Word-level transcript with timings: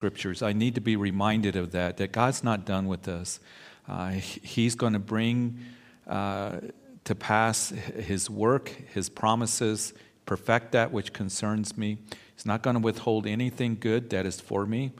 scriptures. 0.00 0.40
I 0.40 0.54
need 0.54 0.76
to 0.76 0.80
be 0.80 0.96
reminded 0.96 1.56
of 1.56 1.72
that, 1.72 1.98
that 1.98 2.10
God's 2.10 2.42
not 2.42 2.64
done 2.64 2.88
with 2.88 3.06
us. 3.06 3.38
Uh, 3.86 4.12
he's 4.12 4.74
going 4.74 4.94
to 4.94 4.98
bring 4.98 5.58
uh, 6.06 6.56
to 7.04 7.14
pass 7.14 7.68
His 7.68 8.30
work, 8.30 8.70
His 8.94 9.10
promises, 9.10 9.92
perfect 10.24 10.72
that 10.72 10.90
which 10.90 11.12
concerns 11.12 11.76
me. 11.76 11.98
He's 12.34 12.46
not 12.46 12.62
going 12.62 12.76
to 12.76 12.80
withhold 12.80 13.26
anything 13.26 13.76
good 13.78 14.08
that 14.08 14.24
is 14.24 14.40
for 14.40 14.64
me. 14.64 14.92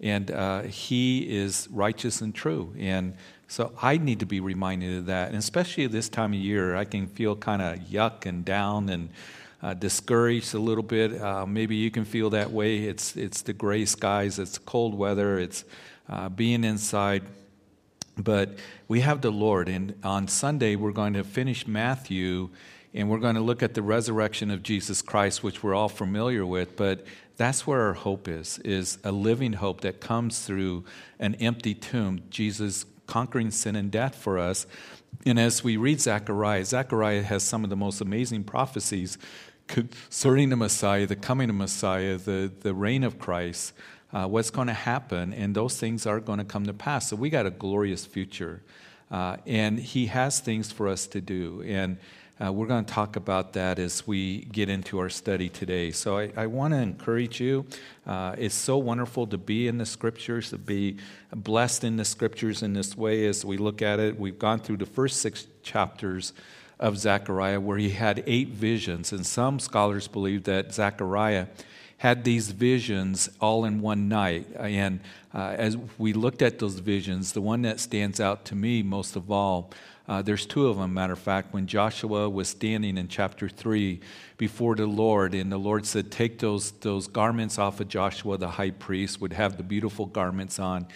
And 0.00 0.28
uh, 0.32 0.62
He 0.62 1.20
is 1.38 1.68
righteous 1.70 2.20
and 2.20 2.34
true. 2.34 2.74
And 2.76 3.14
so 3.46 3.72
I 3.80 3.96
need 3.96 4.18
to 4.18 4.26
be 4.26 4.40
reminded 4.40 4.98
of 4.98 5.06
that. 5.06 5.28
And 5.28 5.36
especially 5.36 5.86
this 5.86 6.08
time 6.08 6.32
of 6.32 6.40
year, 6.40 6.74
I 6.74 6.84
can 6.84 7.06
feel 7.06 7.36
kind 7.36 7.62
of 7.62 7.78
yuck 7.78 8.26
and 8.26 8.44
down 8.44 8.88
and 8.88 9.10
uh, 9.62 9.74
discouraged 9.74 10.54
a 10.54 10.58
little 10.58 10.82
bit. 10.82 11.20
Uh, 11.20 11.46
maybe 11.46 11.76
you 11.76 11.90
can 11.90 12.04
feel 12.04 12.30
that 12.30 12.50
way. 12.50 12.84
It's, 12.84 13.16
it's 13.16 13.42
the 13.42 13.52
gray 13.52 13.84
skies, 13.84 14.38
it's 14.38 14.58
cold 14.58 14.94
weather, 14.94 15.38
it's 15.38 15.64
uh, 16.08 16.28
being 16.28 16.64
inside. 16.64 17.24
But 18.16 18.58
we 18.88 19.00
have 19.00 19.20
the 19.20 19.30
Lord. 19.30 19.68
And 19.68 19.94
on 20.02 20.28
Sunday, 20.28 20.76
we're 20.76 20.92
going 20.92 21.14
to 21.14 21.24
finish 21.24 21.66
Matthew 21.66 22.50
and 22.94 23.10
we're 23.10 23.18
going 23.18 23.34
to 23.34 23.42
look 23.42 23.62
at 23.62 23.74
the 23.74 23.82
resurrection 23.82 24.50
of 24.50 24.62
Jesus 24.62 25.02
Christ, 25.02 25.42
which 25.42 25.62
we're 25.62 25.74
all 25.74 25.90
familiar 25.90 26.44
with. 26.46 26.74
But 26.74 27.04
that's 27.36 27.66
where 27.66 27.82
our 27.82 27.92
hope 27.92 28.26
is, 28.28 28.58
is 28.60 28.98
a 29.04 29.12
living 29.12 29.52
hope 29.52 29.82
that 29.82 30.00
comes 30.00 30.40
through 30.40 30.84
an 31.20 31.34
empty 31.36 31.74
tomb, 31.74 32.22
Jesus 32.30 32.86
conquering 33.06 33.50
sin 33.50 33.76
and 33.76 33.90
death 33.90 34.14
for 34.14 34.38
us. 34.38 34.66
And 35.26 35.38
as 35.38 35.62
we 35.62 35.76
read 35.76 36.00
Zechariah, 36.00 36.64
Zechariah 36.64 37.22
has 37.22 37.42
some 37.42 37.64
of 37.64 37.70
the 37.70 37.76
most 37.76 38.00
amazing 38.00 38.44
prophecies 38.44 39.18
concerning 39.68 40.48
the 40.48 40.56
Messiah, 40.56 41.06
the 41.06 41.16
coming 41.16 41.48
of 41.48 41.56
Messiah, 41.56 42.16
the, 42.16 42.50
the 42.60 42.74
reign 42.74 43.04
of 43.04 43.18
Christ, 43.18 43.72
uh, 44.12 44.26
what's 44.26 44.50
going 44.50 44.68
to 44.68 44.74
happen, 44.74 45.32
and 45.32 45.54
those 45.54 45.78
things 45.78 46.06
are 46.06 46.18
going 46.18 46.38
to 46.38 46.44
come 46.44 46.66
to 46.66 46.72
pass. 46.72 47.08
So 47.08 47.16
we 47.16 47.30
got 47.30 47.46
a 47.46 47.50
glorious 47.50 48.06
future. 48.06 48.62
Uh, 49.10 49.36
and 49.46 49.78
he 49.78 50.06
has 50.06 50.40
things 50.40 50.70
for 50.70 50.88
us 50.88 51.06
to 51.06 51.20
do. 51.20 51.62
And 51.66 51.96
uh, 52.44 52.52
we're 52.52 52.66
going 52.66 52.84
to 52.84 52.92
talk 52.92 53.16
about 53.16 53.54
that 53.54 53.78
as 53.78 54.06
we 54.06 54.42
get 54.52 54.68
into 54.68 54.98
our 54.98 55.08
study 55.08 55.48
today. 55.48 55.90
So 55.90 56.18
I, 56.18 56.30
I 56.36 56.46
want 56.46 56.72
to 56.74 56.78
encourage 56.78 57.40
you. 57.40 57.66
Uh, 58.06 58.36
it's 58.38 58.54
so 58.54 58.76
wonderful 58.76 59.26
to 59.26 59.38
be 59.38 59.66
in 59.66 59.78
the 59.78 59.86
scriptures, 59.86 60.50
to 60.50 60.58
be 60.58 60.98
blessed 61.34 61.84
in 61.84 61.96
the 61.96 62.04
scriptures 62.04 62.62
in 62.62 62.74
this 62.74 62.96
way 62.96 63.26
as 63.26 63.44
we 63.44 63.56
look 63.56 63.82
at 63.82 63.98
it. 63.98 64.18
We've 64.18 64.38
gone 64.38 64.60
through 64.60 64.76
the 64.76 64.86
first 64.86 65.20
six 65.20 65.46
chapters 65.62 66.32
of 66.78 66.98
Zechariah, 66.98 67.60
where 67.60 67.78
he 67.78 67.90
had 67.90 68.22
eight 68.26 68.48
visions. 68.48 69.12
And 69.12 69.26
some 69.26 69.58
scholars 69.58 70.08
believe 70.08 70.44
that 70.44 70.72
Zechariah 70.72 71.46
had 71.98 72.22
these 72.24 72.50
visions 72.52 73.28
all 73.40 73.64
in 73.64 73.80
one 73.80 74.08
night. 74.08 74.46
And 74.56 75.00
uh, 75.34 75.54
as 75.58 75.76
we 75.98 76.12
looked 76.12 76.42
at 76.42 76.58
those 76.58 76.78
visions, 76.78 77.32
the 77.32 77.40
one 77.40 77.62
that 77.62 77.80
stands 77.80 78.20
out 78.20 78.44
to 78.46 78.54
me 78.54 78.82
most 78.82 79.16
of 79.16 79.30
all, 79.30 79.70
uh, 80.08 80.22
there's 80.22 80.46
two 80.46 80.68
of 80.68 80.78
them, 80.78 80.94
matter 80.94 81.12
of 81.12 81.18
fact, 81.18 81.52
when 81.52 81.66
Joshua 81.66 82.30
was 82.30 82.48
standing 82.48 82.96
in 82.96 83.08
chapter 83.08 83.46
3 83.46 84.00
before 84.38 84.74
the 84.74 84.86
Lord, 84.86 85.34
and 85.34 85.52
the 85.52 85.58
Lord 85.58 85.84
said, 85.84 86.10
Take 86.10 86.38
those, 86.38 86.70
those 86.70 87.06
garments 87.06 87.58
off 87.58 87.78
of 87.80 87.88
Joshua, 87.88 88.38
the 88.38 88.48
high 88.48 88.70
priest, 88.70 89.20
would 89.20 89.34
have 89.34 89.58
the 89.58 89.62
beautiful 89.62 90.06
garments 90.06 90.58
on 90.58 90.86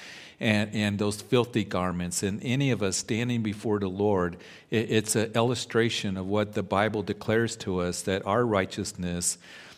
and, 0.40 0.74
and 0.74 0.98
those 0.98 1.20
filthy 1.20 1.62
garments. 1.62 2.22
And 2.22 2.42
any 2.42 2.70
of 2.70 2.83
us 2.83 2.96
standing 2.96 3.42
before 3.42 3.78
the 3.78 3.88
Lord, 3.88 4.38
it, 4.70 4.90
it's 4.90 5.14
an 5.14 5.33
illustration 5.34 6.16
of 6.16 6.27
what 6.27 6.55
the 6.55 6.62
Bible 6.62 7.02
declares 7.02 7.55
to 7.56 7.80
us 7.80 8.00
that 8.02 8.27
our 8.27 8.46
righteousness 8.46 9.36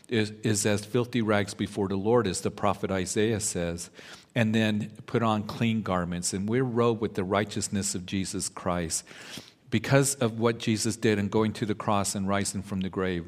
is, 0.09 0.33
is 0.45 0.65
as 0.65 0.85
filthy 0.85 1.23
rags 1.23 1.55
before 1.55 1.89
the 1.89 1.97
Lord, 1.97 2.29
as 2.29 2.41
the 2.41 2.53
prophet 2.53 2.93
Isaiah 2.93 3.41
says. 3.41 3.91
And 4.35 4.55
then 4.55 4.91
put 5.07 5.23
on 5.23 5.45
clean 5.45 5.83
garments. 5.83 6.33
And 6.33 6.49
we're 6.49 6.65
robed 6.65 7.01
with 7.01 7.15
the 7.15 7.25
righteousness 7.25 7.95
of 7.95 8.05
Jesus 8.05 8.49
Christ 8.49 9.05
because 9.71 10.15
of 10.17 10.39
what 10.39 10.59
Jesus 10.59 10.97
did 10.97 11.19
in 11.19 11.29
going 11.29 11.53
to 11.55 11.67
the 11.67 11.75
cross 11.75 12.15
and 12.15 12.29
rising 12.29 12.63
from 12.63 12.81
the 12.81 12.89
grave. 12.89 13.27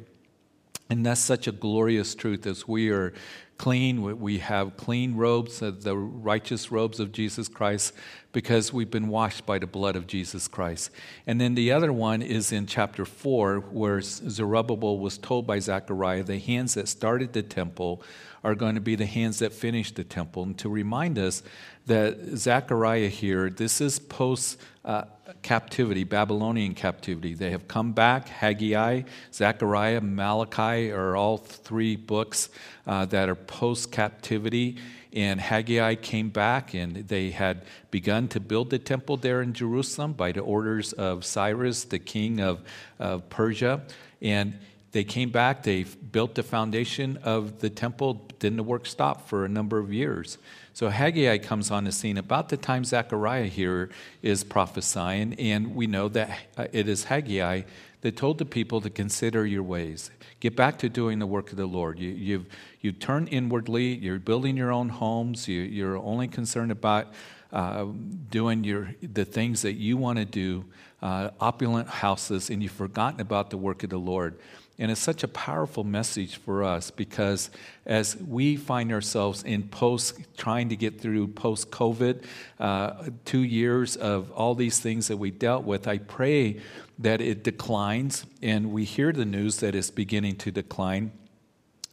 And 0.89 1.05
that's 1.05 1.21
such 1.21 1.47
a 1.47 1.53
glorious 1.53 2.15
truth 2.15 2.47
as 2.47 2.69
we 2.69 2.91
are 2.91 3.13
clean. 3.59 4.21
We 4.21 4.39
have 4.39 4.77
clean 4.77 5.17
robes, 5.17 5.63
uh, 5.63 5.73
the 5.79 5.97
righteous 5.97 6.71
robes 6.71 7.01
of 7.01 7.13
Jesus 7.13 7.49
Christ, 7.49 7.95
because 8.33 8.73
we've 8.73 8.91
been 8.91 9.09
washed 9.09 9.47
by 9.47 9.59
the 9.59 9.67
blood 9.67 9.97
of 9.97 10.07
Jesus 10.07 10.47
Christ. 10.49 10.91
And 11.27 11.41
then 11.41 11.55
the 11.55 11.73
other 11.73 11.93
one 11.93 12.23
is 12.23 12.53
in 12.53 12.67
chapter 12.67 13.05
4, 13.05 13.61
where 13.61 14.01
Zerubbabel 14.01 14.99
was 14.99 15.19
told 15.19 15.47
by 15.47 15.59
Zechariah 15.59 16.23
the 16.23 16.39
hands 16.39 16.75
that 16.75 16.89
started 16.89 17.33
the 17.33 17.43
temple 17.43 18.03
are 18.45 18.55
going 18.55 18.75
to 18.77 18.81
be 18.81 18.95
the 18.95 19.07
hands 19.07 19.41
that 19.41 19.53
finish 19.53 19.93
the 19.93 20.05
temple. 20.05 20.43
And 20.45 20.59
to 20.59 20.69
remind 20.69 21.19
us 21.19 21.43
that 21.87 22.19
Zechariah 22.37 23.09
here, 23.09 23.51
this 23.51 23.81
is 23.81 23.99
post 23.99 24.61
uh, 24.85 25.05
captivity, 25.43 26.05
Babylonian 26.05 26.75
captivity. 26.75 27.35
They 27.35 27.51
have 27.51 27.69
come 27.69 27.93
back. 27.93 28.29
Haggai, 28.29 29.03
Zechariah, 29.33 30.01
Malachi 30.01 30.91
are 30.91 31.17
all 31.17 31.39
three 31.39 31.97
books 31.97 32.49
uh, 32.87 33.07
that 33.07 33.29
are 33.29 33.35
post 33.35 33.93
captivity. 33.93 34.77
And 35.13 35.41
Haggai 35.41 35.95
came 35.95 36.29
back 36.29 36.75
and 36.75 36.97
they 37.09 37.31
had 37.31 37.65
begun 37.91 38.29
to 38.29 38.41
build 38.41 38.71
the 38.71 38.79
temple 38.79 39.17
there 39.17 39.41
in 39.41 39.55
Jerusalem 39.55 40.13
by 40.13 40.33
the 40.33 40.41
orders 40.41 40.93
of 40.93 41.25
Cyrus, 41.25 41.85
the 41.85 41.99
king 41.99 42.41
of, 42.41 42.61
of 42.99 43.29
Persia. 43.31 43.83
And 44.21 44.59
they 44.93 45.05
came 45.05 45.31
back, 45.31 45.63
they 45.63 45.85
built 45.85 46.35
the 46.35 46.43
foundation 46.43 47.19
of 47.23 47.61
the 47.61 47.71
temple. 47.71 48.27
Didn't 48.39 48.57
the 48.57 48.63
work 48.63 48.87
stop 48.87 49.29
for 49.29 49.45
a 49.45 49.49
number 49.49 49.79
of 49.79 49.93
years? 49.93 50.39
So 50.77 50.91
Haggai 50.91 51.39
comes 51.39 51.71
on 51.71 51.85
the 51.85 51.91
scene 51.91 52.19
about 52.19 52.51
the 52.51 52.59
time 52.59 52.85
Zechariah 52.85 53.47
here 53.47 53.89
is 54.21 54.45
prophesying, 54.45 55.33
and 55.39 55.75
we 55.75 55.87
know 55.87 56.09
that 56.09 56.39
uh, 56.55 56.67
it 56.71 56.87
is 56.87 57.05
Haggai 57.05 57.63
that 58.03 58.17
told 58.19 58.37
the 58.37 58.45
people 58.45 58.83
to 58.83 58.91
consider 58.91 59.47
your 59.47 59.63
ways. 59.63 60.11
Get 60.39 60.55
back 60.55 60.79
to 60.81 60.91
doing 60.91 61.19
the 61.19 61.27
work 61.27 61.51
of 61.51 61.57
the 61.57 61.65
Lord. 61.65 61.99
You, 61.99 62.11
you've 62.11 62.47
you 62.83 62.93
turn 62.93 63.27
inwardly. 63.29 63.95
You're 63.95 64.19
building 64.19 64.55
your 64.55 64.71
own 64.71 64.91
homes. 64.91 65.49
You, 65.49 65.89
are 65.89 65.97
only 65.97 66.29
concerned 66.29 66.71
about 66.71 67.07
uh, 67.55 67.87
doing 68.29 68.63
your 68.63 68.91
the 69.01 69.25
things 69.25 69.63
that 69.63 69.77
you 69.77 69.97
want 69.97 70.19
to 70.19 70.27
do, 70.27 70.67
uh, 71.01 71.31
opulent 71.41 71.89
houses, 71.89 72.51
and 72.51 72.63
you've 72.63 72.71
forgotten 72.71 73.23
about 73.23 73.49
the 73.49 73.57
work 73.57 73.83
of 73.83 73.89
the 73.89 73.99
Lord. 73.99 74.39
And 74.79 74.91
it's 74.91 75.01
such 75.01 75.23
a 75.23 75.29
powerful 75.29 75.85
message 75.85 76.37
for 76.37 76.63
us 76.63 76.91
because 76.91 77.51
as 77.87 78.15
we 78.17 78.57
find 78.57 78.93
ourselves 78.93 79.43
in 79.43 79.69
post, 79.69 80.21
trying 80.37 80.69
to 80.69 80.77
get 80.77 81.01
through 81.01 81.29
post 81.29 81.71
COVID, 81.71 82.25
uh, 82.61 83.05
two 83.25 83.43
years 83.43 83.97
of 83.97 84.31
all 84.33 84.55
these 84.55 84.79
things 84.79 85.09
that 85.09 85.17
we 85.17 85.31
dealt 85.31 85.65
with, 85.65 85.89
I 85.89 85.97
pray 85.99 86.61
that 86.99 87.23
it 87.23 87.43
declines 87.43 88.27
and 88.43 88.71
we 88.71 88.85
hear 88.85 89.13
the 89.13 89.25
news 89.25 89.61
that 89.61 89.75
it's 89.75 89.91
beginning 89.91 90.37
to 90.37 90.51
decline 90.51 91.13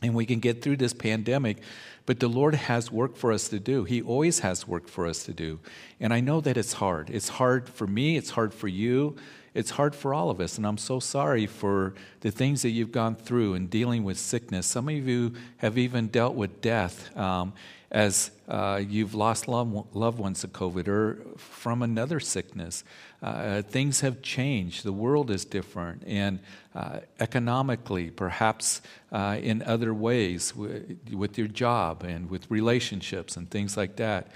and 0.01 0.13
we 0.13 0.25
can 0.25 0.39
get 0.39 0.61
through 0.61 0.77
this 0.77 0.93
pandemic. 0.93 1.59
But 2.05 2.19
the 2.19 2.27
Lord 2.27 2.53
has 2.55 2.91
work 2.91 3.15
for 3.15 3.31
us 3.31 3.47
to 3.47 3.61
do. 3.61 3.85
He 3.85 4.01
always 4.01 4.39
has 4.39 4.67
work 4.67 4.89
for 4.89 5.07
us 5.07 5.23
to 5.23 5.33
do. 5.33 5.59
And 6.01 6.13
I 6.13 6.19
know 6.19 6.41
that 6.41 6.57
it's 6.57 6.73
hard. 6.73 7.09
It's 7.09 7.29
hard 7.29 7.69
for 7.69 7.87
me, 7.87 8.17
it's 8.17 8.31
hard 8.31 8.53
for 8.53 8.67
you 8.67 9.15
it's 9.53 9.71
hard 9.71 9.95
for 9.95 10.13
all 10.13 10.29
of 10.29 10.39
us. 10.39 10.57
And 10.57 10.65
I'm 10.65 10.77
so 10.77 10.99
sorry 10.99 11.45
for 11.45 11.93
the 12.21 12.31
things 12.31 12.61
that 12.63 12.69
you've 12.69 12.91
gone 12.91 13.15
through 13.15 13.53
in 13.53 13.67
dealing 13.67 14.03
with 14.03 14.17
sickness. 14.17 14.65
Some 14.65 14.89
of 14.89 15.07
you 15.07 15.33
have 15.57 15.77
even 15.77 16.07
dealt 16.07 16.35
with 16.35 16.61
death 16.61 17.15
um, 17.15 17.53
as 17.91 18.31
uh, 18.47 18.81
you've 18.85 19.13
lost 19.13 19.47
loved 19.47 20.17
ones 20.17 20.41
to 20.41 20.47
COVID 20.47 20.87
or 20.87 21.19
from 21.37 21.83
another 21.83 22.19
sickness. 22.19 22.83
Uh, 23.21 23.61
things 23.61 24.01
have 24.01 24.21
changed. 24.23 24.83
The 24.83 24.91
world 24.91 25.29
is 25.29 25.45
different. 25.45 26.03
And 26.07 26.39
uh, 26.73 27.01
economically, 27.19 28.09
perhaps 28.09 28.81
uh, 29.11 29.37
in 29.39 29.61
other 29.61 29.93
ways, 29.93 30.51
w- 30.51 30.97
with 31.11 31.37
your 31.37 31.47
job 31.47 32.03
and 32.03 32.29
with 32.29 32.49
relationships 32.49 33.37
and 33.37 33.49
things 33.49 33.77
like 33.77 33.97
that. 33.97 34.31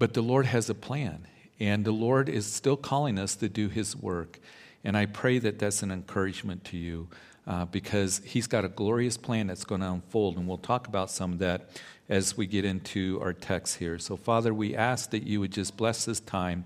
But 0.00 0.14
the 0.14 0.22
Lord 0.22 0.46
has 0.46 0.68
a 0.68 0.74
plan. 0.74 1.26
And 1.60 1.84
the 1.84 1.92
Lord 1.92 2.28
is 2.28 2.50
still 2.50 2.76
calling 2.76 3.18
us 3.18 3.36
to 3.36 3.48
do 3.48 3.68
His 3.68 3.94
work. 3.94 4.40
And 4.82 4.96
I 4.96 5.06
pray 5.06 5.38
that 5.38 5.58
that's 5.58 5.82
an 5.82 5.90
encouragement 5.90 6.64
to 6.64 6.78
you 6.78 7.08
uh, 7.46 7.66
because 7.66 8.22
He's 8.24 8.46
got 8.46 8.64
a 8.64 8.68
glorious 8.68 9.16
plan 9.16 9.46
that's 9.46 9.64
going 9.64 9.82
to 9.82 9.92
unfold. 9.92 10.38
And 10.38 10.48
we'll 10.48 10.58
talk 10.58 10.88
about 10.88 11.10
some 11.10 11.34
of 11.34 11.38
that 11.40 11.70
as 12.08 12.36
we 12.36 12.46
get 12.46 12.64
into 12.64 13.20
our 13.22 13.32
text 13.32 13.76
here. 13.76 13.98
So, 13.98 14.16
Father, 14.16 14.52
we 14.52 14.74
ask 14.74 15.10
that 15.10 15.24
you 15.24 15.38
would 15.40 15.52
just 15.52 15.76
bless 15.76 16.06
this 16.06 16.18
time 16.18 16.64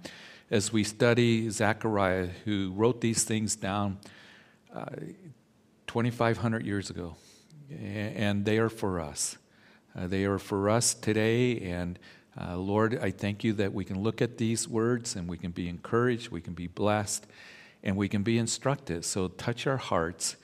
as 0.50 0.72
we 0.72 0.84
study 0.84 1.50
Zechariah, 1.50 2.28
who 2.44 2.72
wrote 2.76 3.00
these 3.00 3.24
things 3.24 3.56
down 3.56 3.98
uh, 4.74 4.86
2,500 5.86 6.64
years 6.64 6.90
ago. 6.90 7.16
And 7.70 8.44
they 8.44 8.58
are 8.58 8.68
for 8.68 9.00
us. 9.00 9.36
Uh, 9.96 10.06
they 10.06 10.24
are 10.24 10.38
for 10.38 10.70
us 10.70 10.94
today. 10.94 11.60
And 11.60 11.98
uh, 12.40 12.56
Lord, 12.56 12.98
I 13.00 13.10
thank 13.10 13.44
you 13.44 13.52
that 13.54 13.72
we 13.72 13.84
can 13.84 14.02
look 14.02 14.20
at 14.22 14.38
these 14.38 14.68
words 14.68 15.16
and 15.16 15.28
we 15.28 15.38
can 15.38 15.52
be 15.52 15.68
encouraged, 15.68 16.30
we 16.30 16.40
can 16.40 16.54
be 16.54 16.66
blessed, 16.66 17.26
and 17.82 17.96
we 17.96 18.08
can 18.08 18.22
be 18.22 18.38
instructed. 18.38 19.04
So 19.04 19.28
touch 19.28 19.66
our 19.66 19.76
hearts 19.76 20.36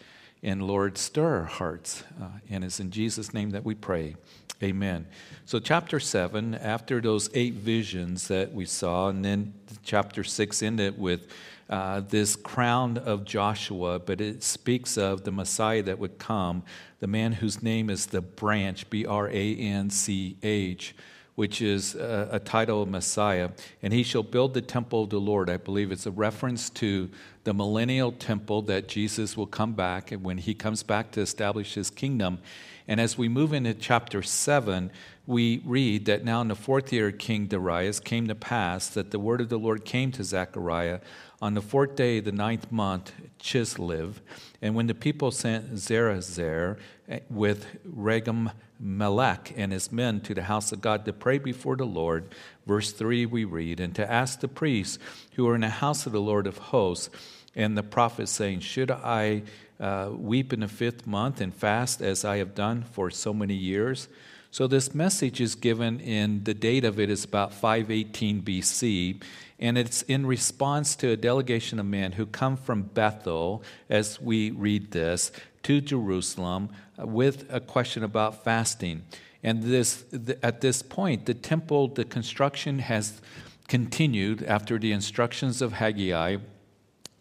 And 0.43 0.63
Lord, 0.63 0.97
stir 0.97 1.41
our 1.41 1.45
hearts. 1.45 2.03
Uh, 2.21 2.29
and 2.49 2.65
it's 2.65 2.81
in 2.81 2.91
Jesus' 2.91 3.35
name 3.35 3.51
that 3.51 3.65
we 3.65 3.75
pray. 3.75 4.17
Amen. 4.63 5.07
So, 5.47 5.59
chapter 5.59 5.99
7, 5.99 6.55
after 6.55 7.01
those 7.01 7.31
eight 7.35 7.55
visions 7.55 8.29
that 8.29 8.53
we 8.53 8.67
saw, 8.67 9.09
and 9.09 9.25
then 9.25 9.55
chapter 9.83 10.23
6 10.23 10.63
ended 10.63 10.99
with 10.99 11.29
uh, 11.71 12.01
this 12.01 12.37
crown 12.37 12.99
of 12.99 13.25
Joshua, 13.25 13.99
but 13.99 14.21
it 14.21 14.43
speaks 14.43 14.99
of 14.99 15.25
the 15.25 15.33
Messiah 15.33 15.83
that 15.85 15.99
would 15.99 16.19
come, 16.19 16.63
the 17.01 17.07
man 17.07 17.33
whose 17.33 17.63
name 17.63 17.89
is 17.89 18.07
the 18.07 18.21
branch, 18.21 18.91
B 18.91 19.07
R 19.07 19.29
A 19.29 19.57
N 19.57 19.89
C 19.89 20.37
H, 20.43 20.95
which 21.41 21.63
is 21.63 21.95
a, 21.95 22.29
a, 22.33 22.39
title 22.39 22.83
of 22.83 22.89
Messiah. 22.91 23.49
And 23.83 23.95
he 23.95 24.03
shall 24.03 24.23
build 24.23 24.53
the 24.53 24.61
temple 24.61 25.05
of 25.05 25.09
the 25.09 25.19
Lord. 25.19 25.49
I 25.49 25.57
believe 25.57 25.91
it's 25.91 26.05
a 26.05 26.11
reference 26.11 26.69
to 26.69 27.09
the 27.45 27.55
millennial 27.55 28.13
temple 28.13 28.61
that 28.65 28.89
Jesus 28.89 29.39
will 29.39 29.47
come 29.47 29.73
back, 29.73 30.13
and 30.13 30.23
when 30.23 30.37
he 30.37 30.53
comes 30.53 30.83
back 30.83 31.13
to 31.13 31.23
establish 31.23 31.73
his 31.73 31.89
kingdom. 31.89 32.41
And 32.87 33.01
as 33.01 33.17
we 33.17 33.27
move 33.27 33.55
into 33.55 33.73
chapter 33.73 34.23
7, 34.23 34.91
we 35.27 35.63
read 35.65 36.05
that 36.05 36.25
now 36.25 36.43
in 36.43 36.49
the 36.49 36.55
fourth 36.55 36.93
year 36.93 37.09
of 37.09 37.17
King 37.17 37.47
Darius 37.47 38.01
came 38.01 38.29
to 38.29 38.35
pass 38.35 38.89
that 38.91 39.11
the 39.11 39.19
word 39.19 39.41
of 39.41 39.49
the 39.49 39.59
Lord 39.59 39.87
came 39.87 40.13
to 40.13 40.23
Zechariah 40.23 41.01
on 41.41 41.55
the 41.55 41.63
fourth 41.63 41.97
day, 41.97 42.19
of 42.19 42.27
the 42.27 42.33
ninth 42.33 42.71
month, 42.71 43.13
Chislev. 43.41 44.17
And 44.61 44.75
when 44.75 44.89
the 44.89 44.95
people 44.95 45.31
sent 45.31 45.73
Zerezer 45.77 46.77
eh, 47.09 47.21
with 47.31 47.67
Regem 47.89 48.53
Melech 48.81 49.53
and 49.57 49.71
his 49.73 49.93
men 49.93 50.21
to 50.23 50.35
the 50.35 50.43
house 50.43 50.73
of 50.73 50.81
God 50.81 51.05
to 51.05 51.13
pray 51.13 51.39
before 51.39 51.77
the 51.77 51.85
Lord, 51.85 52.35
verse 52.67 52.93
3 52.93 53.27
we 53.27 53.45
read, 53.45 53.79
and 53.79 53.95
to 53.95 54.11
ask 54.11 54.41
the 54.41 54.49
priests 54.49 54.99
who 55.35 55.47
are 55.49 55.55
in 55.55 55.61
the 55.61 55.69
house 55.69 56.07
of 56.07 56.13
the 56.13 56.21
Lord 56.21 56.47
of 56.47 56.59
hosts, 56.59 57.11
and 57.55 57.77
the 57.77 57.83
prophet 57.83 58.29
saying, 58.29 58.61
Should 58.61 58.91
I 58.91 59.43
uh, 59.81 60.11
weep 60.13 60.53
in 60.53 60.61
the 60.61 60.69
fifth 60.69 61.07
month 61.07 61.41
and 61.41 61.55
fast 61.55 62.03
as 62.03 62.25
I 62.25 62.37
have 62.37 62.55
done 62.55 62.85
for 62.93 63.11
so 63.11 63.33
many 63.33 63.55
years. 63.55 64.09
So 64.51 64.67
this 64.67 64.95
message 64.95 65.41
is 65.41 65.55
given 65.55 66.01
in 66.01 66.45
the 66.45 66.55
date 66.55 66.85
of 66.85 67.01
it 67.01 67.09
is 67.09 67.25
about 67.25 67.55
518 67.55 68.43
BC, 68.43 69.23
and 69.61 69.77
it's 69.77 70.03
in 70.03 70.27
response 70.27 70.97
to 70.97 71.11
a 71.11 71.17
delegation 71.17 71.79
of 71.79 71.87
men 71.87 72.13
who 72.13 72.27
come 72.27 72.57
from 72.57 72.83
Bethel, 72.83 73.63
as 73.91 74.21
we 74.21 74.51
read 74.51 74.91
this, 74.91 75.31
to 75.65 75.83
Jerusalem 75.83 76.71
uh, 76.99 77.07
with 77.07 77.47
a 77.53 77.61
question 77.61 78.03
about 78.03 78.43
fasting. 78.43 79.03
And 79.43 79.63
this, 79.63 80.05
at 80.43 80.63
this 80.63 80.83
point, 80.83 81.27
the 81.27 81.35
temple, 81.35 81.89
the 81.89 82.05
construction 82.05 82.79
has 82.81 83.21
continued 83.69 84.43
after 84.43 84.79
the 84.79 84.93
instructions 84.93 85.61
of 85.61 85.75
Haggai. 85.75 86.39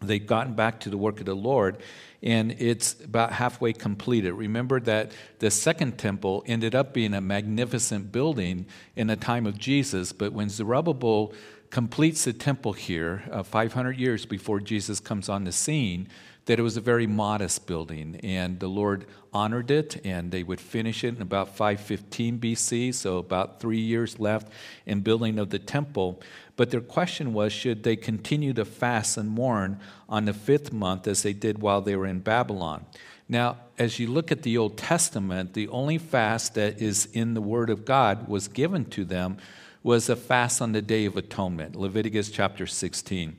They've 0.00 0.26
gotten 0.26 0.54
back 0.54 0.80
to 0.80 0.90
the 0.90 0.96
work 0.96 1.20
of 1.20 1.26
the 1.26 1.36
Lord 1.36 1.76
and 2.22 2.52
it's 2.58 2.96
about 3.02 3.32
halfway 3.32 3.72
completed. 3.72 4.32
Remember 4.32 4.78
that 4.80 5.12
the 5.38 5.50
second 5.50 5.96
temple 5.96 6.44
ended 6.46 6.74
up 6.74 6.92
being 6.92 7.14
a 7.14 7.20
magnificent 7.20 8.12
building 8.12 8.66
in 8.94 9.06
the 9.06 9.16
time 9.16 9.46
of 9.46 9.58
Jesus, 9.58 10.12
but 10.12 10.32
when 10.32 10.50
Zerubbabel 10.50 11.32
completes 11.70 12.24
the 12.24 12.32
temple 12.32 12.72
here, 12.72 13.22
uh, 13.30 13.42
500 13.42 13.96
years 13.96 14.26
before 14.26 14.60
Jesus 14.60 14.98
comes 15.00 15.28
on 15.28 15.44
the 15.44 15.52
scene, 15.52 16.08
that 16.46 16.58
it 16.58 16.62
was 16.62 16.76
a 16.76 16.80
very 16.80 17.06
modest 17.06 17.66
building, 17.66 18.18
and 18.24 18.58
the 18.58 18.66
Lord 18.66 19.06
honored 19.32 19.70
it, 19.70 20.04
and 20.04 20.32
they 20.32 20.42
would 20.42 20.60
finish 20.60 21.04
it 21.04 21.14
in 21.14 21.22
about 21.22 21.56
515 21.56 22.40
BC, 22.40 22.92
so 22.92 23.18
about 23.18 23.60
three 23.60 23.78
years 23.78 24.18
left 24.18 24.48
in 24.84 25.00
building 25.00 25.38
of 25.38 25.50
the 25.50 25.60
temple. 25.60 26.20
But 26.56 26.70
their 26.70 26.80
question 26.80 27.32
was 27.32 27.52
should 27.52 27.84
they 27.84 27.94
continue 27.94 28.52
to 28.54 28.64
fast 28.64 29.16
and 29.16 29.28
mourn 29.28 29.78
on 30.08 30.24
the 30.24 30.32
fifth 30.32 30.72
month 30.72 31.06
as 31.06 31.22
they 31.22 31.32
did 31.32 31.60
while 31.60 31.82
they 31.82 31.94
were 31.94 32.06
in 32.06 32.18
Babylon? 32.18 32.84
Now, 33.28 33.58
as 33.78 34.00
you 34.00 34.08
look 34.08 34.32
at 34.32 34.42
the 34.42 34.58
Old 34.58 34.76
Testament, 34.76 35.52
the 35.52 35.68
only 35.68 35.98
fast 35.98 36.54
that 36.54 36.82
is 36.82 37.06
in 37.12 37.34
the 37.34 37.40
Word 37.40 37.70
of 37.70 37.84
God 37.84 38.26
was 38.26 38.48
given 38.48 38.86
to 38.86 39.04
them 39.04 39.36
was 39.82 40.08
a 40.08 40.16
fast 40.16 40.60
on 40.60 40.72
the 40.72 40.82
Day 40.82 41.06
of 41.06 41.16
Atonement, 41.16 41.74
Leviticus 41.74 42.30
chapter 42.30 42.66
16. 42.66 43.36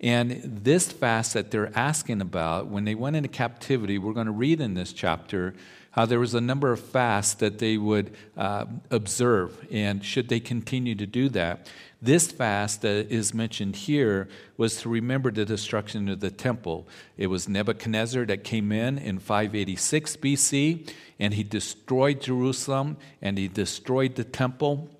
And 0.00 0.40
this 0.42 0.90
fast 0.90 1.34
that 1.34 1.50
they're 1.50 1.76
asking 1.76 2.20
about, 2.20 2.66
when 2.66 2.84
they 2.84 2.94
went 2.94 3.16
into 3.16 3.28
captivity, 3.28 3.96
we're 3.96 4.12
going 4.12 4.26
to 4.26 4.32
read 4.32 4.60
in 4.60 4.74
this 4.74 4.92
chapter 4.92 5.54
how 5.92 6.04
there 6.04 6.18
was 6.18 6.34
a 6.34 6.40
number 6.40 6.72
of 6.72 6.80
fasts 6.80 7.34
that 7.34 7.60
they 7.60 7.78
would 7.78 8.12
uh, 8.36 8.64
observe, 8.90 9.64
and 9.70 10.04
should 10.04 10.28
they 10.28 10.40
continue 10.40 10.96
to 10.96 11.06
do 11.06 11.28
that. 11.28 11.70
This 12.02 12.32
fast 12.32 12.82
that 12.82 13.10
is 13.10 13.32
mentioned 13.32 13.76
here 13.76 14.28
was 14.56 14.78
to 14.82 14.88
remember 14.88 15.30
the 15.30 15.44
destruction 15.44 16.08
of 16.08 16.18
the 16.18 16.32
temple. 16.32 16.88
It 17.16 17.28
was 17.28 17.48
Nebuchadnezzar 17.48 18.26
that 18.26 18.42
came 18.42 18.72
in 18.72 18.98
in 18.98 19.20
586 19.20 20.16
BC, 20.16 20.92
and 21.20 21.32
he 21.32 21.44
destroyed 21.44 22.20
Jerusalem 22.20 22.96
and 23.22 23.38
he 23.38 23.46
destroyed 23.46 24.16
the 24.16 24.24
temple. 24.24 24.90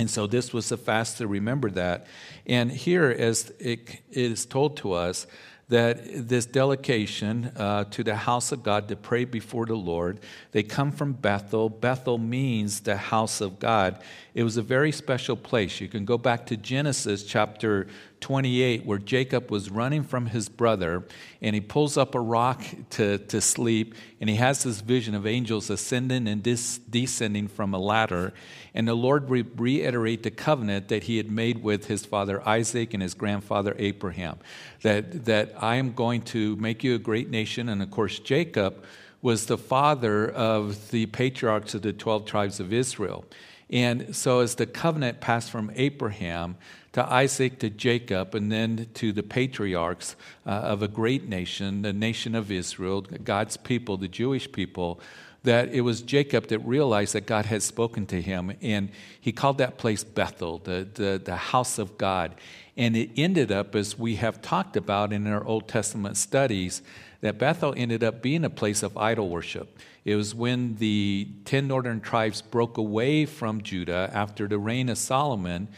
And 0.00 0.08
so 0.08 0.26
this 0.26 0.54
was 0.54 0.72
a 0.72 0.78
fast 0.78 1.18
to 1.18 1.26
remember 1.26 1.70
that. 1.72 2.06
And 2.46 2.72
here, 2.72 3.10
as 3.10 3.52
it 3.58 4.00
is 4.10 4.46
told 4.46 4.78
to 4.78 4.94
us, 4.94 5.26
that 5.68 6.28
this 6.28 6.46
delegation 6.46 7.52
uh, 7.54 7.84
to 7.84 8.02
the 8.02 8.16
house 8.16 8.50
of 8.50 8.62
God 8.62 8.88
to 8.88 8.96
pray 8.96 9.24
before 9.24 9.66
the 9.66 9.76
Lord, 9.76 10.18
they 10.50 10.62
come 10.62 10.90
from 10.90 11.12
Bethel. 11.12 11.68
Bethel 11.68 12.16
means 12.16 12.80
the 12.80 12.96
house 12.96 13.42
of 13.42 13.60
God. 13.60 14.02
It 14.34 14.42
was 14.42 14.56
a 14.56 14.62
very 14.62 14.90
special 14.90 15.36
place. 15.36 15.80
You 15.80 15.86
can 15.86 16.04
go 16.04 16.18
back 16.18 16.46
to 16.46 16.56
Genesis 16.56 17.22
chapter 17.22 17.86
28, 18.20 18.84
where 18.84 18.98
Jacob 18.98 19.50
was 19.50 19.70
running 19.70 20.02
from 20.02 20.26
his 20.26 20.48
brother, 20.48 21.04
and 21.40 21.54
he 21.54 21.60
pulls 21.60 21.96
up 21.96 22.14
a 22.14 22.20
rock 22.20 22.64
to, 22.90 23.18
to 23.18 23.40
sleep, 23.40 23.94
and 24.20 24.28
he 24.28 24.36
has 24.36 24.64
this 24.64 24.80
vision 24.80 25.14
of 25.14 25.26
angels 25.26 25.70
ascending 25.70 26.26
and 26.26 26.42
dis- 26.42 26.78
descending 26.78 27.48
from 27.48 27.74
a 27.74 27.78
ladder. 27.78 28.32
And 28.74 28.86
the 28.86 28.94
Lord 28.94 29.28
re- 29.30 29.44
reiterate 29.56 30.22
the 30.22 30.30
covenant 30.30 30.88
that 30.88 31.04
he 31.04 31.16
had 31.16 31.30
made 31.30 31.62
with 31.62 31.86
his 31.86 32.04
father 32.04 32.46
Isaac 32.46 32.94
and 32.94 33.02
his 33.02 33.14
grandfather 33.14 33.74
Abraham, 33.78 34.38
that, 34.82 35.24
that 35.24 35.54
I 35.58 35.76
am 35.76 35.92
going 35.92 36.22
to 36.22 36.56
make 36.56 36.84
you 36.84 36.94
a 36.94 36.98
great 36.98 37.30
nation. 37.30 37.68
And 37.68 37.82
of 37.82 37.90
course, 37.90 38.18
Jacob 38.18 38.84
was 39.22 39.46
the 39.46 39.58
father 39.58 40.28
of 40.28 40.90
the 40.90 41.06
patriarchs 41.06 41.74
of 41.74 41.82
the 41.82 41.92
12 41.92 42.24
tribes 42.24 42.60
of 42.60 42.72
Israel. 42.72 43.24
And 43.68 44.16
so, 44.16 44.40
as 44.40 44.56
the 44.56 44.66
covenant 44.66 45.20
passed 45.20 45.50
from 45.50 45.70
Abraham 45.76 46.56
to 46.92 47.04
Isaac 47.04 47.60
to 47.60 47.70
Jacob, 47.70 48.34
and 48.34 48.50
then 48.50 48.88
to 48.94 49.12
the 49.12 49.22
patriarchs 49.22 50.16
uh, 50.44 50.50
of 50.50 50.82
a 50.82 50.88
great 50.88 51.28
nation, 51.28 51.82
the 51.82 51.92
nation 51.92 52.34
of 52.34 52.50
Israel, 52.50 53.02
God's 53.02 53.56
people, 53.56 53.96
the 53.96 54.08
Jewish 54.08 54.50
people, 54.50 55.00
that 55.42 55.70
it 55.70 55.80
was 55.80 56.02
Jacob 56.02 56.48
that 56.48 56.58
realized 56.60 57.14
that 57.14 57.26
God 57.26 57.46
had 57.46 57.62
spoken 57.62 58.06
to 58.06 58.20
him, 58.20 58.52
and 58.60 58.90
he 59.20 59.32
called 59.32 59.58
that 59.58 59.78
place 59.78 60.04
Bethel, 60.04 60.58
the, 60.58 60.86
the, 60.92 61.20
the 61.24 61.36
house 61.36 61.78
of 61.78 61.96
God. 61.96 62.34
And 62.76 62.96
it 62.96 63.10
ended 63.16 63.50
up, 63.50 63.74
as 63.74 63.98
we 63.98 64.16
have 64.16 64.42
talked 64.42 64.76
about 64.76 65.12
in 65.12 65.26
our 65.26 65.44
Old 65.44 65.68
Testament 65.68 66.16
studies, 66.16 66.82
that 67.20 67.38
Bethel 67.38 67.74
ended 67.76 68.02
up 68.02 68.22
being 68.22 68.44
a 68.44 68.50
place 68.50 68.82
of 68.82 68.96
idol 68.96 69.28
worship. 69.28 69.78
It 70.04 70.14
was 70.14 70.34
when 70.34 70.76
the 70.76 71.28
10 71.44 71.68
northern 71.68 72.00
tribes 72.00 72.40
broke 72.40 72.78
away 72.78 73.26
from 73.26 73.62
Judah 73.62 74.10
after 74.12 74.48
the 74.48 74.58
reign 74.58 74.88
of 74.88 74.96
Solomon 74.96 75.68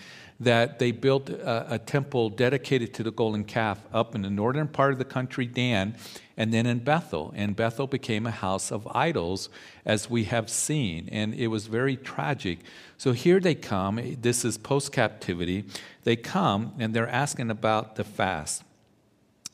that 0.45 0.79
they 0.79 0.91
built 0.91 1.31
a, 1.31 1.75
a, 1.75 1.79
temple 1.79 2.29
dedicated 2.29 2.93
to 2.95 3.03
the 3.03 3.11
golden 3.11 3.45
calf 3.45 3.81
up 3.93 4.15
in 4.15 4.23
the 4.23 4.31
northern 4.31 4.67
part 4.67 4.93
of 4.93 4.99
the 4.99 5.05
country, 5.05 5.47
Dan, 5.47 5.97
and 6.37 6.53
then 6.53 6.67
in 6.67 6.81
Bethel. 6.81 7.33
And 7.37 7.55
Bethel 7.55 7.87
became 7.87 8.27
a 8.27 8.31
house 8.31 8.73
of 8.73 8.87
idols, 8.89 9.49
as 9.85 10.11
we 10.11 10.25
have 10.25 10.51
seen. 10.51 11.09
And 11.13 11.35
it 11.35 11.47
was 11.47 11.67
very 11.67 11.97
tragic. 11.97 12.59
So 12.99 13.13
here 13.13 13.41
they 13.41 13.55
come. 13.55 14.17
This 14.21 14.45
is 14.45 14.59
post 14.59 14.93
captivity. 14.93 15.65
They 16.05 16.17
come 16.17 16.73
and 16.79 16.95
they're 16.95 17.09
asking 17.09 17.51
about 17.51 17.97
the 17.97 18.05
fast. 18.05 18.65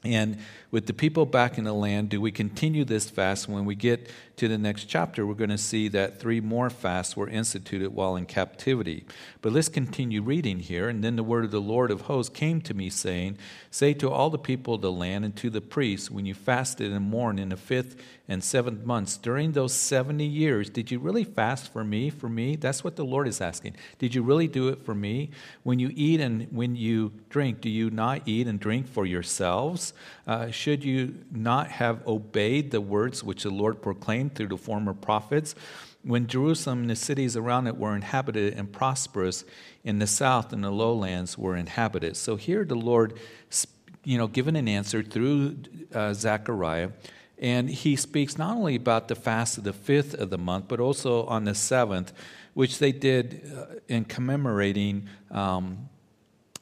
And 0.05 0.39
with 0.71 0.87
the 0.87 0.93
people 0.93 1.25
back 1.25 1.57
in 1.57 1.65
the 1.65 1.73
land, 1.73 2.11
do 2.11 2.21
we 2.21 2.31
continue 2.31 2.85
this 2.85 3.09
fast? 3.09 3.49
When 3.49 3.65
we 3.65 3.75
get 3.75 4.11
to 4.37 4.49
the 4.49 4.59
next 4.59 4.85
chapter, 4.85 5.27
we're 5.27 5.35
going 5.35 5.49
to 5.51 5.59
see 5.59 5.89
that 5.89 6.21
three 6.21 6.41
more 6.41 6.69
fasts 6.69 7.17
were 7.17 7.29
instituted 7.29 7.95
while 7.95 8.17
in 8.17 8.27
captivity. 8.27 9.05
But 9.41 9.53
let's 9.53 9.71
continue 9.71 10.21
reading 10.21 10.59
here. 10.59 10.89
And 10.91 11.03
then 11.03 11.17
the 11.17 11.23
word 11.23 11.45
of 11.45 11.51
the 11.51 11.61
Lord 11.61 11.91
of 11.91 12.03
hosts 12.03 12.35
came 12.35 12.61
to 12.63 12.75
me, 12.75 12.91
saying, 12.91 13.39
Say 13.71 13.95
to 13.95 14.11
all 14.11 14.29
the 14.29 14.39
people 14.39 14.75
of 14.75 14.83
the 14.83 14.93
land 14.93 15.25
and 15.25 15.35
to 15.37 15.49
the 15.49 15.63
priests, 15.63 16.11
when 16.11 16.27
you 16.27 16.35
fasted 16.35 16.93
and 16.93 17.11
mourned 17.11 17.41
in 17.41 17.49
the 17.49 17.57
fifth 17.57 17.97
and 18.29 18.45
seventh 18.45 18.85
months, 18.85 19.17
during 19.17 19.53
those 19.53 19.73
70 19.73 20.25
years, 20.25 20.69
did 20.69 20.91
you 20.91 20.99
really 20.99 21.25
fast 21.25 21.73
for 21.73 21.83
me? 21.83 22.11
For 22.11 22.29
me? 22.29 22.57
That's 22.57 22.85
what 22.85 22.97
the 22.97 23.05
Lord 23.05 23.27
is 23.27 23.41
asking. 23.41 23.75
Did 23.99 24.15
you 24.15 24.23
really 24.23 24.49
do 24.49 24.69
it 24.69 24.85
for 24.85 24.95
me? 24.95 25.31
When 25.63 25.79
you 25.79 25.91
eat 25.95 26.21
and 26.21 26.47
when 26.51 26.77
you 26.77 27.13
drink, 27.31 27.63
do 27.63 27.71
you 27.71 27.91
not 27.91 28.23
eat 28.27 28.47
and 28.47 28.61
drink 28.61 28.87
for 28.87 29.07
yourselves? 29.07 29.95
Uh, 30.27 30.51
should 30.59 30.85
you 30.85 31.25
not 31.31 31.69
have 31.69 32.05
obeyed 32.07 32.73
the 32.73 32.81
words 32.81 33.23
which 33.23 33.45
the 33.45 33.51
Lord 33.51 33.81
proclaimed 33.81 34.35
through 34.35 34.49
the 34.49 34.59
former 34.59 34.93
prophets? 34.93 35.55
When 36.03 36.27
Jerusalem 36.27 36.81
and 36.81 36.91
the 36.91 36.97
cities 36.97 37.37
around 37.37 37.69
it 37.69 37.77
were 37.77 37.95
inhabited 37.95 38.55
and 38.55 38.73
prosperous, 38.73 39.45
in 39.85 40.01
the 40.01 40.07
south 40.07 40.53
and 40.53 40.65
the 40.65 40.71
lowlands 40.71 41.39
were 41.39 41.57
inhabited. 41.57 42.17
So 42.17 42.37
here 42.37 42.65
the 42.65 42.75
Lord, 42.75 43.19
you 44.05 44.19
know, 44.19 44.27
given 44.27 44.57
an 44.57 44.69
answer 44.69 45.03
through 45.03 45.59
uh, 45.95 46.13
Zechariah, 46.13 46.91
And 47.39 47.71
he 47.71 47.95
speaks 47.95 48.37
not 48.37 48.57
only 48.57 48.75
about 48.75 49.09
the 49.09 49.15
fast 49.15 49.59
of 49.59 49.65
the 49.65 49.73
fifth 49.73 50.15
of 50.15 50.31
the 50.31 50.39
month, 50.39 50.67
but 50.67 50.81
also 50.81 51.25
on 51.27 51.45
the 51.45 51.55
seventh, 51.55 52.13
which 52.55 52.79
they 52.79 52.91
did 52.91 53.53
uh, 53.57 53.77
in 53.87 54.05
commemorating. 54.05 55.09
Um, 55.31 55.89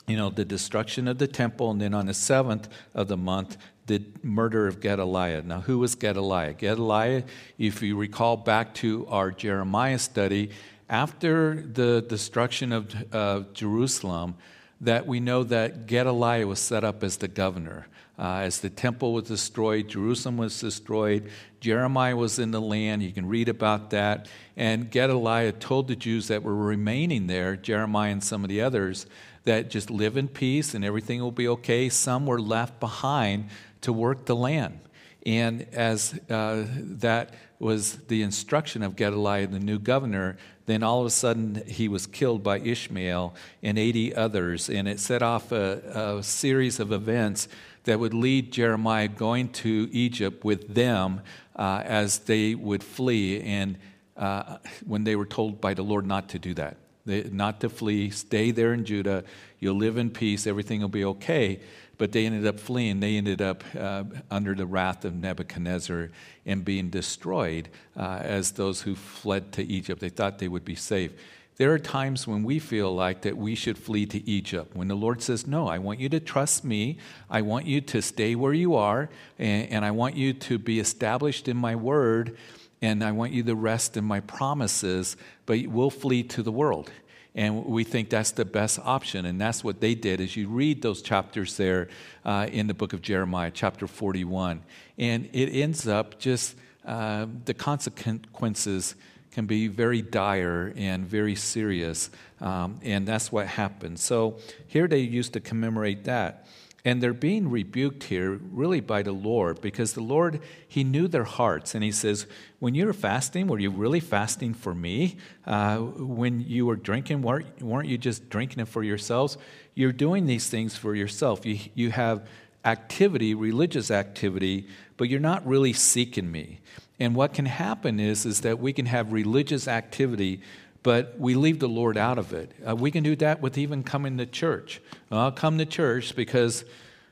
you 0.06 0.16
know, 0.16 0.30
the 0.30 0.44
destruction 0.44 1.08
of 1.08 1.18
the 1.18 1.26
temple, 1.26 1.70
and 1.70 1.80
then 1.80 1.94
on 1.94 2.06
the 2.06 2.14
seventh 2.14 2.68
of 2.94 3.08
the 3.08 3.16
month, 3.16 3.56
the 3.86 4.02
murder 4.22 4.66
of 4.66 4.80
Gedaliah. 4.80 5.42
Now, 5.42 5.60
who 5.60 5.78
was 5.78 5.94
Gedaliah? 5.94 6.54
Gedaliah, 6.54 7.24
if 7.58 7.82
you 7.82 7.96
recall 7.96 8.36
back 8.36 8.74
to 8.74 9.06
our 9.08 9.30
Jeremiah 9.30 9.98
study, 9.98 10.50
after 10.88 11.62
the 11.62 12.02
destruction 12.02 12.72
of 12.72 12.94
uh, 13.12 13.42
Jerusalem, 13.52 14.36
that 14.80 15.06
we 15.06 15.20
know 15.20 15.42
that 15.44 15.86
Gedaliah 15.86 16.46
was 16.46 16.58
set 16.58 16.84
up 16.84 17.02
as 17.02 17.16
the 17.16 17.28
governor. 17.28 17.86
Uh, 18.18 18.40
as 18.40 18.60
the 18.60 18.70
temple 18.70 19.12
was 19.12 19.24
destroyed, 19.24 19.88
Jerusalem 19.88 20.38
was 20.38 20.58
destroyed, 20.58 21.30
Jeremiah 21.60 22.16
was 22.16 22.38
in 22.38 22.50
the 22.50 22.60
land. 22.60 23.02
You 23.02 23.12
can 23.12 23.28
read 23.28 23.48
about 23.48 23.90
that. 23.90 24.28
And 24.56 24.90
Gedaliah 24.90 25.52
told 25.52 25.88
the 25.88 25.96
Jews 25.96 26.28
that 26.28 26.42
were 26.42 26.54
remaining 26.54 27.26
there, 27.26 27.56
Jeremiah 27.56 28.12
and 28.12 28.24
some 28.24 28.42
of 28.42 28.48
the 28.48 28.62
others, 28.62 29.06
that 29.44 29.70
just 29.70 29.90
live 29.90 30.16
in 30.16 30.28
peace 30.28 30.74
and 30.74 30.84
everything 30.84 31.20
will 31.20 31.30
be 31.30 31.48
okay. 31.48 31.88
Some 31.88 32.26
were 32.26 32.40
left 32.40 32.80
behind 32.80 33.48
to 33.86 33.92
work 33.92 34.26
the 34.26 34.36
land. 34.36 34.80
And 35.24 35.66
as 35.72 36.18
uh, 36.28 36.64
that 36.68 37.34
was 37.58 37.96
the 38.08 38.22
instruction 38.22 38.82
of 38.82 38.96
Gedaliah, 38.96 39.46
the 39.46 39.60
new 39.60 39.78
governor, 39.78 40.36
then 40.66 40.82
all 40.82 41.00
of 41.00 41.06
a 41.06 41.10
sudden 41.10 41.62
he 41.66 41.88
was 41.88 42.06
killed 42.06 42.42
by 42.42 42.58
Ishmael 42.58 43.34
and 43.62 43.78
80 43.78 44.14
others. 44.14 44.68
And 44.68 44.88
it 44.88 44.98
set 44.98 45.22
off 45.22 45.52
a, 45.52 46.18
a 46.18 46.22
series 46.22 46.80
of 46.80 46.90
events 46.90 47.46
that 47.84 48.00
would 48.00 48.12
lead 48.12 48.52
Jeremiah 48.52 49.06
going 49.06 49.50
to 49.50 49.88
Egypt 49.92 50.44
with 50.44 50.74
them 50.74 51.20
uh, 51.54 51.82
as 51.84 52.18
they 52.18 52.56
would 52.56 52.82
flee, 52.82 53.40
and 53.40 53.78
uh, 54.16 54.58
when 54.84 55.04
they 55.04 55.14
were 55.14 55.26
told 55.26 55.60
by 55.60 55.74
the 55.74 55.82
Lord 55.82 56.06
not 56.06 56.28
to 56.30 56.38
do 56.38 56.52
that, 56.54 56.76
not 57.06 57.60
to 57.60 57.68
flee, 57.68 58.10
stay 58.10 58.50
there 58.50 58.72
in 58.72 58.84
Judah, 58.84 59.24
you'll 59.60 59.76
live 59.76 59.96
in 59.96 60.10
peace, 60.10 60.46
everything 60.46 60.80
will 60.80 60.88
be 60.88 61.04
okay 61.04 61.60
but 61.98 62.12
they 62.12 62.26
ended 62.26 62.46
up 62.46 62.60
fleeing. 62.60 63.00
They 63.00 63.16
ended 63.16 63.40
up 63.40 63.64
uh, 63.78 64.04
under 64.30 64.54
the 64.54 64.66
wrath 64.66 65.04
of 65.04 65.14
Nebuchadnezzar 65.14 66.10
and 66.44 66.64
being 66.64 66.90
destroyed 66.90 67.68
uh, 67.96 68.20
as 68.22 68.52
those 68.52 68.82
who 68.82 68.94
fled 68.94 69.52
to 69.52 69.64
Egypt. 69.64 70.00
They 70.00 70.08
thought 70.08 70.38
they 70.38 70.48
would 70.48 70.64
be 70.64 70.74
safe. 70.74 71.12
There 71.56 71.72
are 71.72 71.78
times 71.78 72.26
when 72.26 72.42
we 72.42 72.58
feel 72.58 72.94
like 72.94 73.22
that 73.22 73.38
we 73.38 73.54
should 73.54 73.78
flee 73.78 74.04
to 74.06 74.28
Egypt. 74.28 74.76
When 74.76 74.88
the 74.88 74.94
Lord 74.94 75.22
says, 75.22 75.46
No, 75.46 75.68
I 75.68 75.78
want 75.78 76.00
you 76.00 76.10
to 76.10 76.20
trust 76.20 76.64
me. 76.64 76.98
I 77.30 77.40
want 77.40 77.64
you 77.64 77.80
to 77.80 78.02
stay 78.02 78.34
where 78.34 78.52
you 78.52 78.74
are, 78.74 79.08
and, 79.38 79.70
and 79.70 79.84
I 79.84 79.90
want 79.92 80.16
you 80.16 80.34
to 80.34 80.58
be 80.58 80.78
established 80.78 81.48
in 81.48 81.56
my 81.56 81.74
word, 81.74 82.36
and 82.82 83.02
I 83.02 83.12
want 83.12 83.32
you 83.32 83.42
to 83.44 83.54
rest 83.54 83.96
in 83.96 84.04
my 84.04 84.20
promises, 84.20 85.16
but 85.46 85.66
we'll 85.66 85.90
flee 85.90 86.22
to 86.24 86.42
the 86.42 86.52
world. 86.52 86.90
And 87.34 87.66
we 87.66 87.84
think 87.84 88.08
that's 88.08 88.30
the 88.30 88.46
best 88.46 88.78
option 88.82 89.26
and 89.26 89.38
that's 89.38 89.62
what 89.62 89.80
they 89.80 89.94
did 89.94 90.22
as 90.22 90.36
you 90.36 90.48
read 90.48 90.80
those 90.80 91.02
chapters 91.02 91.58
there 91.58 91.88
uh, 92.24 92.48
in 92.50 92.66
the 92.66 92.72
book 92.72 92.94
of 92.94 93.02
jeremiah 93.02 93.50
chapter 93.52 93.86
41 93.86 94.62
and 94.96 95.28
it 95.34 95.50
ends 95.50 95.86
up 95.86 96.18
just 96.18 96.56
uh, 96.86 97.26
the 97.44 97.52
consequences 97.52 98.94
can 99.32 99.44
be 99.44 99.68
very 99.68 100.00
dire 100.00 100.72
and 100.76 101.04
very 101.06 101.34
serious 101.34 102.08
um, 102.40 102.78
and 102.82 103.06
that's 103.06 103.32
what 103.32 103.46
happened. 103.46 103.98
So 103.98 104.38
here 104.66 104.86
they 104.86 105.00
used 105.00 105.32
to 105.34 105.40
commemorate 105.40 106.04
that 106.04 106.45
and 106.86 107.02
they're 107.02 107.12
being 107.12 107.50
rebuked 107.50 108.04
here 108.04 108.38
really 108.52 108.80
by 108.80 109.02
the 109.02 109.10
Lord 109.10 109.60
because 109.60 109.94
the 109.94 110.00
Lord, 110.00 110.40
He 110.68 110.84
knew 110.84 111.08
their 111.08 111.24
hearts. 111.24 111.74
And 111.74 111.82
He 111.82 111.90
says, 111.90 112.28
When 112.60 112.76
you 112.76 112.86
were 112.86 112.92
fasting, 112.92 113.48
were 113.48 113.58
you 113.58 113.70
really 113.70 113.98
fasting 113.98 114.54
for 114.54 114.72
me? 114.72 115.16
Uh, 115.44 115.78
when 115.78 116.38
you 116.46 116.64
were 116.64 116.76
drinking, 116.76 117.22
weren't, 117.22 117.60
weren't 117.60 117.88
you 117.88 117.98
just 117.98 118.30
drinking 118.30 118.60
it 118.60 118.68
for 118.68 118.84
yourselves? 118.84 119.36
You're 119.74 119.90
doing 119.90 120.26
these 120.26 120.48
things 120.48 120.76
for 120.76 120.94
yourself. 120.94 121.44
You, 121.44 121.58
you 121.74 121.90
have 121.90 122.28
activity, 122.64 123.34
religious 123.34 123.90
activity, 123.90 124.68
but 124.96 125.08
you're 125.08 125.18
not 125.18 125.44
really 125.44 125.72
seeking 125.72 126.30
me. 126.30 126.60
And 127.00 127.16
what 127.16 127.34
can 127.34 127.46
happen 127.46 127.98
is, 127.98 128.24
is 128.24 128.42
that 128.42 128.60
we 128.60 128.72
can 128.72 128.86
have 128.86 129.12
religious 129.12 129.66
activity 129.66 130.40
but 130.86 131.18
we 131.18 131.34
leave 131.34 131.58
the 131.58 131.68
Lord 131.68 131.96
out 131.96 132.16
of 132.16 132.32
it. 132.32 132.52
Uh, 132.64 132.76
we 132.76 132.92
can 132.92 133.02
do 133.02 133.16
that 133.16 133.42
with 133.42 133.58
even 133.58 133.82
coming 133.82 134.18
to 134.18 134.24
church. 134.24 134.80
I'll 135.10 135.32
come 135.32 135.58
to 135.58 135.66
church 135.66 136.14
because 136.14 136.64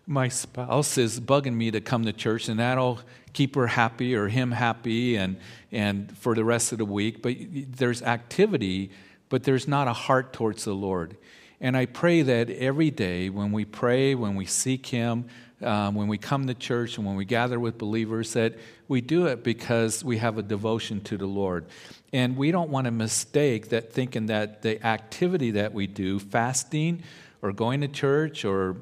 my 0.06 0.28
spouse 0.28 0.96
is 0.96 1.18
bugging 1.18 1.54
me 1.54 1.72
to 1.72 1.80
come 1.80 2.04
to 2.04 2.12
church, 2.12 2.48
and 2.48 2.60
that'll 2.60 3.00
keep 3.32 3.56
her 3.56 3.66
happy 3.66 4.14
or 4.14 4.28
him 4.28 4.52
happy 4.52 5.16
and, 5.16 5.38
and 5.72 6.16
for 6.16 6.36
the 6.36 6.44
rest 6.44 6.70
of 6.70 6.78
the 6.78 6.84
week. 6.84 7.20
But 7.20 7.34
there's 7.76 8.00
activity, 8.00 8.92
but 9.28 9.42
there's 9.42 9.66
not 9.66 9.88
a 9.88 9.92
heart 9.92 10.32
towards 10.32 10.62
the 10.62 10.72
Lord. 10.72 11.16
And 11.60 11.76
I 11.76 11.86
pray 11.86 12.22
that 12.22 12.50
every 12.50 12.92
day 12.92 13.28
when 13.28 13.50
we 13.50 13.64
pray, 13.64 14.14
when 14.14 14.36
we 14.36 14.46
seek 14.46 14.86
Him, 14.86 15.24
um, 15.64 15.94
when 15.94 16.08
we 16.08 16.18
come 16.18 16.46
to 16.46 16.54
church 16.54 16.96
and 16.96 17.06
when 17.06 17.16
we 17.16 17.24
gather 17.24 17.58
with 17.58 17.78
believers, 17.78 18.32
that 18.34 18.54
we 18.88 19.00
do 19.00 19.26
it 19.26 19.42
because 19.42 20.04
we 20.04 20.18
have 20.18 20.38
a 20.38 20.42
devotion 20.42 21.00
to 21.02 21.16
the 21.16 21.26
Lord. 21.26 21.66
And 22.12 22.36
we 22.36 22.50
don't 22.50 22.70
want 22.70 22.84
to 22.84 22.90
mistake 22.90 23.70
that 23.70 23.92
thinking 23.92 24.26
that 24.26 24.62
the 24.62 24.84
activity 24.86 25.52
that 25.52 25.72
we 25.74 25.86
do, 25.86 26.18
fasting 26.18 27.02
or 27.42 27.52
going 27.52 27.80
to 27.80 27.88
church 27.88 28.44
or 28.44 28.76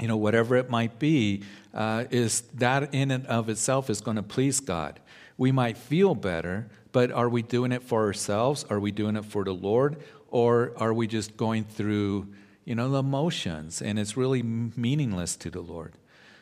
you 0.00 0.08
know 0.08 0.16
whatever 0.16 0.56
it 0.56 0.68
might 0.68 0.98
be, 0.98 1.42
uh, 1.72 2.04
is 2.10 2.42
that 2.54 2.94
in 2.94 3.10
and 3.10 3.26
of 3.26 3.48
itself 3.48 3.88
is 3.88 4.00
going 4.00 4.16
to 4.16 4.22
please 4.22 4.60
God. 4.60 5.00
We 5.36 5.52
might 5.52 5.76
feel 5.76 6.14
better, 6.14 6.68
but 6.92 7.10
are 7.10 7.28
we 7.28 7.42
doing 7.42 7.72
it 7.72 7.82
for 7.82 8.04
ourselves? 8.04 8.64
Are 8.70 8.78
we 8.78 8.92
doing 8.92 9.16
it 9.16 9.24
for 9.24 9.44
the 9.44 9.54
Lord? 9.54 9.96
Or 10.30 10.72
are 10.76 10.92
we 10.92 11.06
just 11.06 11.36
going 11.36 11.64
through, 11.64 12.28
you 12.64 12.74
know, 12.74 12.90
the 12.90 13.02
motions 13.02 13.82
and 13.82 13.98
it's 13.98 14.16
really 14.16 14.42
meaningless 14.42 15.36
to 15.36 15.50
the 15.50 15.60
Lord? 15.60 15.92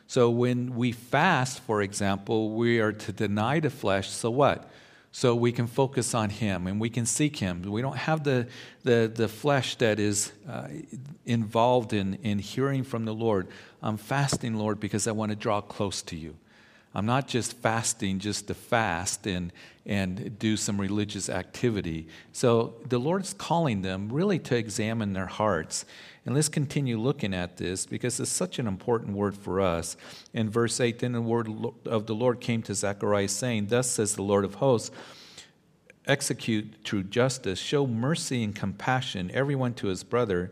So 0.07 0.29
when 0.29 0.75
we 0.75 0.91
fast, 0.91 1.61
for 1.61 1.81
example, 1.81 2.51
we 2.51 2.79
are 2.79 2.91
to 2.91 3.11
deny 3.11 3.59
the 3.59 3.69
flesh. 3.69 4.09
So 4.09 4.29
what? 4.29 4.69
so 5.15 5.35
we 5.35 5.51
can 5.51 5.67
focus 5.67 6.15
on 6.15 6.31
Him 6.31 6.65
and 6.65 6.81
we 6.81 6.89
can 6.89 7.05
seek 7.05 7.37
Him. 7.37 7.61
We 7.61 7.83
don't 7.83 7.97
have 7.97 8.23
the, 8.23 8.47
the, 8.83 9.09
the 9.13 9.27
flesh 9.27 9.75
that 9.75 9.99
is 9.99 10.31
uh, 10.49 10.69
involved 11.23 11.93
in, 11.93 12.15
in 12.23 12.39
hearing 12.39 12.83
from 12.83 13.05
the 13.05 13.13
Lord. 13.13 13.47
I'm 13.83 13.97
fasting, 13.97 14.55
Lord, 14.55 14.79
because 14.79 15.07
I 15.07 15.11
want 15.11 15.29
to 15.29 15.35
draw 15.35 15.61
close 15.61 16.01
to 16.03 16.15
you. 16.15 16.35
I'm 16.95 17.05
not 17.05 17.27
just 17.27 17.57
fasting 17.57 18.19
just 18.19 18.47
to 18.47 18.53
fast 18.53 19.25
and, 19.25 19.51
and 19.85 20.37
do 20.37 20.57
some 20.57 20.79
religious 20.79 21.29
activity. 21.29 22.07
So 22.31 22.75
the 22.87 22.99
Lord's 22.99 23.33
calling 23.33 23.81
them 23.81 24.09
really 24.11 24.39
to 24.39 24.55
examine 24.55 25.13
their 25.13 25.25
hearts 25.25 25.85
and 26.25 26.35
let's 26.35 26.49
continue 26.49 26.97
looking 26.97 27.33
at 27.33 27.57
this 27.57 27.85
because 27.85 28.19
it's 28.19 28.31
such 28.31 28.57
an 28.57 28.65
important 28.67 29.15
word 29.15 29.35
for 29.35 29.59
us. 29.59 29.97
In 30.33 30.49
verse 30.49 30.79
8, 30.79 30.99
then 30.99 31.11
the 31.11 31.21
word 31.21 31.49
of 31.85 32.05
the 32.05 32.15
Lord 32.15 32.39
came 32.39 32.61
to 32.63 32.73
Zechariah, 32.73 33.27
saying, 33.27 33.67
Thus 33.67 33.91
says 33.91 34.15
the 34.15 34.23
Lord 34.23 34.45
of 34.45 34.55
hosts, 34.55 34.91
execute 36.05 36.85
true 36.85 37.03
justice, 37.03 37.59
show 37.59 37.85
mercy 37.85 38.43
and 38.43 38.55
compassion, 38.55 39.31
everyone 39.33 39.73
to 39.75 39.87
his 39.87 40.03
brother. 40.03 40.51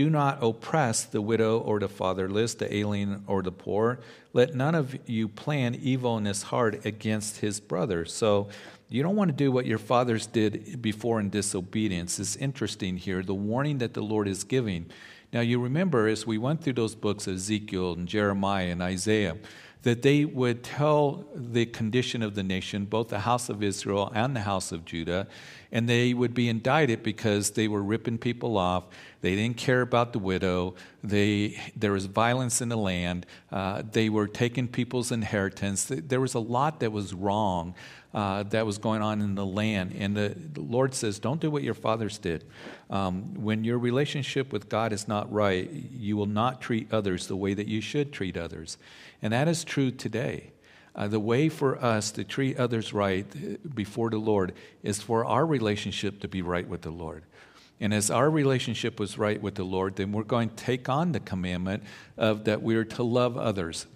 Do 0.00 0.08
not 0.08 0.38
oppress 0.42 1.04
the 1.04 1.20
widow 1.20 1.58
or 1.58 1.78
the 1.78 1.86
fatherless, 1.86 2.54
the 2.54 2.74
alien 2.74 3.22
or 3.26 3.42
the 3.42 3.52
poor. 3.52 4.00
Let 4.32 4.54
none 4.54 4.74
of 4.74 4.96
you 5.06 5.28
plan 5.28 5.74
evil 5.74 6.16
in 6.16 6.24
his 6.24 6.44
heart 6.44 6.86
against 6.86 7.40
his 7.40 7.60
brother. 7.60 8.06
So, 8.06 8.48
you 8.88 9.02
don't 9.02 9.14
want 9.14 9.28
to 9.28 9.36
do 9.36 9.52
what 9.52 9.66
your 9.66 9.76
fathers 9.76 10.26
did 10.26 10.80
before 10.80 11.20
in 11.20 11.28
disobedience. 11.28 12.18
It's 12.18 12.34
interesting 12.36 12.96
here, 12.96 13.22
the 13.22 13.34
warning 13.34 13.76
that 13.76 13.92
the 13.92 14.00
Lord 14.00 14.26
is 14.26 14.42
giving. 14.42 14.86
Now, 15.34 15.40
you 15.40 15.60
remember 15.60 16.08
as 16.08 16.26
we 16.26 16.38
went 16.38 16.64
through 16.64 16.72
those 16.72 16.94
books, 16.94 17.28
Ezekiel 17.28 17.92
and 17.92 18.08
Jeremiah 18.08 18.68
and 18.68 18.80
Isaiah, 18.80 19.36
that 19.82 20.02
they 20.02 20.24
would 20.24 20.62
tell 20.62 21.24
the 21.34 21.64
condition 21.66 22.22
of 22.22 22.34
the 22.34 22.42
nation, 22.42 22.84
both 22.84 23.08
the 23.08 23.20
house 23.20 23.48
of 23.48 23.62
Israel 23.62 24.12
and 24.14 24.36
the 24.36 24.40
house 24.40 24.72
of 24.72 24.84
Judah, 24.84 25.26
and 25.72 25.88
they 25.88 26.12
would 26.12 26.34
be 26.34 26.48
indicted 26.48 27.02
because 27.02 27.52
they 27.52 27.68
were 27.68 27.82
ripping 27.82 28.18
people 28.18 28.58
off. 28.58 28.84
They 29.22 29.36
didn't 29.36 29.56
care 29.56 29.80
about 29.82 30.12
the 30.12 30.18
widow. 30.18 30.74
They, 31.02 31.58
there 31.76 31.92
was 31.92 32.06
violence 32.06 32.60
in 32.60 32.68
the 32.68 32.76
land. 32.76 33.24
Uh, 33.50 33.82
they 33.90 34.08
were 34.08 34.26
taking 34.26 34.68
people's 34.68 35.12
inheritance. 35.12 35.86
There 35.88 36.20
was 36.20 36.34
a 36.34 36.40
lot 36.40 36.80
that 36.80 36.92
was 36.92 37.14
wrong 37.14 37.74
uh, 38.12 38.42
that 38.44 38.66
was 38.66 38.78
going 38.78 39.02
on 39.02 39.20
in 39.20 39.34
the 39.34 39.46
land. 39.46 39.94
And 39.96 40.16
the, 40.16 40.34
the, 40.52 40.60
Lord 40.60 40.94
says, 40.94 41.18
Don't 41.18 41.40
do 41.40 41.50
what 41.50 41.62
your 41.62 41.74
fathers 41.74 42.18
did. 42.18 42.44
Um, 42.88 43.34
when 43.34 43.62
your 43.62 43.78
relationship 43.78 44.52
with 44.52 44.68
God 44.68 44.92
is 44.92 45.06
not 45.06 45.32
right, 45.32 45.70
you 45.70 46.16
will 46.16 46.26
not 46.26 46.60
treat 46.60 46.92
others 46.92 47.28
the 47.28 47.36
way 47.36 47.54
that 47.54 47.68
you 47.68 47.80
should 47.80 48.12
treat 48.12 48.36
others. 48.36 48.78
And 49.22 49.32
that 49.32 49.48
is 49.48 49.64
true 49.64 49.90
today. 49.90 50.52
Uh, 50.94 51.08
the 51.08 51.20
way 51.20 51.48
for 51.48 51.82
us 51.82 52.10
to 52.12 52.24
treat 52.24 52.58
others 52.58 52.92
right 52.92 53.26
uh, 53.36 53.56
before 53.74 54.10
the 54.10 54.18
Lord 54.18 54.52
is 54.82 55.00
for 55.00 55.24
our 55.24 55.46
relationship 55.46 56.20
to 56.20 56.28
be 56.28 56.42
right 56.42 56.68
with 56.68 56.82
the 56.82 56.90
Lord. 56.90 57.24
And 57.80 57.94
as 57.94 58.10
our 58.10 58.28
relationship 58.30 59.00
was 59.00 59.16
right 59.16 59.40
with 59.40 59.54
the 59.54 59.64
Lord, 59.64 59.96
then 59.96 60.12
we're 60.12 60.24
going 60.24 60.50
to 60.50 60.56
take 60.56 60.88
on 60.88 61.12
the 61.12 61.20
commandment 61.20 61.82
of 62.18 62.44
that 62.44 62.62
we 62.62 62.76
are 62.76 62.84
to 62.84 63.02
love 63.02 63.38
others 63.38 63.86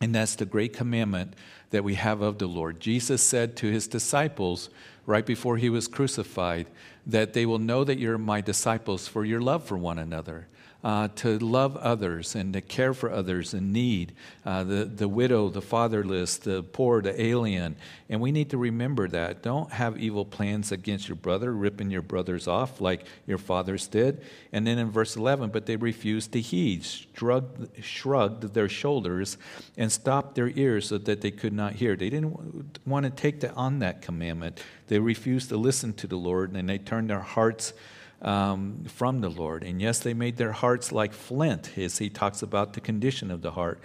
And 0.00 0.14
that's 0.14 0.36
the 0.36 0.46
great 0.46 0.72
commandment 0.72 1.34
that 1.70 1.84
we 1.84 1.94
have 1.94 2.22
of 2.22 2.38
the 2.38 2.46
Lord. 2.46 2.80
Jesus 2.80 3.22
said 3.22 3.56
to 3.56 3.70
his 3.70 3.88
disciples 3.88 4.70
right 5.06 5.26
before 5.26 5.56
he 5.56 5.70
was 5.70 5.88
crucified 5.88 6.66
that 7.08 7.32
they 7.32 7.46
will 7.46 7.58
know 7.58 7.82
that 7.82 7.98
you're 7.98 8.18
my 8.18 8.40
disciples 8.40 9.08
for 9.08 9.24
your 9.24 9.40
love 9.40 9.64
for 9.64 9.76
one 9.76 9.98
another 9.98 10.46
uh, 10.84 11.08
to 11.16 11.38
love 11.40 11.76
others 11.76 12.36
and 12.36 12.52
to 12.52 12.60
care 12.60 12.94
for 12.94 13.10
others 13.10 13.52
in 13.52 13.72
need 13.72 14.12
uh, 14.46 14.62
the, 14.62 14.84
the 14.84 15.08
widow, 15.08 15.48
the 15.48 15.60
fatherless, 15.60 16.36
the 16.36 16.62
poor, 16.62 17.02
the 17.02 17.20
alien. 17.20 17.74
And 18.08 18.20
we 18.20 18.30
need 18.30 18.50
to 18.50 18.58
remember 18.58 19.08
that. 19.08 19.42
Don't 19.42 19.70
have 19.72 19.98
evil 19.98 20.24
plans 20.24 20.70
against 20.70 21.08
your 21.08 21.16
brother, 21.16 21.52
ripping 21.52 21.90
your 21.90 22.02
brothers 22.02 22.46
off 22.46 22.80
like 22.80 23.04
your 23.26 23.38
fathers 23.38 23.88
did. 23.88 24.22
And 24.52 24.66
then 24.66 24.78
in 24.78 24.90
verse 24.90 25.16
11, 25.16 25.50
but 25.50 25.66
they 25.66 25.76
refused 25.76 26.32
to 26.32 26.40
heed, 26.40 26.84
shrugged, 26.84 27.84
shrugged 27.84 28.54
their 28.54 28.68
shoulders, 28.68 29.36
and 29.76 29.90
stopped 29.90 30.36
their 30.36 30.48
ears 30.50 30.88
so 30.88 30.98
that 30.98 31.20
they 31.20 31.32
could 31.32 31.52
not 31.52 31.74
hear. 31.74 31.96
They 31.96 32.08
didn't 32.08 32.78
want 32.86 33.04
to 33.04 33.10
take 33.10 33.40
the, 33.40 33.52
on 33.52 33.80
that 33.80 34.00
commandment. 34.00 34.62
They 34.88 34.98
refused 34.98 35.50
to 35.50 35.56
listen 35.56 35.92
to 35.94 36.06
the 36.06 36.16
Lord, 36.16 36.52
and 36.52 36.68
they 36.68 36.78
turned 36.78 37.08
their 37.10 37.20
hearts 37.20 37.72
um, 38.20 38.84
from 38.86 39.20
the 39.20 39.28
Lord. 39.28 39.62
And 39.62 39.80
yes, 39.80 40.00
they 40.00 40.14
made 40.14 40.36
their 40.36 40.52
hearts 40.52 40.90
like 40.90 41.12
flint, 41.12 41.78
as 41.78 41.98
he 41.98 42.10
talks 42.10 42.42
about 42.42 42.72
the 42.72 42.80
condition 42.80 43.30
of 43.30 43.42
the 43.42 43.52
heart, 43.52 43.80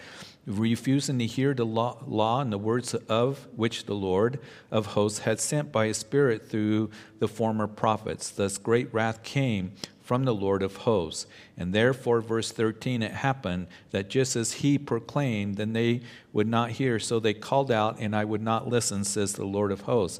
refusing 0.45 1.19
to 1.19 1.25
hear 1.25 1.53
the 1.53 1.65
law, 1.65 1.97
law 2.05 2.41
and 2.41 2.51
the 2.51 2.57
words 2.57 2.93
of 2.93 3.47
which 3.55 3.85
the 3.85 3.93
Lord 3.93 4.39
of 4.71 4.87
hosts 4.87 5.19
had 5.19 5.39
sent 5.39 5.71
by 5.71 5.87
his 5.87 5.97
Spirit 5.97 6.49
through 6.49 6.89
the 7.19 7.27
former 7.27 7.67
prophets. 7.67 8.29
Thus, 8.29 8.57
great 8.57 8.93
wrath 8.93 9.23
came 9.23 9.73
from 10.01 10.25
the 10.25 10.35
Lord 10.35 10.61
of 10.61 10.75
hosts. 10.77 11.27
And 11.57 11.73
therefore, 11.73 12.19
verse 12.19 12.51
13, 12.51 13.01
it 13.01 13.11
happened 13.11 13.67
that 13.91 14.09
just 14.09 14.35
as 14.35 14.53
he 14.53 14.77
proclaimed, 14.77 15.55
then 15.55 15.71
they 15.71 16.01
would 16.33 16.47
not 16.47 16.71
hear. 16.71 16.99
So 16.99 17.19
they 17.19 17.33
called 17.33 17.71
out, 17.71 17.99
and 17.99 18.13
I 18.13 18.25
would 18.25 18.41
not 18.41 18.67
listen, 18.67 19.05
says 19.05 19.33
the 19.33 19.45
Lord 19.45 19.71
of 19.71 19.81
hosts. 19.81 20.19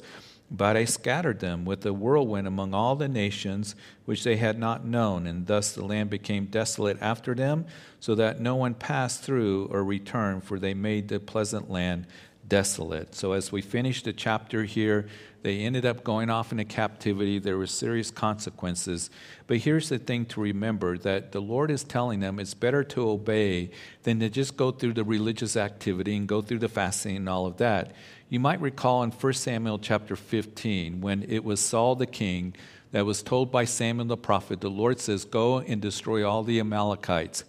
But 0.56 0.76
I 0.76 0.84
scattered 0.84 1.40
them 1.40 1.64
with 1.64 1.84
a 1.84 1.92
whirlwind 1.92 2.46
among 2.46 2.74
all 2.74 2.94
the 2.94 3.08
nations 3.08 3.74
which 4.04 4.22
they 4.22 4.36
had 4.36 4.56
not 4.56 4.84
known, 4.84 5.26
and 5.26 5.46
thus 5.48 5.72
the 5.72 5.84
land 5.84 6.10
became 6.10 6.46
desolate 6.46 6.96
after 7.00 7.34
them, 7.34 7.66
so 7.98 8.14
that 8.14 8.40
no 8.40 8.54
one 8.54 8.74
passed 8.74 9.22
through 9.22 9.66
or 9.66 9.82
returned, 9.82 10.44
for 10.44 10.60
they 10.60 10.72
made 10.72 11.08
the 11.08 11.18
pleasant 11.18 11.70
land 11.70 12.06
desolate. 12.48 13.14
So 13.14 13.32
as 13.32 13.50
we 13.50 13.62
finish 13.62 14.02
the 14.02 14.12
chapter 14.12 14.64
here, 14.64 15.08
they 15.42 15.60
ended 15.60 15.84
up 15.84 16.04
going 16.04 16.30
off 16.30 16.52
into 16.52 16.64
captivity. 16.64 17.38
There 17.38 17.58
were 17.58 17.66
serious 17.66 18.10
consequences. 18.10 19.10
But 19.46 19.58
here's 19.58 19.90
the 19.90 19.98
thing 19.98 20.24
to 20.26 20.40
remember 20.40 20.96
that 20.98 21.32
the 21.32 21.40
Lord 21.40 21.70
is 21.70 21.84
telling 21.84 22.20
them 22.20 22.38
it's 22.38 22.54
better 22.54 22.82
to 22.84 23.08
obey 23.10 23.70
than 24.04 24.20
to 24.20 24.30
just 24.30 24.56
go 24.56 24.70
through 24.70 24.94
the 24.94 25.04
religious 25.04 25.56
activity 25.56 26.16
and 26.16 26.26
go 26.26 26.40
through 26.40 26.60
the 26.60 26.68
fasting 26.68 27.16
and 27.16 27.28
all 27.28 27.44
of 27.44 27.58
that. 27.58 27.92
You 28.30 28.40
might 28.40 28.60
recall 28.60 29.02
in 29.02 29.10
1 29.10 29.32
Samuel 29.34 29.78
chapter 29.78 30.16
15 30.16 31.02
when 31.02 31.24
it 31.24 31.44
was 31.44 31.60
Saul 31.60 31.94
the 31.94 32.06
king 32.06 32.54
that 32.92 33.04
was 33.04 33.22
told 33.22 33.50
by 33.50 33.64
Samuel 33.64 34.06
the 34.06 34.16
prophet, 34.16 34.60
the 34.60 34.70
Lord 34.70 34.98
says, 34.98 35.24
Go 35.24 35.58
and 35.58 35.80
destroy 35.82 36.26
all 36.26 36.42
the 36.42 36.60
Amalekites. 36.60 37.44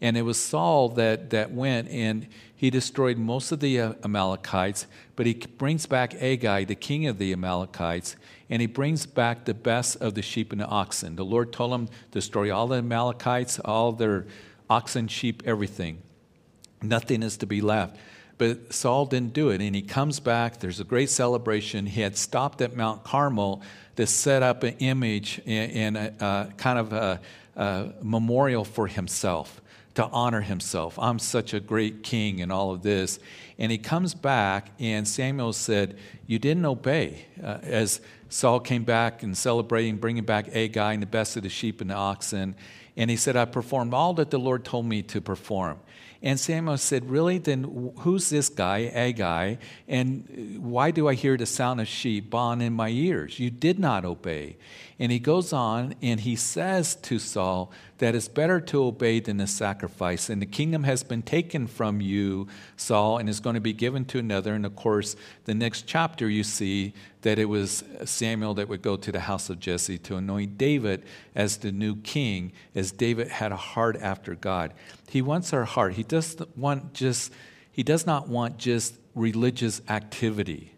And 0.00 0.16
it 0.16 0.22
was 0.22 0.38
Saul 0.38 0.88
that, 0.90 1.30
that 1.30 1.52
went 1.52 1.88
and 1.88 2.26
he 2.60 2.68
destroyed 2.68 3.16
most 3.16 3.52
of 3.52 3.60
the 3.60 3.80
uh, 3.80 3.92
Amalekites, 4.04 4.86
but 5.16 5.24
he 5.24 5.32
brings 5.32 5.86
back 5.86 6.14
Agag, 6.20 6.66
the 6.66 6.74
king 6.74 7.06
of 7.06 7.16
the 7.16 7.32
Amalekites, 7.32 8.16
and 8.50 8.60
he 8.60 8.66
brings 8.66 9.06
back 9.06 9.46
the 9.46 9.54
best 9.54 9.96
of 9.96 10.14
the 10.14 10.20
sheep 10.20 10.52
and 10.52 10.60
the 10.60 10.66
oxen. 10.66 11.16
The 11.16 11.24
Lord 11.24 11.54
told 11.54 11.72
him, 11.72 11.88
Destroy 12.10 12.54
all 12.54 12.66
the 12.66 12.76
Amalekites, 12.76 13.60
all 13.60 13.92
their 13.92 14.26
oxen, 14.68 15.08
sheep, 15.08 15.42
everything. 15.46 16.02
Nothing 16.82 17.22
is 17.22 17.38
to 17.38 17.46
be 17.46 17.62
left. 17.62 17.96
But 18.36 18.74
Saul 18.74 19.06
didn't 19.06 19.32
do 19.32 19.48
it, 19.48 19.62
and 19.62 19.74
he 19.74 19.80
comes 19.80 20.20
back. 20.20 20.60
There's 20.60 20.80
a 20.80 20.84
great 20.84 21.08
celebration. 21.08 21.86
He 21.86 22.02
had 22.02 22.14
stopped 22.14 22.60
at 22.60 22.76
Mount 22.76 23.04
Carmel 23.04 23.62
to 23.96 24.06
set 24.06 24.42
up 24.42 24.64
an 24.64 24.76
image 24.80 25.40
and 25.46 25.96
a, 25.96 26.12
a 26.20 26.52
kind 26.58 26.78
of 26.78 26.92
a, 26.92 27.20
a 27.56 27.92
memorial 28.02 28.66
for 28.66 28.86
himself 28.86 29.62
to 30.00 30.08
honor 30.12 30.40
himself. 30.40 30.98
I'm 30.98 31.18
such 31.18 31.54
a 31.54 31.60
great 31.60 32.02
king 32.02 32.40
and 32.40 32.50
all 32.50 32.72
of 32.72 32.82
this. 32.82 33.18
And 33.58 33.70
he 33.70 33.78
comes 33.78 34.14
back, 34.14 34.70
and 34.78 35.06
Samuel 35.06 35.52
said, 35.52 35.98
You 36.26 36.38
didn't 36.38 36.64
obey. 36.64 37.26
Uh, 37.42 37.58
as 37.62 38.00
Saul 38.30 38.60
came 38.60 38.84
back 38.84 39.22
and 39.22 39.36
celebrating, 39.36 39.96
bringing 39.96 40.24
back 40.24 40.48
Agag 40.48 40.94
and 40.94 41.02
the 41.02 41.06
best 41.06 41.36
of 41.36 41.42
the 41.42 41.48
sheep 41.48 41.80
and 41.80 41.90
the 41.90 41.94
oxen. 41.94 42.54
And 42.96 43.10
he 43.10 43.16
said, 43.16 43.36
I 43.36 43.44
performed 43.44 43.92
all 43.92 44.14
that 44.14 44.30
the 44.30 44.38
Lord 44.38 44.64
told 44.64 44.86
me 44.86 45.02
to 45.02 45.20
perform. 45.20 45.78
And 46.22 46.38
Samuel 46.38 46.78
said, 46.78 47.08
Really? 47.08 47.38
Then 47.38 47.92
who's 47.98 48.28
this 48.28 48.48
guy, 48.48 48.90
Agag? 48.94 49.58
And 49.88 50.58
why 50.58 50.90
do 50.90 51.08
I 51.08 51.14
hear 51.14 51.36
the 51.36 51.46
sound 51.46 51.80
of 51.80 51.88
sheep 51.88 52.30
bawling 52.30 52.60
in 52.60 52.72
my 52.72 52.88
ears? 52.88 53.38
You 53.38 53.50
did 53.50 53.78
not 53.78 54.04
obey. 54.04 54.56
And 55.00 55.10
he 55.10 55.18
goes 55.18 55.54
on 55.54 55.94
and 56.02 56.20
he 56.20 56.36
says 56.36 56.94
to 56.96 57.18
Saul 57.18 57.72
that 57.98 58.14
it's 58.14 58.28
better 58.28 58.60
to 58.60 58.84
obey 58.84 59.18
than 59.18 59.38
to 59.38 59.46
sacrifice. 59.46 60.28
And 60.28 60.42
the 60.42 60.46
kingdom 60.46 60.84
has 60.84 61.02
been 61.02 61.22
taken 61.22 61.66
from 61.66 62.02
you, 62.02 62.48
Saul, 62.76 63.16
and 63.16 63.26
is 63.26 63.40
going 63.40 63.54
to 63.54 63.62
be 63.62 63.72
given 63.72 64.04
to 64.06 64.18
another. 64.18 64.52
And 64.52 64.66
of 64.66 64.76
course, 64.76 65.16
the 65.46 65.54
next 65.54 65.86
chapter 65.86 66.28
you 66.28 66.44
see 66.44 66.92
that 67.22 67.38
it 67.38 67.46
was 67.46 67.82
Samuel 68.04 68.52
that 68.54 68.68
would 68.68 68.82
go 68.82 68.96
to 68.98 69.10
the 69.10 69.20
house 69.20 69.48
of 69.48 69.58
Jesse 69.58 69.96
to 69.96 70.16
anoint 70.16 70.58
David 70.58 71.04
as 71.34 71.56
the 71.56 71.72
new 71.72 71.96
king, 71.96 72.52
as 72.74 72.92
David 72.92 73.28
had 73.28 73.52
a 73.52 73.56
heart 73.56 73.96
after 74.02 74.34
God. 74.34 74.74
He 75.08 75.22
wants 75.22 75.54
our 75.54 75.64
heart. 75.64 75.94
He 75.94 76.02
doesn't 76.02 76.58
want 76.58 76.92
just 76.92 77.32
he 77.72 77.82
does 77.82 78.04
not 78.04 78.28
want 78.28 78.58
just 78.58 78.96
religious 79.14 79.80
activity 79.88 80.74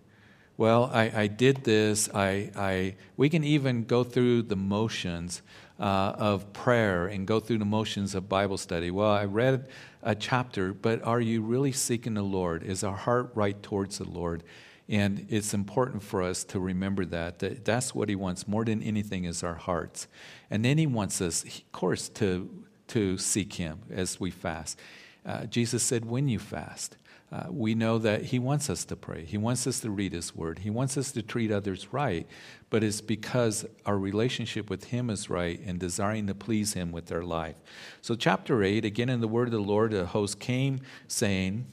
well, 0.57 0.91
I, 0.93 1.11
I 1.15 1.27
did 1.27 1.65
this. 1.65 2.09
I, 2.15 2.51
I, 2.57 2.95
we 3.17 3.29
can 3.29 3.45
even 3.45 3.85
go 3.85 4.05
through 4.05 4.43
the 4.43 4.57
motions 4.57 5.43
uh, 5.81 6.15
of 6.17 6.53
prayer 6.53 7.07
and 7.07 7.27
go 7.27 7.41
through 7.41 7.59
the 7.59 7.65
motions 7.65 8.15
of 8.15 8.29
Bible 8.29 8.59
study. 8.59 8.91
Well, 8.91 9.11
I 9.11 9.25
read 9.25 9.69
a 10.03 10.15
chapter, 10.15 10.73
but 10.73 11.03
are 11.03 11.21
you 11.21 11.43
really 11.43 11.73
seeking 11.73 12.15
the 12.15 12.23
Lord? 12.23 12.63
Is 12.63 12.85
our 12.85 12.97
heart 12.97 13.31
right 13.35 13.61
towards 13.63 13.99
the 13.99 14.09
Lord? 14.09 14.43
And 14.89 15.27
it's 15.31 15.55
important 15.55 16.03
for 16.03 16.23
us 16.23 16.45
to 16.45 16.61
remember 16.61 17.05
that, 17.07 17.39
that 17.39 17.65
that's 17.65 17.95
what 17.95 18.09
he 18.09 18.15
wants 18.15 18.47
more 18.47 18.65
than 18.65 18.83
anything 18.83 19.25
is 19.25 19.43
our 19.43 19.55
hearts. 19.55 20.07
And 20.51 20.65
then 20.65 20.77
he 20.77 20.87
wants 20.87 21.21
us, 21.21 21.45
of 21.45 21.73
course, 21.73 22.09
to, 22.11 22.51
to 22.89 23.17
seek 23.17 23.55
him 23.55 23.81
as 23.91 24.21
we 24.21 24.31
fast. 24.31 24.79
Uh, 25.25 25.47
Jesus 25.47 25.83
said, 25.83 26.05
when 26.05 26.29
you 26.29 26.39
fast 26.39 26.97
uh, 27.33 27.47
we 27.49 27.75
know 27.75 27.97
that 27.99 28.27
He 28.27 28.39
wants 28.39 28.69
us 28.69 28.85
to 28.85 28.97
pray. 28.97 29.25
He 29.25 29.39
wants 29.39 29.67
us 29.67 29.81
to 29.81 29.91
read 29.91 30.13
His 30.13 30.37
Word. 30.37 30.61
He 30.61 30.71
wants 30.71 30.99
us 30.99 31.11
to 31.13 31.23
treat 31.23 31.51
others 31.51 31.93
right, 31.93 32.27
but 32.69 32.85
it's 32.85 33.01
because 33.01 33.65
our 33.87 33.99
relationship 33.99 34.69
with 34.69 34.85
Him 34.85 35.09
is 35.09 35.31
right 35.31 35.59
and 35.65 35.79
desiring 35.79 36.27
to 36.27 36.35
please 36.35 36.75
Him 36.75 36.93
with 36.93 37.11
our 37.11 37.23
life. 37.23 37.57
So, 38.03 38.15
chapter 38.15 38.63
8, 38.63 38.85
again 38.85 39.09
in 39.09 39.23
the 39.23 39.29
Word 39.29 39.49
of 39.49 39.53
the 39.53 39.61
Lord, 39.61 39.93
the 39.93 40.07
host 40.07 40.41
came 40.41 40.81
saying, 41.09 41.67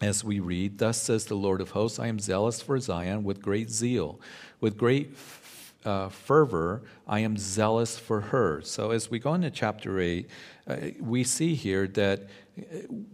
as 0.00 0.24
we 0.24 0.40
read, 0.40 0.78
Thus 0.78 1.02
says 1.02 1.26
the 1.26 1.34
Lord 1.34 1.60
of 1.60 1.70
hosts, 1.70 1.98
I 1.98 2.06
am 2.06 2.18
zealous 2.18 2.62
for 2.62 2.78
Zion 2.78 3.22
with 3.22 3.42
great 3.42 3.70
zeal, 3.70 4.20
with 4.60 4.78
great 4.78 5.16
uh, 5.84 6.08
fervor, 6.08 6.82
I 7.06 7.20
am 7.20 7.36
zealous 7.36 7.98
for 7.98 8.20
her. 8.20 8.60
So, 8.62 8.90
as 8.90 9.10
we 9.10 9.18
go 9.18 9.34
into 9.34 9.50
chapter 9.50 10.00
8, 10.00 10.28
uh, 10.66 10.76
we 11.00 11.24
see 11.24 11.54
here 11.54 11.86
that 11.88 12.28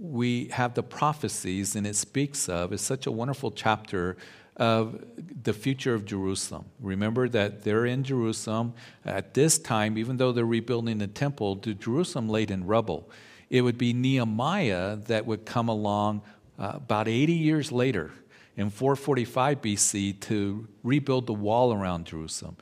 we 0.01 0.47
have 0.47 0.75
the 0.75 0.83
prophecies, 0.83 1.77
and 1.77 1.87
it 1.87 1.97
speaks 1.97 2.49
of, 2.49 2.73
it's 2.73 2.83
such 2.83 3.07
a 3.07 3.13
wonderful 3.13 3.51
chapter 3.51 4.17
of 4.57 5.05
the 5.43 5.53
future 5.53 5.95
of 5.95 6.05
Jerusalem. 6.05 6.65
Remember 6.81 7.29
that 7.29 7.63
they're 7.63 7.87
in 7.87 8.03
Jerusalem 8.03 8.73
at 9.05 9.35
this 9.35 9.59
time, 9.59 9.99
even 9.99 10.17
though 10.17 10.33
they're 10.33 10.45
rebuilding 10.45 10.99
the 10.99 11.07
temple, 11.07 11.57
to 11.57 11.75
Jerusalem 11.75 12.29
laid 12.29 12.51
in 12.51 12.67
rubble. 12.67 13.11
It 13.51 13.61
would 13.61 13.79
be 13.79 13.93
Nehemiah 13.93 14.97
that 14.97 15.27
would 15.27 15.45
come 15.45 15.69
along 15.69 16.23
uh, 16.59 16.73
about 16.75 17.07
80 17.07 17.33
years 17.35 17.71
later 17.71 18.11
in 18.57 18.71
445 18.71 19.61
BC 19.61 20.21
to 20.21 20.67
rebuild 20.83 21.27
the 21.27 21.35
wall 21.35 21.73
around 21.73 22.07
Jerusalem. 22.07 22.57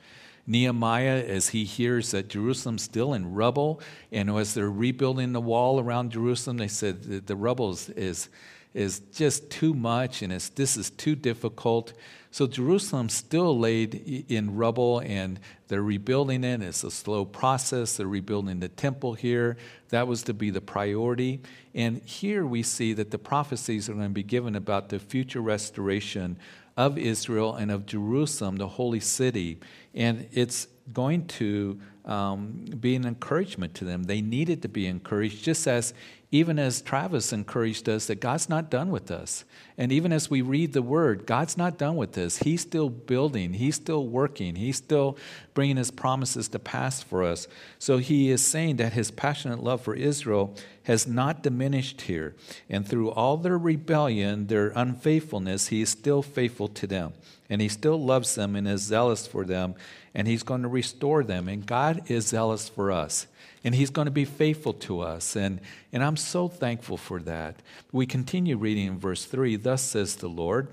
Nehemiah, 0.47 1.23
as 1.27 1.49
he 1.49 1.63
hears 1.63 2.11
that 2.11 2.27
Jerusalem's 2.27 2.83
still 2.83 3.13
in 3.13 3.33
rubble, 3.33 3.81
and 4.11 4.29
as 4.29 4.53
they're 4.53 4.69
rebuilding 4.69 5.33
the 5.33 5.41
wall 5.41 5.79
around 5.79 6.11
Jerusalem, 6.11 6.57
they 6.57 6.67
said 6.67 7.25
the 7.25 7.35
rubble 7.35 7.71
is, 7.71 7.89
is, 7.89 8.29
is 8.75 8.99
just 9.13 9.49
too 9.49 9.73
much 9.73 10.21
and 10.21 10.33
this 10.33 10.75
is 10.75 10.89
too 10.91 11.15
difficult. 11.15 11.93
So 12.29 12.45
Jerusalem's 12.45 13.13
still 13.13 13.57
laid 13.57 14.25
in 14.27 14.57
rubble 14.57 14.99
and 14.99 15.39
they're 15.69 15.81
rebuilding 15.81 16.43
it. 16.43 16.61
It's 16.61 16.83
a 16.83 16.91
slow 16.91 17.23
process. 17.23 17.95
They're 17.95 18.05
rebuilding 18.05 18.59
the 18.59 18.67
temple 18.67 19.13
here. 19.13 19.55
That 19.89 20.07
was 20.07 20.23
to 20.23 20.33
be 20.33 20.49
the 20.49 20.59
priority. 20.59 21.41
And 21.73 22.01
here 22.03 22.45
we 22.45 22.61
see 22.63 22.91
that 22.93 23.11
the 23.11 23.17
prophecies 23.17 23.87
are 23.87 23.93
going 23.93 24.07
to 24.07 24.09
be 24.09 24.23
given 24.23 24.55
about 24.55 24.89
the 24.89 24.99
future 24.99 25.41
restoration 25.41 26.37
of 26.75 26.97
Israel 26.97 27.55
and 27.55 27.71
of 27.71 27.85
Jerusalem, 27.85 28.57
the 28.57 28.67
holy 28.67 28.99
city. 28.99 29.59
And 29.93 30.27
it's 30.33 30.67
going 30.91 31.27
to 31.27 31.79
um, 32.03 32.65
be 32.79 32.95
an 32.95 33.05
encouragement 33.05 33.73
to 33.75 33.85
them. 33.85 34.03
They 34.03 34.21
needed 34.21 34.61
to 34.63 34.67
be 34.67 34.85
encouraged, 34.85 35.45
just 35.45 35.65
as 35.67 35.93
even 36.35 36.59
as 36.59 36.81
Travis 36.81 37.31
encouraged 37.31 37.87
us, 37.87 38.07
that 38.07 38.19
God's 38.19 38.49
not 38.49 38.69
done 38.69 38.91
with 38.91 39.09
us. 39.09 39.45
And 39.77 39.89
even 39.89 40.11
as 40.11 40.29
we 40.29 40.41
read 40.41 40.73
the 40.73 40.81
word, 40.81 41.25
God's 41.25 41.55
not 41.55 41.77
done 41.77 41.95
with 41.95 42.11
this. 42.11 42.39
He's 42.39 42.59
still 42.59 42.89
building, 42.89 43.53
He's 43.53 43.75
still 43.75 44.05
working, 44.05 44.55
He's 44.55 44.75
still 44.75 45.17
bringing 45.53 45.77
His 45.77 45.91
promises 45.91 46.49
to 46.49 46.59
pass 46.59 47.01
for 47.01 47.23
us. 47.23 47.47
So 47.79 47.99
He 47.99 48.31
is 48.31 48.45
saying 48.45 48.75
that 48.77 48.91
His 48.91 49.11
passionate 49.11 49.63
love 49.63 49.79
for 49.79 49.95
Israel 49.95 50.53
has 50.83 51.07
not 51.07 51.41
diminished 51.41 52.01
here. 52.01 52.35
And 52.69 52.85
through 52.85 53.11
all 53.11 53.37
their 53.37 53.57
rebellion, 53.57 54.47
their 54.47 54.73
unfaithfulness, 54.75 55.67
He 55.67 55.81
is 55.81 55.89
still 55.89 56.21
faithful 56.21 56.67
to 56.67 56.85
them. 56.85 57.13
And 57.49 57.61
He 57.61 57.69
still 57.69 58.03
loves 58.03 58.35
them 58.35 58.57
and 58.57 58.67
is 58.67 58.81
zealous 58.81 59.25
for 59.25 59.45
them. 59.45 59.75
And 60.13 60.27
He's 60.27 60.43
going 60.43 60.63
to 60.63 60.67
restore 60.67 61.23
them. 61.23 61.47
And 61.47 61.65
God 61.65 62.11
is 62.11 62.27
zealous 62.27 62.67
for 62.67 62.91
us 62.91 63.27
and 63.65 63.75
He's 63.75 63.89
going 63.89 64.05
to 64.05 64.11
be 64.11 64.23
faithful 64.23 64.73
to 64.73 65.01
us. 65.01 65.35
And, 65.35 65.59
and 65.91 66.03
I'm 66.03 66.15
so 66.15 66.47
thankful 66.47 66.97
for 66.97 67.19
that. 67.23 67.61
We 67.91 68.05
continue 68.05 68.55
reading 68.55 68.85
in 68.85 68.99
verse 68.99 69.25
3 69.25 69.57
Thus 69.57 69.81
says 69.81 70.15
the 70.15 70.29
Lord. 70.29 70.69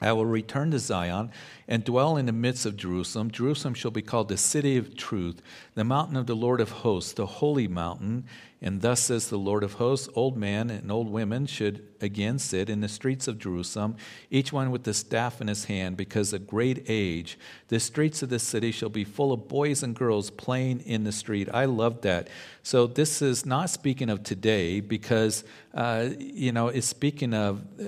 I 0.00 0.12
will 0.12 0.26
return 0.26 0.70
to 0.72 0.78
Zion 0.78 1.30
and 1.68 1.84
dwell 1.84 2.16
in 2.16 2.26
the 2.26 2.32
midst 2.32 2.64
of 2.66 2.76
Jerusalem. 2.76 3.30
Jerusalem 3.30 3.74
shall 3.74 3.90
be 3.90 4.02
called 4.02 4.28
the 4.28 4.36
city 4.36 4.76
of 4.76 4.96
truth, 4.96 5.42
the 5.74 5.84
mountain 5.84 6.16
of 6.16 6.26
the 6.26 6.36
Lord 6.36 6.60
of 6.60 6.70
hosts, 6.70 7.12
the 7.12 7.26
holy 7.26 7.66
mountain. 7.68 8.24
And 8.62 8.80
thus 8.80 9.00
says 9.00 9.28
the 9.28 9.36
Lord 9.36 9.62
of 9.62 9.74
hosts 9.74 10.08
old 10.14 10.36
men 10.36 10.70
and 10.70 10.90
old 10.90 11.10
women 11.10 11.46
should 11.46 11.86
again 12.00 12.38
sit 12.38 12.70
in 12.70 12.80
the 12.80 12.88
streets 12.88 13.28
of 13.28 13.38
Jerusalem, 13.38 13.96
each 14.30 14.52
one 14.52 14.70
with 14.70 14.84
the 14.84 14.94
staff 14.94 15.40
in 15.40 15.48
his 15.48 15.66
hand, 15.66 15.96
because 15.96 16.32
of 16.32 16.46
great 16.46 16.84
age. 16.88 17.38
The 17.68 17.78
streets 17.80 18.22
of 18.22 18.30
the 18.30 18.38
city 18.38 18.72
shall 18.72 18.88
be 18.88 19.04
full 19.04 19.32
of 19.32 19.46
boys 19.46 19.82
and 19.82 19.94
girls 19.94 20.30
playing 20.30 20.80
in 20.80 21.04
the 21.04 21.12
street. 21.12 21.48
I 21.52 21.66
love 21.66 22.00
that. 22.02 22.28
So 22.62 22.86
this 22.86 23.20
is 23.20 23.44
not 23.44 23.70
speaking 23.70 24.08
of 24.08 24.22
today, 24.22 24.80
because, 24.80 25.44
uh, 25.74 26.08
you 26.18 26.52
know, 26.52 26.68
it's 26.68 26.86
speaking 26.86 27.34
of 27.34 27.60
uh, 27.78 27.84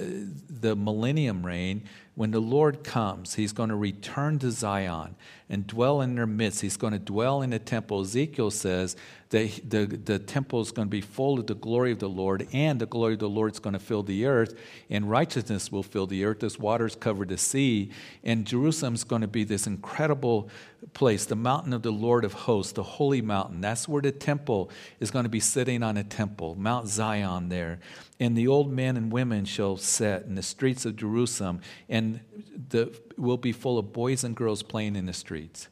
the 0.50 0.76
millennium 0.76 1.44
reign 1.46 1.88
when 2.18 2.32
the 2.32 2.40
Lord 2.40 2.82
comes, 2.82 3.36
he's 3.36 3.52
going 3.52 3.68
to 3.68 3.76
return 3.76 4.40
to 4.40 4.50
Zion 4.50 5.14
and 5.50 5.66
dwell 5.66 6.00
in 6.00 6.14
their 6.14 6.26
midst. 6.26 6.60
He's 6.60 6.76
going 6.76 6.92
to 6.92 6.98
dwell 6.98 7.42
in 7.42 7.50
the 7.50 7.58
temple. 7.58 8.02
Ezekiel 8.02 8.50
says 8.50 8.96
that 9.30 9.50
the, 9.68 9.86
the 9.86 10.18
temple 10.18 10.60
is 10.60 10.70
going 10.70 10.88
to 10.88 10.90
be 10.90 11.00
full 11.00 11.38
of 11.38 11.46
the 11.46 11.54
glory 11.54 11.92
of 11.92 11.98
the 11.98 12.08
Lord, 12.08 12.46
and 12.52 12.80
the 12.80 12.86
glory 12.86 13.14
of 13.14 13.20
the 13.20 13.28
Lord 13.28 13.52
is 13.52 13.58
going 13.58 13.72
to 13.72 13.78
fill 13.78 14.02
the 14.02 14.26
earth, 14.26 14.54
and 14.90 15.10
righteousness 15.10 15.72
will 15.72 15.82
fill 15.82 16.06
the 16.06 16.24
earth 16.24 16.42
as 16.42 16.58
waters 16.58 16.94
cover 16.94 17.24
the 17.24 17.38
sea. 17.38 17.90
And 18.24 18.46
Jerusalem 18.46 18.94
is 18.94 19.04
going 19.04 19.22
to 19.22 19.28
be 19.28 19.44
this 19.44 19.66
incredible 19.66 20.48
place, 20.92 21.24
the 21.24 21.36
mountain 21.36 21.72
of 21.72 21.82
the 21.82 21.90
Lord 21.90 22.24
of 22.24 22.32
hosts, 22.32 22.72
the 22.72 22.82
holy 22.82 23.20
mountain. 23.20 23.60
That's 23.60 23.88
where 23.88 24.02
the 24.02 24.12
temple 24.12 24.70
is 25.00 25.10
going 25.10 25.24
to 25.24 25.30
be 25.30 25.40
sitting 25.40 25.82
on 25.82 25.96
a 25.96 26.04
temple, 26.04 26.54
Mount 26.54 26.88
Zion 26.88 27.48
there. 27.48 27.80
And 28.20 28.36
the 28.36 28.48
old 28.48 28.72
men 28.72 28.96
and 28.96 29.12
women 29.12 29.44
shall 29.44 29.76
sit 29.76 30.24
in 30.24 30.34
the 30.34 30.42
streets 30.42 30.84
of 30.84 30.96
Jerusalem, 30.96 31.60
and 31.88 32.20
the 32.68 32.92
will 33.18 33.36
be 33.36 33.52
full 33.52 33.78
of 33.78 33.92
boys 33.92 34.24
and 34.24 34.36
girls 34.36 34.62
playing 34.62 34.96
in 34.96 35.06
the 35.06 35.12
streets. 35.12 35.68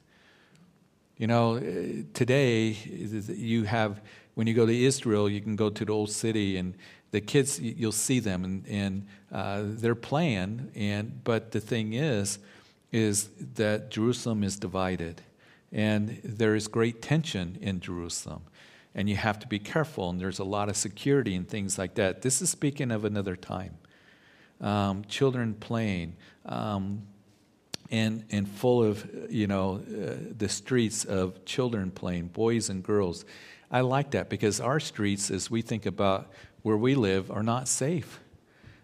You 1.16 1.26
know, 1.26 1.58
today 2.12 2.68
you 2.68 3.64
have, 3.64 4.02
when 4.34 4.46
you 4.46 4.54
go 4.54 4.66
to 4.66 4.84
Israel, 4.84 5.30
you 5.30 5.40
can 5.40 5.56
go 5.56 5.70
to 5.70 5.84
the 5.84 5.92
old 5.92 6.10
city 6.10 6.56
and 6.56 6.74
the 7.10 7.20
kids, 7.20 7.58
you'll 7.58 7.92
see 7.92 8.20
them 8.20 8.44
and, 8.44 8.66
and 8.68 9.06
uh, 9.32 9.62
they're 9.64 9.94
playing. 9.94 10.70
And, 10.74 11.24
but 11.24 11.52
the 11.52 11.60
thing 11.60 11.94
is, 11.94 12.38
is 12.92 13.28
that 13.54 13.90
Jerusalem 13.90 14.44
is 14.44 14.58
divided 14.58 15.22
and 15.72 16.20
there 16.22 16.54
is 16.54 16.68
great 16.68 17.00
tension 17.02 17.58
in 17.60 17.80
Jerusalem. 17.80 18.42
And 18.94 19.10
you 19.10 19.16
have 19.16 19.38
to 19.40 19.46
be 19.46 19.58
careful, 19.58 20.08
and 20.08 20.18
there's 20.18 20.38
a 20.38 20.44
lot 20.44 20.70
of 20.70 20.76
security 20.76 21.34
and 21.34 21.46
things 21.46 21.78
like 21.78 21.96
that. 21.96 22.22
This 22.22 22.40
is 22.40 22.48
speaking 22.48 22.90
of 22.90 23.04
another 23.04 23.36
time. 23.36 23.76
Um, 24.58 25.04
children 25.04 25.52
playing, 25.52 26.16
um, 26.46 27.02
and, 27.90 28.24
and 28.30 28.48
full 28.48 28.82
of, 28.82 29.08
you 29.30 29.46
know, 29.46 29.76
uh, 29.76 30.14
the 30.36 30.48
streets 30.48 31.04
of 31.04 31.44
children 31.44 31.90
playing, 31.90 32.28
boys 32.28 32.68
and 32.68 32.82
girls. 32.82 33.24
I 33.70 33.80
like 33.80 34.12
that 34.12 34.28
because 34.28 34.60
our 34.60 34.80
streets, 34.80 35.30
as 35.30 35.50
we 35.50 35.62
think 35.62 35.86
about 35.86 36.32
where 36.62 36.76
we 36.76 36.94
live, 36.94 37.30
are 37.30 37.42
not 37.42 37.68
safe. 37.68 38.20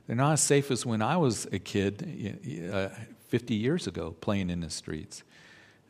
They're 0.06 0.16
not 0.16 0.32
as 0.32 0.40
safe 0.40 0.70
as 0.70 0.84
when 0.84 1.02
I 1.02 1.16
was 1.16 1.46
a 1.52 1.58
kid 1.58 2.70
uh, 2.72 2.88
50 3.28 3.54
years 3.54 3.86
ago 3.86 4.14
playing 4.20 4.50
in 4.50 4.60
the 4.60 4.70
streets. 4.70 5.22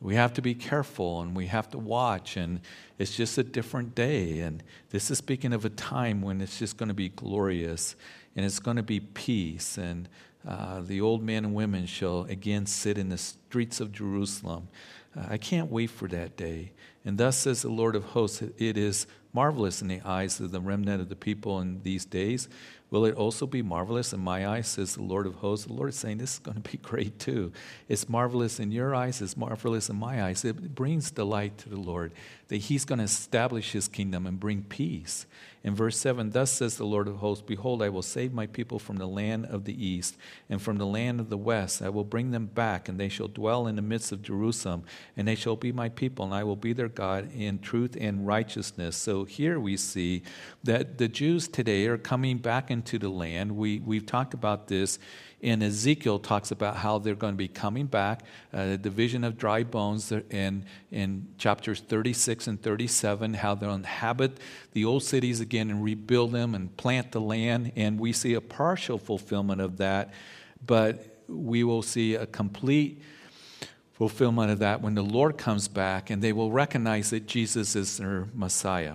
We 0.00 0.16
have 0.16 0.34
to 0.34 0.42
be 0.42 0.54
careful 0.54 1.20
and 1.20 1.34
we 1.36 1.46
have 1.46 1.70
to 1.70 1.78
watch, 1.78 2.36
and 2.36 2.60
it's 2.98 3.16
just 3.16 3.38
a 3.38 3.44
different 3.44 3.94
day. 3.94 4.40
And 4.40 4.62
this 4.90 5.10
is 5.10 5.18
speaking 5.18 5.52
of 5.52 5.64
a 5.64 5.70
time 5.70 6.22
when 6.22 6.40
it's 6.40 6.58
just 6.58 6.76
going 6.76 6.88
to 6.88 6.94
be 6.94 7.08
glorious 7.08 7.94
and 8.34 8.44
it's 8.44 8.58
going 8.58 8.76
to 8.78 8.82
be 8.82 9.00
peace 9.00 9.78
and 9.78 10.08
uh, 10.46 10.80
the 10.80 11.00
old 11.00 11.22
men 11.22 11.44
and 11.44 11.54
women 11.54 11.86
shall 11.86 12.22
again 12.24 12.66
sit 12.66 12.98
in 12.98 13.08
the 13.08 13.18
streets 13.18 13.80
of 13.80 13.92
Jerusalem. 13.92 14.68
Uh, 15.16 15.26
I 15.30 15.38
can't 15.38 15.70
wait 15.70 15.90
for 15.90 16.08
that 16.08 16.36
day. 16.36 16.72
And 17.04 17.18
thus 17.18 17.38
says 17.38 17.62
the 17.62 17.68
Lord 17.68 17.96
of 17.96 18.04
hosts, 18.04 18.42
it 18.42 18.76
is 18.76 19.06
marvelous 19.32 19.82
in 19.82 19.88
the 19.88 20.00
eyes 20.04 20.40
of 20.40 20.50
the 20.50 20.60
remnant 20.60 21.00
of 21.00 21.08
the 21.08 21.16
people 21.16 21.60
in 21.60 21.82
these 21.82 22.04
days. 22.04 22.48
Will 22.90 23.06
it 23.06 23.14
also 23.14 23.46
be 23.46 23.62
marvelous 23.62 24.12
in 24.12 24.20
my 24.20 24.46
eyes, 24.46 24.68
says 24.68 24.96
the 24.96 25.02
Lord 25.02 25.26
of 25.26 25.36
hosts? 25.36 25.66
The 25.66 25.72
Lord 25.72 25.88
is 25.88 25.96
saying 25.96 26.18
this 26.18 26.34
is 26.34 26.38
going 26.40 26.60
to 26.60 26.70
be 26.70 26.76
great 26.82 27.18
too. 27.18 27.50
It's 27.88 28.06
marvelous 28.06 28.60
in 28.60 28.70
your 28.70 28.94
eyes, 28.94 29.22
it's 29.22 29.36
marvelous 29.36 29.88
in 29.88 29.96
my 29.96 30.22
eyes. 30.22 30.44
It 30.44 30.74
brings 30.74 31.10
delight 31.10 31.56
to 31.58 31.70
the 31.70 31.80
Lord 31.80 32.12
that 32.48 32.58
He's 32.58 32.84
going 32.84 32.98
to 32.98 33.04
establish 33.04 33.72
His 33.72 33.88
kingdom 33.88 34.26
and 34.26 34.38
bring 34.38 34.62
peace. 34.64 35.26
In 35.64 35.76
verse 35.76 35.96
7, 35.96 36.30
thus 36.30 36.50
says 36.50 36.76
the 36.76 36.84
Lord 36.84 37.06
of 37.06 37.16
hosts 37.16 37.44
Behold, 37.46 37.82
I 37.82 37.88
will 37.88 38.02
save 38.02 38.32
my 38.32 38.46
people 38.46 38.80
from 38.80 38.96
the 38.96 39.06
land 39.06 39.46
of 39.46 39.64
the 39.64 39.86
east 39.86 40.16
and 40.50 40.60
from 40.60 40.76
the 40.76 40.86
land 40.86 41.20
of 41.20 41.30
the 41.30 41.36
west. 41.36 41.82
I 41.82 41.88
will 41.88 42.04
bring 42.04 42.32
them 42.32 42.46
back, 42.46 42.88
and 42.88 42.98
they 42.98 43.08
shall 43.08 43.28
dwell 43.28 43.68
in 43.68 43.76
the 43.76 43.82
midst 43.82 44.10
of 44.10 44.22
Jerusalem, 44.22 44.82
and 45.16 45.28
they 45.28 45.36
shall 45.36 45.54
be 45.54 45.70
my 45.70 45.88
people, 45.88 46.24
and 46.24 46.34
I 46.34 46.42
will 46.42 46.56
be 46.56 46.72
their 46.72 46.88
God 46.88 47.32
in 47.32 47.60
truth 47.60 47.96
and 48.00 48.26
righteousness. 48.26 48.96
So 48.96 49.24
here 49.24 49.60
we 49.60 49.76
see 49.76 50.22
that 50.64 50.98
the 50.98 51.08
Jews 51.08 51.46
today 51.46 51.86
are 51.86 51.98
coming 51.98 52.38
back 52.38 52.70
into 52.70 52.98
the 52.98 53.08
land. 53.08 53.56
We, 53.56 53.78
we've 53.78 54.06
talked 54.06 54.34
about 54.34 54.66
this 54.66 54.98
in 55.42 55.60
Ezekiel 55.60 56.20
talks 56.20 56.52
about 56.52 56.76
how 56.76 56.98
they're 56.98 57.16
going 57.16 57.34
to 57.34 57.38
be 57.38 57.48
coming 57.48 57.86
back, 57.86 58.22
uh, 58.54 58.66
the 58.66 58.78
division 58.78 59.24
of 59.24 59.36
dry 59.36 59.64
bones 59.64 60.12
in, 60.12 60.64
in 60.92 61.26
chapters 61.36 61.80
36 61.80 62.46
and 62.46 62.62
37, 62.62 63.34
how 63.34 63.56
they'll 63.56 63.74
inhabit 63.74 64.38
the 64.72 64.84
old 64.84 65.02
cities 65.02 65.40
again 65.40 65.68
and 65.68 65.82
rebuild 65.82 66.30
them 66.30 66.54
and 66.54 66.74
plant 66.76 67.10
the 67.10 67.20
land. 67.20 67.72
And 67.74 67.98
we 67.98 68.12
see 68.12 68.34
a 68.34 68.40
partial 68.40 68.98
fulfillment 68.98 69.60
of 69.60 69.78
that, 69.78 70.14
but 70.64 71.24
we 71.26 71.64
will 71.64 71.82
see 71.82 72.14
a 72.14 72.26
complete 72.26 73.02
fulfillment 73.94 74.52
of 74.52 74.60
that 74.60 74.80
when 74.80 74.94
the 74.94 75.02
Lord 75.02 75.36
comes 75.38 75.66
back 75.66 76.08
and 76.10 76.22
they 76.22 76.32
will 76.32 76.52
recognize 76.52 77.10
that 77.10 77.26
Jesus 77.26 77.74
is 77.74 77.98
their 77.98 78.28
Messiah. 78.32 78.94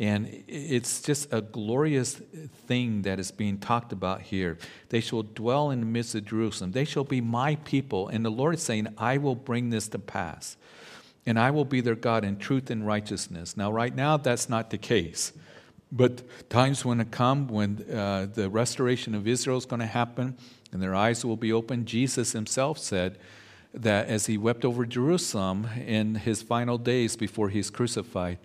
And 0.00 0.44
it's 0.48 1.02
just 1.02 1.30
a 1.30 1.42
glorious 1.42 2.14
thing 2.66 3.02
that 3.02 3.20
is 3.20 3.30
being 3.30 3.58
talked 3.58 3.92
about 3.92 4.22
here. 4.22 4.56
They 4.88 5.00
shall 5.00 5.22
dwell 5.22 5.70
in 5.70 5.80
the 5.80 5.86
midst 5.86 6.14
of 6.14 6.24
Jerusalem. 6.24 6.72
They 6.72 6.86
shall 6.86 7.04
be 7.04 7.20
my 7.20 7.56
people. 7.56 8.08
And 8.08 8.24
the 8.24 8.30
Lord 8.30 8.54
is 8.54 8.62
saying, 8.62 8.88
I 8.96 9.18
will 9.18 9.34
bring 9.34 9.68
this 9.68 9.88
to 9.88 9.98
pass. 9.98 10.56
And 11.26 11.38
I 11.38 11.50
will 11.50 11.66
be 11.66 11.82
their 11.82 11.94
God 11.94 12.24
in 12.24 12.38
truth 12.38 12.70
and 12.70 12.86
righteousness. 12.86 13.58
Now, 13.58 13.70
right 13.70 13.94
now, 13.94 14.16
that's 14.16 14.48
not 14.48 14.70
the 14.70 14.78
case. 14.78 15.34
But 15.92 16.22
times 16.48 16.82
when 16.82 16.98
it 17.00 17.10
come, 17.10 17.46
when 17.48 17.84
uh, 17.92 18.28
the 18.32 18.48
restoration 18.48 19.14
of 19.14 19.28
Israel 19.28 19.58
is 19.58 19.66
going 19.66 19.80
to 19.80 19.86
happen 19.86 20.38
and 20.72 20.82
their 20.82 20.94
eyes 20.94 21.26
will 21.26 21.36
be 21.36 21.52
opened, 21.52 21.84
Jesus 21.84 22.32
himself 22.32 22.78
said 22.78 23.18
that 23.74 24.06
as 24.06 24.26
he 24.26 24.38
wept 24.38 24.64
over 24.64 24.86
Jerusalem 24.86 25.66
in 25.86 26.14
his 26.14 26.40
final 26.40 26.78
days 26.78 27.16
before 27.16 27.50
he's 27.50 27.68
crucified, 27.68 28.38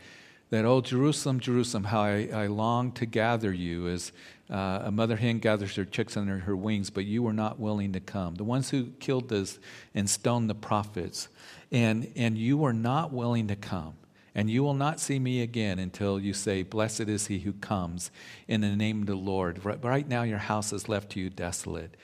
that, 0.50 0.66
oh, 0.66 0.82
Jerusalem, 0.82 1.40
Jerusalem, 1.40 1.86
how 1.86 2.02
I, 2.02 2.30
I 2.34 2.48
long 2.48 2.92
to 2.94 3.06
gather 3.06 3.52
you 3.52 3.88
as 3.88 4.12
uh, 4.50 4.84
a 4.84 4.92
mother 4.92 5.16
hen 5.16 5.40
gathers 5.40 5.76
her 5.76 5.86
chicks 5.86 6.16
under 6.16 6.40
her 6.40 6.56
wings, 6.56 6.90
but 6.90 7.06
you 7.06 7.24
were 7.24 7.34
not 7.34 7.60
willing 7.60 7.94
to 7.94 8.00
come. 8.00 8.36
The 8.36 8.44
ones 8.44 8.70
who 8.70 8.88
killed 9.00 9.34
us 9.34 9.58
and 9.96 10.10
stoned 10.10 10.50
the 10.50 10.56
prophets, 10.56 11.30
and, 11.72 12.12
and 12.16 12.38
you 12.38 12.58
were 12.58 12.74
not 12.74 13.12
willing 13.12 13.48
to 13.48 13.56
come. 13.56 13.96
And 14.36 14.50
you 14.50 14.64
will 14.64 14.74
not 14.74 15.00
see 15.00 15.18
me 15.18 15.42
again 15.42 15.80
until 15.80 16.20
you 16.20 16.34
say, 16.34 16.62
Blessed 16.62 17.02
is 17.02 17.28
he 17.28 17.40
who 17.40 17.54
comes 17.54 18.12
in 18.50 18.62
the 18.62 18.76
name 18.76 19.02
of 19.02 19.08
the 19.08 19.16
Lord. 19.16 19.64
Right, 19.64 19.82
right 19.82 20.08
now, 20.08 20.24
your 20.24 20.38
house 20.40 20.74
is 20.74 20.90
left 20.90 21.12
to 21.12 21.22
you 21.22 21.30
desolate. 21.30 21.96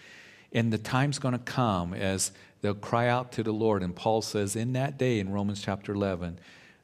And 0.54 0.72
the 0.72 0.78
time's 0.78 1.20
going 1.20 1.34
to 1.34 1.40
come 1.40 1.94
as 1.94 2.32
they'll 2.62 2.74
cry 2.74 3.10
out 3.10 3.34
to 3.34 3.44
the 3.44 3.52
Lord. 3.52 3.84
And 3.84 3.94
Paul 3.94 4.22
says, 4.22 4.56
In 4.56 4.74
that 4.74 4.98
day, 4.98 5.20
in 5.20 5.32
Romans 5.32 5.62
chapter 5.62 5.94
11, 5.94 6.40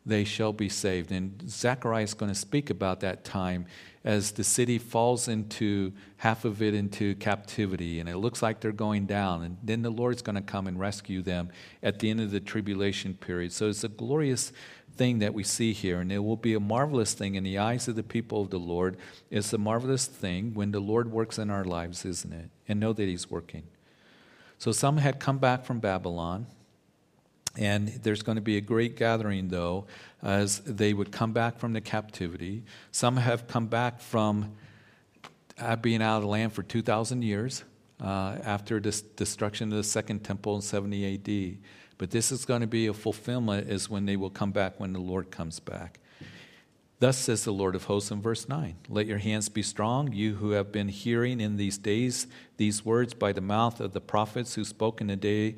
they 0.08 0.24
shall 0.24 0.54
be 0.54 0.70
saved. 0.70 1.12
And 1.12 1.44
Zechariah 1.50 2.04
is 2.04 2.14
going 2.14 2.32
to 2.32 2.38
speak 2.38 2.70
about 2.70 3.02
that 3.02 3.24
time 3.24 3.66
as 4.04 4.32
the 4.32 4.44
city 4.44 4.78
falls 4.78 5.28
into 5.28 5.92
half 6.18 6.46
of 6.46 6.62
it 6.62 6.74
into 6.74 7.14
captivity 7.16 8.00
and 8.00 8.08
it 8.08 8.18
looks 8.18 8.42
like 8.42 8.62
they're 8.62 8.72
going 8.72 9.06
down. 9.06 9.44
And 9.44 9.58
then 9.62 9.82
the 9.82 9.90
Lord's 9.90 10.22
going 10.22 10.38
to 10.38 10.42
come 10.42 10.68
and 10.68 10.80
rescue 10.80 11.22
them 11.22 11.50
at 11.84 12.00
the 12.00 12.10
end 12.10 12.22
of 12.22 12.32
the 12.32 12.40
tribulation 12.40 13.16
period. 13.16 13.52
So 13.52 13.68
it's 13.68 13.84
a 13.84 13.90
glorious 13.90 14.54
thing 14.96 15.20
that 15.20 15.34
we 15.34 15.44
see 15.44 15.74
here, 15.74 16.00
and 16.00 16.12
it 16.12 16.20
will 16.20 16.38
be 16.38 16.56
a 16.56 16.60
marvelous 16.60 17.14
thing 17.14 17.36
in 17.36 17.44
the 17.44 17.58
eyes 17.58 17.88
of 17.88 17.96
the 17.96 18.04
people 18.04 18.42
of 18.42 18.50
the 18.50 18.60
Lord. 18.60 18.98
It's 19.30 19.54
a 19.54 19.58
marvelous 19.58 20.06
thing 20.08 20.54
when 20.54 20.72
the 20.72 20.80
Lord 20.80 21.12
works 21.12 21.38
in 21.38 21.50
our 21.50 21.64
lives, 21.64 22.04
isn't 22.04 22.34
it? 22.34 22.50
And 22.68 22.80
know 22.80 22.94
that 22.94 23.04
He's 23.04 23.30
working. 23.30 23.64
So 24.58 24.72
some 24.72 24.98
had 24.98 25.20
come 25.20 25.38
back 25.38 25.66
from 25.66 25.80
Babylon. 25.80 26.48
And 27.58 27.88
there's 27.88 28.22
going 28.22 28.36
to 28.36 28.42
be 28.42 28.58
a 28.58 28.62
great 28.62 28.96
gathering, 28.96 29.48
though, 29.48 29.88
as 30.22 30.60
they 30.60 30.94
would 30.94 31.12
come 31.12 31.34
back 31.34 31.58
from 31.58 31.74
the 31.74 31.82
captivity. 31.82 32.64
Some 32.92 33.18
have 33.18 33.48
come 33.48 33.68
back 33.68 34.00
from 34.00 34.56
uh, 35.60 35.76
being 35.76 36.02
out 36.02 36.18
of 36.18 36.24
the 36.24 36.30
land 36.30 36.54
for 36.54 36.62
2,000 36.62 37.24
years 37.24 37.64
uh, 38.02 38.38
after 38.44 38.80
the 38.80 39.02
destruction 39.16 39.72
of 39.72 39.78
the 39.78 39.84
Second 39.84 40.24
Temple 40.24 40.56
in 40.56 40.62
70 40.62 41.16
AD. 41.16 41.58
But 41.98 42.12
this 42.12 42.32
is 42.32 42.46
going 42.46 42.62
to 42.62 42.68
be 42.68 42.88
a 42.88 42.94
fulfillment, 42.94 43.70
is 43.70 43.90
when 43.90 44.06
they 44.06 44.18
will 44.18 44.30
come 44.30 44.52
back 44.52 44.80
when 44.80 44.94
the 44.94 45.00
Lord 45.00 45.32
comes 45.32 45.60
back. 45.60 46.00
Thus 47.00 47.18
says 47.18 47.44
the 47.44 47.52
Lord 47.52 47.76
of 47.76 47.84
hosts 47.84 48.10
in 48.10 48.22
verse 48.22 48.50
9 48.50 48.76
Let 48.90 49.06
your 49.06 49.20
hands 49.20 49.50
be 49.50 49.62
strong, 49.62 50.14
you 50.14 50.36
who 50.36 50.52
have 50.52 50.72
been 50.72 50.90
hearing 50.90 51.40
in 51.40 51.58
these 51.58 51.78
days 51.78 52.28
these 52.58 52.84
words 52.84 53.14
by 53.14 53.32
the 53.34 53.42
mouth 53.42 53.80
of 53.80 53.94
the 53.94 54.02
prophets 54.02 54.56
who 54.56 54.64
spoke 54.64 55.00
in 55.02 55.08
the 55.08 55.16
day 55.16 55.56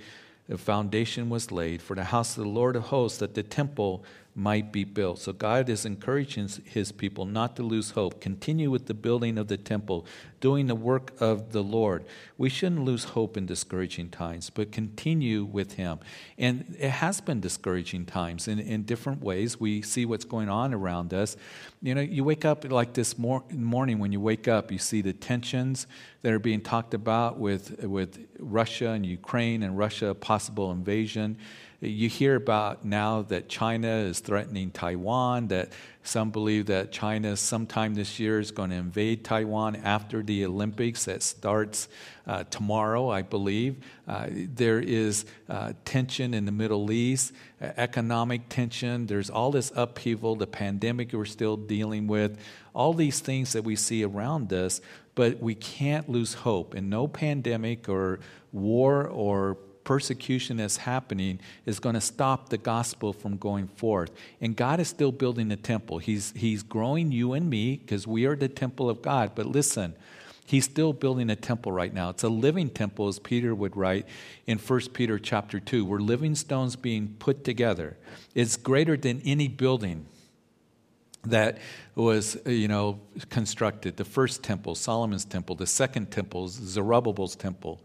the 0.49 0.57
foundation 0.57 1.29
was 1.29 1.51
laid 1.51 1.79
for 1.79 1.95
the 1.95 2.05
house 2.05 2.35
of 2.35 2.43
the 2.43 2.49
Lord 2.49 2.75
of 2.75 2.85
hosts, 2.85 3.19
that 3.19 3.35
the 3.35 3.43
temple 3.43 4.03
might 4.39 4.71
be 4.71 4.85
built. 4.85 5.19
So 5.19 5.33
God 5.33 5.67
is 5.67 5.85
encouraging 5.85 6.49
his 6.63 6.93
people 6.93 7.25
not 7.25 7.57
to 7.57 7.63
lose 7.63 7.91
hope. 7.91 8.21
Continue 8.21 8.71
with 8.71 8.85
the 8.85 8.93
building 8.93 9.37
of 9.37 9.49
the 9.49 9.57
temple, 9.57 10.05
doing 10.39 10.67
the 10.67 10.75
work 10.75 11.11
of 11.19 11.51
the 11.51 11.61
Lord. 11.61 12.05
We 12.37 12.47
shouldn't 12.47 12.85
lose 12.85 13.03
hope 13.03 13.35
in 13.35 13.45
discouraging 13.45 14.11
times, 14.11 14.49
but 14.49 14.71
continue 14.71 15.43
with 15.43 15.73
him. 15.73 15.99
And 16.37 16.77
it 16.79 16.89
has 16.89 17.19
been 17.19 17.41
discouraging 17.41 18.05
times 18.05 18.47
in, 18.47 18.59
in 18.59 18.83
different 18.83 19.21
ways. 19.21 19.59
We 19.59 19.81
see 19.81 20.05
what's 20.05 20.25
going 20.25 20.47
on 20.47 20.73
around 20.73 21.13
us. 21.13 21.35
You 21.81 21.93
know, 21.93 22.01
you 22.01 22.23
wake 22.23 22.45
up 22.45 22.69
like 22.71 22.93
this 22.93 23.17
mor- 23.17 23.43
morning 23.51 23.99
when 23.99 24.13
you 24.13 24.21
wake 24.21 24.47
up, 24.47 24.71
you 24.71 24.77
see 24.77 25.01
the 25.01 25.13
tensions 25.13 25.85
that 26.21 26.31
are 26.31 26.39
being 26.39 26.61
talked 26.61 26.93
about 26.93 27.37
with, 27.37 27.83
with 27.83 28.25
Russia 28.39 28.91
and 28.91 29.05
Ukraine 29.05 29.63
and 29.63 29.77
Russia, 29.77 30.13
possible 30.13 30.71
invasion. 30.71 31.37
You 31.81 32.09
hear 32.09 32.35
about 32.35 32.83
now 32.83 33.21
that 33.23 33.47
China 33.47 33.87
is 33.87 34.19
threatening 34.19 34.71
Taiwan, 34.71 35.47
that 35.47 35.71
some 36.03 36.29
believe 36.29 36.65
that 36.65 36.91
China 36.91 37.37
sometime 37.37 37.93
this 37.93 38.19
year 38.19 38.41
is 38.41 38.51
going 38.51 38.71
to 38.71 38.75
invade 38.75 39.23
Taiwan 39.23 39.77
after 39.77 40.21
the 40.21 40.43
Olympics 40.43 41.05
that 41.05 41.23
starts 41.23 41.87
uh, 42.27 42.43
tomorrow, 42.45 43.09
I 43.09 43.21
believe. 43.21 43.77
Uh, 44.05 44.27
there 44.29 44.81
is 44.81 45.23
uh, 45.47 45.71
tension 45.85 46.33
in 46.33 46.43
the 46.43 46.51
Middle 46.51 46.91
East, 46.91 47.31
economic 47.61 48.49
tension. 48.49 49.05
There's 49.05 49.29
all 49.29 49.51
this 49.51 49.71
upheaval, 49.73 50.35
the 50.35 50.47
pandemic 50.47 51.13
we're 51.13 51.23
still 51.23 51.55
dealing 51.55 52.07
with, 52.07 52.37
all 52.73 52.93
these 52.93 53.21
things 53.21 53.53
that 53.53 53.63
we 53.63 53.77
see 53.77 54.03
around 54.03 54.51
us, 54.51 54.81
but 55.15 55.39
we 55.39 55.55
can't 55.55 56.09
lose 56.09 56.33
hope. 56.33 56.73
And 56.73 56.89
no 56.89 57.07
pandemic 57.07 57.87
or 57.87 58.19
war 58.51 59.07
or 59.07 59.57
persecution 59.89 60.57
that's 60.57 60.77
happening 60.77 61.39
is 61.65 61.79
going 61.79 61.95
to 61.95 62.01
stop 62.01 62.49
the 62.49 62.59
gospel 62.59 63.11
from 63.11 63.37
going 63.37 63.67
forth. 63.67 64.11
And 64.39 64.55
God 64.55 64.79
is 64.79 64.87
still 64.87 65.11
building 65.11 65.47
the 65.47 65.55
temple. 65.55 65.97
He's, 65.97 66.31
he's 66.35 66.61
growing 66.61 67.11
you 67.11 67.33
and 67.33 67.49
me 67.49 67.77
because 67.77 68.05
we 68.05 68.25
are 68.25 68.35
the 68.35 68.47
temple 68.47 68.87
of 68.87 69.01
God. 69.01 69.31
But 69.33 69.47
listen, 69.47 69.95
He's 70.45 70.65
still 70.65 70.93
building 70.93 71.29
a 71.29 71.35
temple 71.35 71.71
right 71.71 71.93
now. 71.93 72.09
It's 72.09 72.23
a 72.23 72.29
living 72.29 72.69
temple, 72.71 73.07
as 73.07 73.19
Peter 73.19 73.53
would 73.53 73.77
write 73.77 74.07
in 74.47 74.57
1 74.57 74.79
Peter 74.93 75.19
chapter 75.19 75.59
2. 75.59 75.85
We're 75.85 75.99
living 75.99 76.33
stones 76.33 76.75
being 76.75 77.15
put 77.19 77.43
together. 77.43 77.97
It's 78.33 78.57
greater 78.57 78.97
than 78.97 79.21
any 79.25 79.47
building 79.47 80.07
that 81.23 81.59
was, 81.93 82.35
you 82.47 82.67
know, 82.67 82.99
constructed. 83.29 83.97
The 83.97 84.05
first 84.05 84.43
temple, 84.43 84.73
Solomon's 84.73 85.25
temple, 85.25 85.55
the 85.55 85.67
second 85.67 86.09
temple, 86.09 86.47
Zerubbabel's 86.47 87.35
temple. 87.35 87.81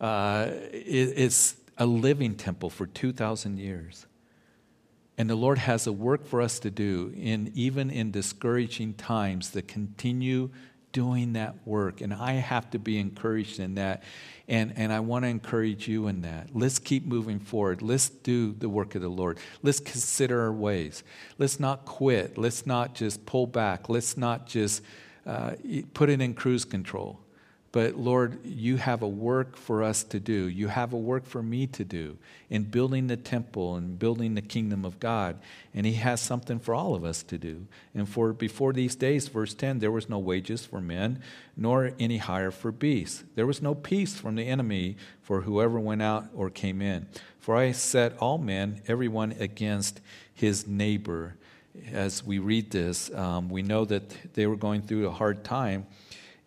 Uh, 0.00 0.48
it, 0.72 1.12
it's 1.16 1.56
a 1.76 1.86
living 1.86 2.34
temple 2.34 2.70
for 2.70 2.86
2,000 2.86 3.58
years. 3.58 4.06
And 5.18 5.28
the 5.28 5.34
Lord 5.34 5.58
has 5.58 5.86
a 5.86 5.92
work 5.92 6.26
for 6.26 6.40
us 6.40 6.58
to 6.60 6.70
do, 6.70 7.12
in, 7.14 7.52
even 7.54 7.90
in 7.90 8.10
discouraging 8.10 8.94
times, 8.94 9.50
to 9.50 9.60
continue 9.60 10.50
doing 10.92 11.34
that 11.34 11.54
work. 11.66 12.00
And 12.00 12.12
I 12.12 12.32
have 12.32 12.70
to 12.70 12.78
be 12.78 12.98
encouraged 12.98 13.60
in 13.60 13.74
that. 13.74 14.02
And, 14.48 14.72
and 14.76 14.92
I 14.92 15.00
want 15.00 15.24
to 15.24 15.28
encourage 15.28 15.86
you 15.86 16.08
in 16.08 16.22
that. 16.22 16.48
Let's 16.54 16.78
keep 16.78 17.06
moving 17.06 17.38
forward. 17.38 17.82
Let's 17.82 18.08
do 18.08 18.52
the 18.52 18.68
work 18.68 18.94
of 18.94 19.02
the 19.02 19.08
Lord. 19.08 19.38
Let's 19.62 19.80
consider 19.80 20.40
our 20.40 20.52
ways. 20.52 21.04
Let's 21.38 21.60
not 21.60 21.84
quit. 21.84 22.36
Let's 22.38 22.66
not 22.66 22.94
just 22.94 23.26
pull 23.26 23.46
back. 23.46 23.88
Let's 23.88 24.16
not 24.16 24.46
just 24.46 24.82
uh, 25.26 25.52
put 25.94 26.10
it 26.10 26.20
in 26.20 26.34
cruise 26.34 26.64
control. 26.64 27.20
But 27.72 27.94
Lord, 27.96 28.44
you 28.44 28.78
have 28.78 29.02
a 29.02 29.08
work 29.08 29.56
for 29.56 29.84
us 29.84 30.02
to 30.04 30.18
do. 30.18 30.48
You 30.48 30.66
have 30.66 30.92
a 30.92 30.98
work 30.98 31.24
for 31.24 31.40
me 31.40 31.68
to 31.68 31.84
do 31.84 32.18
in 32.48 32.64
building 32.64 33.06
the 33.06 33.16
temple 33.16 33.76
and 33.76 33.96
building 33.96 34.34
the 34.34 34.42
kingdom 34.42 34.84
of 34.84 34.98
God. 34.98 35.38
And 35.72 35.86
He 35.86 35.92
has 35.94 36.20
something 36.20 36.58
for 36.58 36.74
all 36.74 36.96
of 36.96 37.04
us 37.04 37.22
to 37.24 37.38
do. 37.38 37.68
And 37.94 38.08
for 38.08 38.32
before 38.32 38.72
these 38.72 38.96
days, 38.96 39.28
verse 39.28 39.54
10, 39.54 39.78
there 39.78 39.92
was 39.92 40.08
no 40.08 40.18
wages 40.18 40.66
for 40.66 40.80
men, 40.80 41.22
nor 41.56 41.92
any 42.00 42.18
hire 42.18 42.50
for 42.50 42.72
beasts. 42.72 43.22
There 43.36 43.46
was 43.46 43.62
no 43.62 43.76
peace 43.76 44.16
from 44.16 44.34
the 44.34 44.48
enemy 44.48 44.96
for 45.22 45.42
whoever 45.42 45.78
went 45.78 46.02
out 46.02 46.26
or 46.34 46.50
came 46.50 46.82
in. 46.82 47.06
For 47.38 47.56
I 47.56 47.70
set 47.70 48.18
all 48.18 48.38
men, 48.38 48.82
everyone 48.88 49.36
against 49.38 50.00
his 50.34 50.66
neighbor. 50.66 51.36
As 51.92 52.24
we 52.24 52.40
read 52.40 52.72
this, 52.72 53.14
um, 53.14 53.48
we 53.48 53.62
know 53.62 53.84
that 53.84 54.34
they 54.34 54.48
were 54.48 54.56
going 54.56 54.82
through 54.82 55.06
a 55.06 55.12
hard 55.12 55.44
time 55.44 55.86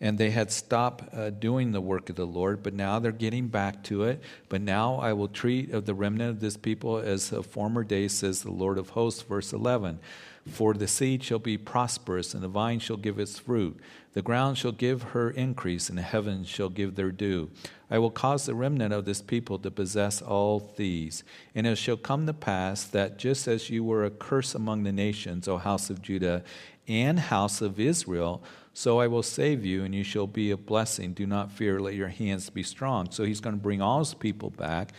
and 0.00 0.18
they 0.18 0.30
had 0.30 0.50
stopped 0.50 1.14
uh, 1.14 1.30
doing 1.30 1.72
the 1.72 1.80
work 1.80 2.10
of 2.10 2.16
the 2.16 2.26
Lord, 2.26 2.62
but 2.62 2.74
now 2.74 2.98
they're 2.98 3.12
getting 3.12 3.48
back 3.48 3.82
to 3.84 4.04
it. 4.04 4.20
But 4.48 4.60
now 4.60 4.96
I 4.96 5.12
will 5.12 5.28
treat 5.28 5.72
of 5.72 5.86
the 5.86 5.94
remnant 5.94 6.30
of 6.30 6.40
this 6.40 6.56
people 6.56 6.98
as 6.98 7.32
of 7.32 7.46
former 7.46 7.84
days, 7.84 8.12
says 8.12 8.42
the 8.42 8.50
Lord 8.50 8.78
of 8.78 8.90
hosts, 8.90 9.22
verse 9.22 9.52
11. 9.52 9.98
For 10.46 10.74
the 10.74 10.88
seed 10.88 11.24
shall 11.24 11.38
be 11.38 11.56
prosperous, 11.56 12.34
and 12.34 12.42
the 12.42 12.48
vine 12.48 12.78
shall 12.78 12.98
give 12.98 13.18
its 13.18 13.38
fruit. 13.38 13.80
The 14.12 14.22
ground 14.22 14.58
shall 14.58 14.72
give 14.72 15.02
her 15.02 15.30
increase, 15.30 15.88
and 15.88 15.96
the 15.96 16.02
heavens 16.02 16.48
shall 16.48 16.68
give 16.68 16.94
their 16.94 17.10
dew. 17.10 17.50
I 17.90 17.98
will 17.98 18.10
cause 18.10 18.44
the 18.44 18.54
remnant 18.54 18.92
of 18.92 19.06
this 19.06 19.22
people 19.22 19.58
to 19.60 19.70
possess 19.70 20.20
all 20.20 20.72
these. 20.76 21.24
And 21.54 21.66
it 21.66 21.76
shall 21.76 21.96
come 21.96 22.26
to 22.26 22.34
pass 22.34 22.84
that 22.84 23.18
just 23.18 23.48
as 23.48 23.70
you 23.70 23.82
were 23.82 24.04
a 24.04 24.10
curse 24.10 24.54
among 24.54 24.82
the 24.82 24.92
nations, 24.92 25.48
O 25.48 25.56
house 25.56 25.90
of 25.90 26.02
Judah 26.02 26.44
and 26.86 27.18
house 27.18 27.60
of 27.60 27.80
Israel, 27.80 28.42
so 28.74 28.98
I 28.98 29.06
will 29.06 29.22
save 29.22 29.64
you, 29.64 29.84
and 29.84 29.94
you 29.94 30.02
shall 30.02 30.26
be 30.26 30.50
a 30.50 30.56
blessing. 30.56 31.12
Do 31.12 31.26
not 31.26 31.52
fear, 31.52 31.78
let 31.78 31.94
your 31.94 32.08
hands 32.08 32.50
be 32.50 32.64
strong. 32.64 33.10
So 33.12 33.22
he's 33.22 33.40
going 33.40 33.54
to 33.54 33.62
bring 33.62 33.80
all 33.80 34.00
his 34.00 34.14
people 34.14 34.50
back. 34.50 34.92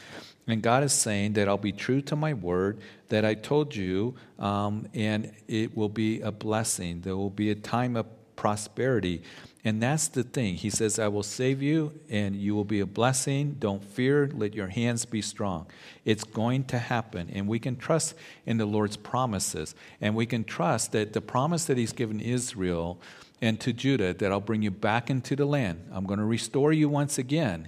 And 0.48 0.62
God 0.62 0.84
is 0.84 0.94
saying 0.94 1.34
that 1.34 1.50
I'll 1.50 1.58
be 1.58 1.74
true 1.74 2.02
to 2.04 2.16
my 2.16 2.34
word 2.34 2.80
that 3.10 3.26
I 3.26 3.34
told 3.34 3.76
you, 3.76 4.16
um, 4.40 4.88
and 4.94 5.32
it 5.48 5.76
will 5.76 5.90
be 5.90 6.22
a 6.22 6.32
blessing. 6.32 7.02
There 7.02 7.18
will 7.18 7.30
be 7.30 7.52
a 7.52 7.56
time 7.56 7.98
of 7.98 8.06
prosperity. 8.36 9.24
And 9.66 9.82
that's 9.82 10.08
the 10.08 10.24
thing. 10.24 10.56
He 10.56 10.70
says, 10.70 11.00
I 11.00 11.08
will 11.08 11.24
save 11.24 11.62
you 11.62 12.00
and 12.10 12.36
you 12.36 12.54
will 12.54 12.66
be 12.66 12.82
a 12.82 12.86
blessing. 12.86 13.56
Don't 13.58 13.84
fear. 13.84 14.30
Let 14.32 14.54
your 14.54 14.68
hands 14.68 15.06
be 15.06 15.24
strong. 15.24 15.66
It's 16.06 16.24
going 16.24 16.66
to 16.66 16.78
happen. 16.78 17.32
And 17.34 17.48
we 17.48 17.58
can 17.58 17.76
trust 17.76 18.14
in 18.46 18.58
the 18.58 18.66
Lord's 18.66 18.98
promises. 18.98 19.74
And 20.00 20.16
we 20.16 20.28
can 20.28 20.44
trust 20.44 20.92
that 20.92 21.14
the 21.14 21.22
promise 21.22 21.66
that 21.66 21.78
He's 21.78 21.94
given 21.94 22.20
Israel 22.20 23.02
and 23.42 23.60
to 23.62 23.74
Judah 23.74 24.14
that 24.14 24.32
I'll 24.32 24.40
bring 24.40 24.62
you 24.62 24.72
back 24.72 25.10
into 25.10 25.36
the 25.36 25.46
land. 25.46 25.90
I'm 25.92 26.06
going 26.06 26.20
to 26.20 26.26
restore 26.26 26.74
you 26.74 26.90
once 26.90 27.18
again. 27.18 27.68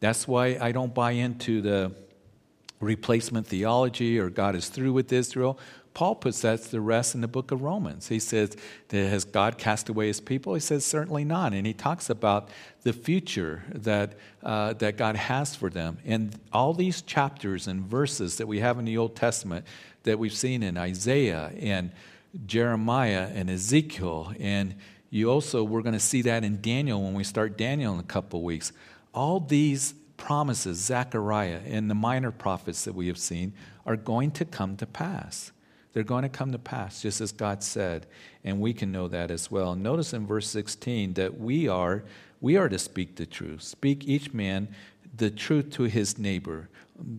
That's 0.00 0.28
why 0.28 0.58
I 0.60 0.72
don't 0.72 0.94
buy 0.94 1.12
into 1.12 1.60
the 1.60 1.92
replacement 2.80 3.46
theology 3.46 4.18
or 4.18 4.30
God 4.30 4.54
is 4.54 4.68
through 4.68 4.92
with 4.92 5.12
Israel. 5.12 5.58
Paul 5.94 6.14
puts 6.14 6.42
that 6.42 6.62
to 6.62 6.80
rest 6.80 7.16
in 7.16 7.22
the 7.22 7.28
book 7.28 7.50
of 7.50 7.62
Romans. 7.62 8.06
He 8.06 8.20
says, 8.20 8.56
Has 8.90 9.24
God 9.24 9.58
cast 9.58 9.88
away 9.88 10.06
his 10.06 10.20
people? 10.20 10.54
He 10.54 10.60
says, 10.60 10.84
Certainly 10.84 11.24
not. 11.24 11.52
And 11.52 11.66
he 11.66 11.72
talks 11.72 12.08
about 12.08 12.50
the 12.82 12.92
future 12.92 13.64
that, 13.74 14.14
uh, 14.44 14.74
that 14.74 14.96
God 14.96 15.16
has 15.16 15.56
for 15.56 15.70
them. 15.70 15.98
And 16.04 16.38
all 16.52 16.72
these 16.72 17.02
chapters 17.02 17.66
and 17.66 17.82
verses 17.82 18.36
that 18.36 18.46
we 18.46 18.60
have 18.60 18.78
in 18.78 18.84
the 18.84 18.96
Old 18.96 19.16
Testament 19.16 19.66
that 20.04 20.20
we've 20.20 20.32
seen 20.32 20.62
in 20.62 20.76
Isaiah 20.76 21.50
and 21.58 21.90
Jeremiah 22.46 23.28
and 23.34 23.50
Ezekiel 23.50 24.32
and 24.38 24.76
you 25.10 25.30
also, 25.30 25.64
we're 25.64 25.82
going 25.82 25.94
to 25.94 26.00
see 26.00 26.22
that 26.22 26.44
in 26.44 26.60
Daniel 26.60 27.02
when 27.02 27.14
we 27.14 27.24
start 27.24 27.56
Daniel 27.56 27.94
in 27.94 28.00
a 28.00 28.04
couple 28.04 28.42
weeks. 28.42 28.72
All 29.14 29.40
these 29.40 29.94
promises, 30.16 30.78
Zechariah 30.78 31.60
and 31.66 31.90
the 31.90 31.94
minor 31.94 32.30
prophets 32.30 32.84
that 32.84 32.94
we 32.94 33.06
have 33.06 33.18
seen, 33.18 33.54
are 33.86 33.96
going 33.96 34.30
to 34.32 34.44
come 34.44 34.76
to 34.76 34.86
pass. 34.86 35.52
They're 35.92 36.02
going 36.02 36.22
to 36.22 36.28
come 36.28 36.52
to 36.52 36.58
pass, 36.58 37.00
just 37.00 37.20
as 37.20 37.32
God 37.32 37.62
said, 37.62 38.06
and 38.44 38.60
we 38.60 38.74
can 38.74 38.92
know 38.92 39.08
that 39.08 39.30
as 39.30 39.50
well. 39.50 39.74
Notice 39.74 40.12
in 40.12 40.26
verse 40.26 40.48
16 40.48 41.14
that 41.14 41.38
we 41.38 41.68
are 41.68 42.04
we 42.40 42.56
are 42.56 42.68
to 42.68 42.78
speak 42.78 43.16
the 43.16 43.26
truth. 43.26 43.62
Speak 43.62 44.06
each 44.06 44.32
man 44.32 44.68
the 45.16 45.30
truth 45.30 45.70
to 45.70 45.84
his 45.84 46.18
neighbor. 46.18 46.68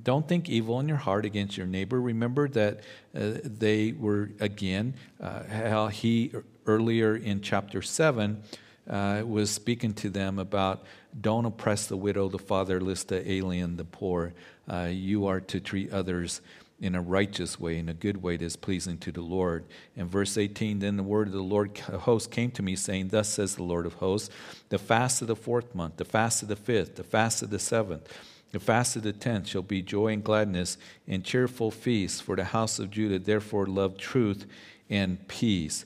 Don't 0.03 0.27
think 0.27 0.47
evil 0.47 0.79
in 0.79 0.87
your 0.87 0.97
heart 0.97 1.25
against 1.25 1.57
your 1.57 1.67
neighbor. 1.67 1.99
Remember 1.99 2.47
that 2.49 2.79
uh, 3.15 3.39
they 3.43 3.93
were 3.93 4.31
again 4.39 4.93
uh, 5.19 5.43
how 5.43 5.87
he 5.87 6.31
earlier 6.69 7.15
in 7.15 7.41
chapter 7.41 7.81
seven 7.81 8.43
uh, 8.87 9.23
was 9.25 9.49
speaking 9.49 9.91
to 9.95 10.09
them 10.09 10.37
about 10.37 10.83
don't 11.19 11.45
oppress 11.45 11.87
the 11.87 11.97
widow, 11.97 12.29
the 12.29 12.37
fatherless, 12.37 13.03
the 13.03 13.29
alien, 13.29 13.75
the 13.75 13.83
poor. 13.83 14.33
Uh, 14.71 14.89
you 14.91 15.25
are 15.25 15.41
to 15.41 15.59
treat 15.59 15.91
others 15.91 16.41
in 16.79 16.93
a 16.93 17.01
righteous 17.01 17.59
way, 17.59 17.79
in 17.79 17.89
a 17.89 17.93
good 17.93 18.21
way 18.21 18.37
that 18.37 18.45
is 18.45 18.55
pleasing 18.55 18.99
to 18.99 19.11
the 19.11 19.21
Lord. 19.21 19.65
In 19.97 20.07
verse 20.07 20.37
18, 20.37 20.79
then 20.79 20.95
the 20.95 21.03
word 21.03 21.27
of 21.27 21.33
the 21.33 21.41
Lord 21.41 21.75
host 21.79 22.29
came 22.29 22.51
to 22.51 22.61
me, 22.61 22.75
saying, 22.75 23.09
Thus 23.09 23.29
says 23.29 23.55
the 23.55 23.63
Lord 23.63 23.87
of 23.87 23.95
hosts, 23.95 24.29
the 24.69 24.77
fast 24.77 25.23
of 25.23 25.27
the 25.27 25.35
fourth 25.35 25.73
month, 25.73 25.97
the 25.97 26.05
fast 26.05 26.43
of 26.43 26.49
the 26.49 26.55
fifth, 26.55 26.95
the 26.95 27.03
fast 27.03 27.41
of 27.41 27.49
the 27.49 27.59
seventh, 27.59 28.07
the 28.51 28.59
fast 28.59 28.95
of 28.95 29.03
the 29.03 29.13
tenth 29.13 29.47
shall 29.47 29.63
be 29.63 29.81
joy 29.81 30.13
and 30.13 30.23
gladness 30.23 30.77
and 31.07 31.23
cheerful 31.23 31.71
feasts 31.71 32.21
for 32.21 32.35
the 32.35 32.45
house 32.45 32.79
of 32.79 32.91
Judah. 32.91 33.19
Therefore, 33.19 33.65
love 33.65 33.97
truth 33.97 34.45
and 34.89 35.27
peace. 35.27 35.85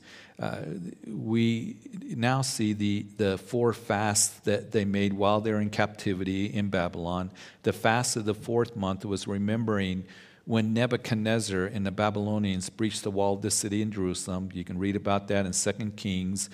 We 1.08 1.78
now 2.02 2.42
see 2.42 2.74
the, 2.74 3.06
the 3.18 3.38
four 3.38 3.74
fasts 3.74 4.40
that 4.42 4.72
they 4.72 4.86
made 4.86 5.14
while 5.14 5.42
they're 5.42 5.60
in 5.60 5.70
captivity 5.70 6.46
in 6.48 6.70
Babylon. 6.70 7.32
The 7.64 7.74
fast 7.74 8.16
of 8.16 8.26
the 8.26 8.34
fourth 8.34 8.76
month 8.76 9.06
was 9.06 9.28
remembering 9.28 10.06
when 10.46 10.74
Nebuchadnezzar 10.74 11.66
and 11.66 11.86
the 11.86 11.92
Babylonians 11.92 12.70
breached 12.70 13.04
the 13.04 13.12
wall 13.12 13.36
of 13.36 13.42
the 13.42 13.52
city 13.52 13.82
in 13.82 13.92
Jerusalem. 13.92 14.50
You 14.54 14.64
can 14.64 14.78
read 14.78 14.96
about 14.96 15.28
that 15.30 15.46
in 15.46 15.54
2 15.54 15.92
Kings 15.92 16.50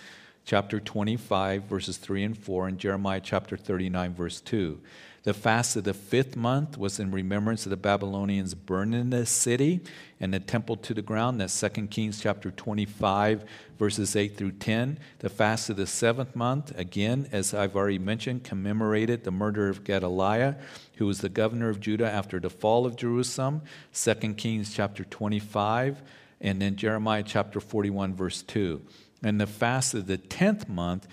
chapter 0.45 0.79
25, 0.79 1.63
verses 1.63 1.97
3 1.97 2.23
and 2.23 2.37
4, 2.37 2.67
and 2.67 2.77
Jeremiah 2.79 3.21
chapter 3.23 3.57
39, 3.57 4.13
verse 4.13 4.41
2. 4.41 4.79
The 5.23 5.33
fast 5.33 5.75
of 5.75 5.83
the 5.83 5.93
fifth 5.93 6.37
month 6.37 6.77
was 6.77 6.99
in 6.99 7.11
remembrance 7.11 7.65
of 7.65 7.71
the 7.71 7.77
Babylonians 7.77 8.53
burning 8.53 9.09
the 9.09 9.25
city 9.25 9.81
and 10.19 10.33
the 10.33 10.39
temple 10.39 10.77
to 10.77 10.93
the 10.93 11.01
ground. 11.01 11.41
That's 11.41 11.59
2 11.59 11.87
Kings 11.87 12.21
chapter 12.21 12.51
25, 12.51 13.43
verses 13.77 14.15
8 14.15 14.37
through 14.37 14.53
10. 14.53 14.97
The 15.19 15.29
fast 15.29 15.69
of 15.69 15.75
the 15.75 15.87
seventh 15.87 16.35
month, 16.35 16.77
again, 16.77 17.27
as 17.33 17.53
I've 17.53 17.75
already 17.75 17.99
mentioned, 17.99 18.45
commemorated 18.45 19.25
the 19.25 19.31
murder 19.31 19.67
of 19.67 19.83
Gedaliah, 19.83 20.55
who 20.95 21.05
was 21.05 21.19
the 21.19 21.29
governor 21.29 21.69
of 21.69 21.81
Judah 21.81 22.09
after 22.09 22.39
the 22.39 22.49
fall 22.49 22.85
of 22.85 22.95
Jerusalem. 22.95 23.61
2 23.93 24.13
Kings 24.35 24.73
chapter 24.73 25.03
25, 25.03 26.01
and 26.39 26.61
then 26.61 26.77
Jeremiah 26.77 27.23
chapter 27.25 27.59
41, 27.59 28.15
verse 28.15 28.41
2. 28.41 28.81
And 29.21 29.41
the 29.41 29.47
fast 29.47 29.93
of 29.93 30.07
the 30.07 30.17
tenth 30.17 30.69
month 30.69 31.07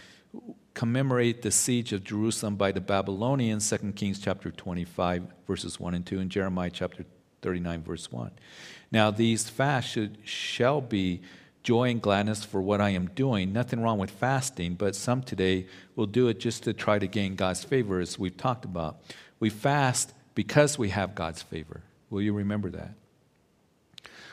commemorate 0.77 1.41
the 1.41 1.51
siege 1.51 1.95
of 1.95 2.05
Jerusalem 2.05 2.57
by 2.57 2.71
the 2.71 2.83
Babylonians, 2.83 3.69
2 3.71 3.93
Kings 3.93 4.19
chapter 4.19 4.51
25, 4.51 5.27
verses 5.47 5.81
1 5.81 5.95
and 5.95 6.05
2, 6.05 6.21
and 6.21 6.31
Jeremiah 6.31 6.69
chapter 6.71 7.07
39, 7.41 7.83
verse 7.83 8.12
1. 8.12 8.31
Now, 8.93 9.11
these 9.11 9.49
fasts 9.49 9.91
should, 9.91 10.19
shall 10.23 10.83
be 10.83 11.23
joy 11.62 11.89
and 11.89 12.03
gladness 12.03 12.45
for 12.45 12.61
what 12.61 12.83
I 12.83 12.91
am 12.91 13.07
doing. 13.15 13.55
Nothing 13.55 13.81
wrong 13.81 13.99
with 13.99 14.11
fasting, 14.11 14.75
but 14.75 14.95
some 14.95 15.23
today 15.23 15.67
will 15.97 16.05
do 16.05 16.29
it 16.29 16.39
just 16.39 16.65
to 16.65 16.75
try 16.75 16.99
to 16.99 17.07
gain 17.07 17.37
God's 17.37 17.65
favor, 17.65 17.99
as 17.99 18.19
we've 18.19 18.37
talked 18.37 18.67
about. 18.67 18.99
We 19.41 19.49
fast 19.49 20.12
because 20.35 20.79
we 20.79 20.91
have 20.91 21.15
God's 21.15 21.41
favor. 21.41 21.81
Will 22.11 22.21
you 22.21 22.35
remember 22.35 22.69
that? 22.73 22.93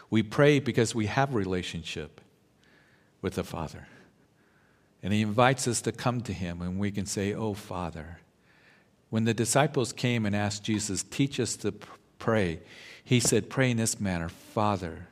We 0.10 0.24
pray 0.24 0.60
because 0.60 0.94
we 0.94 1.06
have 1.06 1.36
relationship 1.36 2.20
with 3.22 3.36
the 3.36 3.46
Father. 3.46 3.88
And 5.04 5.12
he 5.12 5.22
invites 5.22 5.68
us 5.68 5.82
to 5.82 5.92
come 5.92 6.22
to 6.22 6.34
him, 6.34 6.62
and 6.62 6.80
we 6.80 6.90
can 6.90 7.06
say, 7.06 7.34
Oh, 7.34 7.54
Father. 7.54 8.20
When 9.10 9.26
the 9.26 9.34
disciples 9.34 9.94
came 9.94 10.26
and 10.26 10.36
asked 10.36 10.64
Jesus, 10.64 11.04
Teach 11.04 11.40
us 11.40 11.56
to 11.58 11.74
pray, 12.18 12.62
he 13.04 13.20
said, 13.20 13.50
Pray 13.50 13.70
in 13.70 13.78
this 13.78 14.00
manner, 14.00 14.30
Father. 14.30 15.10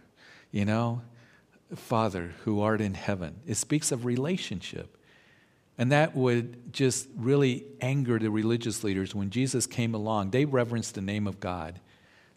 You 0.52 0.66
know, 0.66 1.02
Father 1.76 2.34
who 2.44 2.62
art 2.62 2.82
in 2.82 2.94
heaven. 2.94 3.36
It 3.46 3.56
speaks 3.56 3.92
of 3.92 4.06
relationship. 4.06 4.98
And 5.78 5.92
that 5.92 6.16
would 6.16 6.74
just 6.74 7.08
really 7.16 7.66
anger 7.80 8.20
the 8.20 8.30
religious 8.30 8.84
leaders 8.84 9.16
when 9.16 9.30
Jesus 9.30 9.66
came 9.66 9.94
along. 9.94 10.32
They 10.32 10.46
reverenced 10.46 10.96
the 10.96 11.02
name 11.02 11.28
of 11.28 11.40
God 11.40 11.80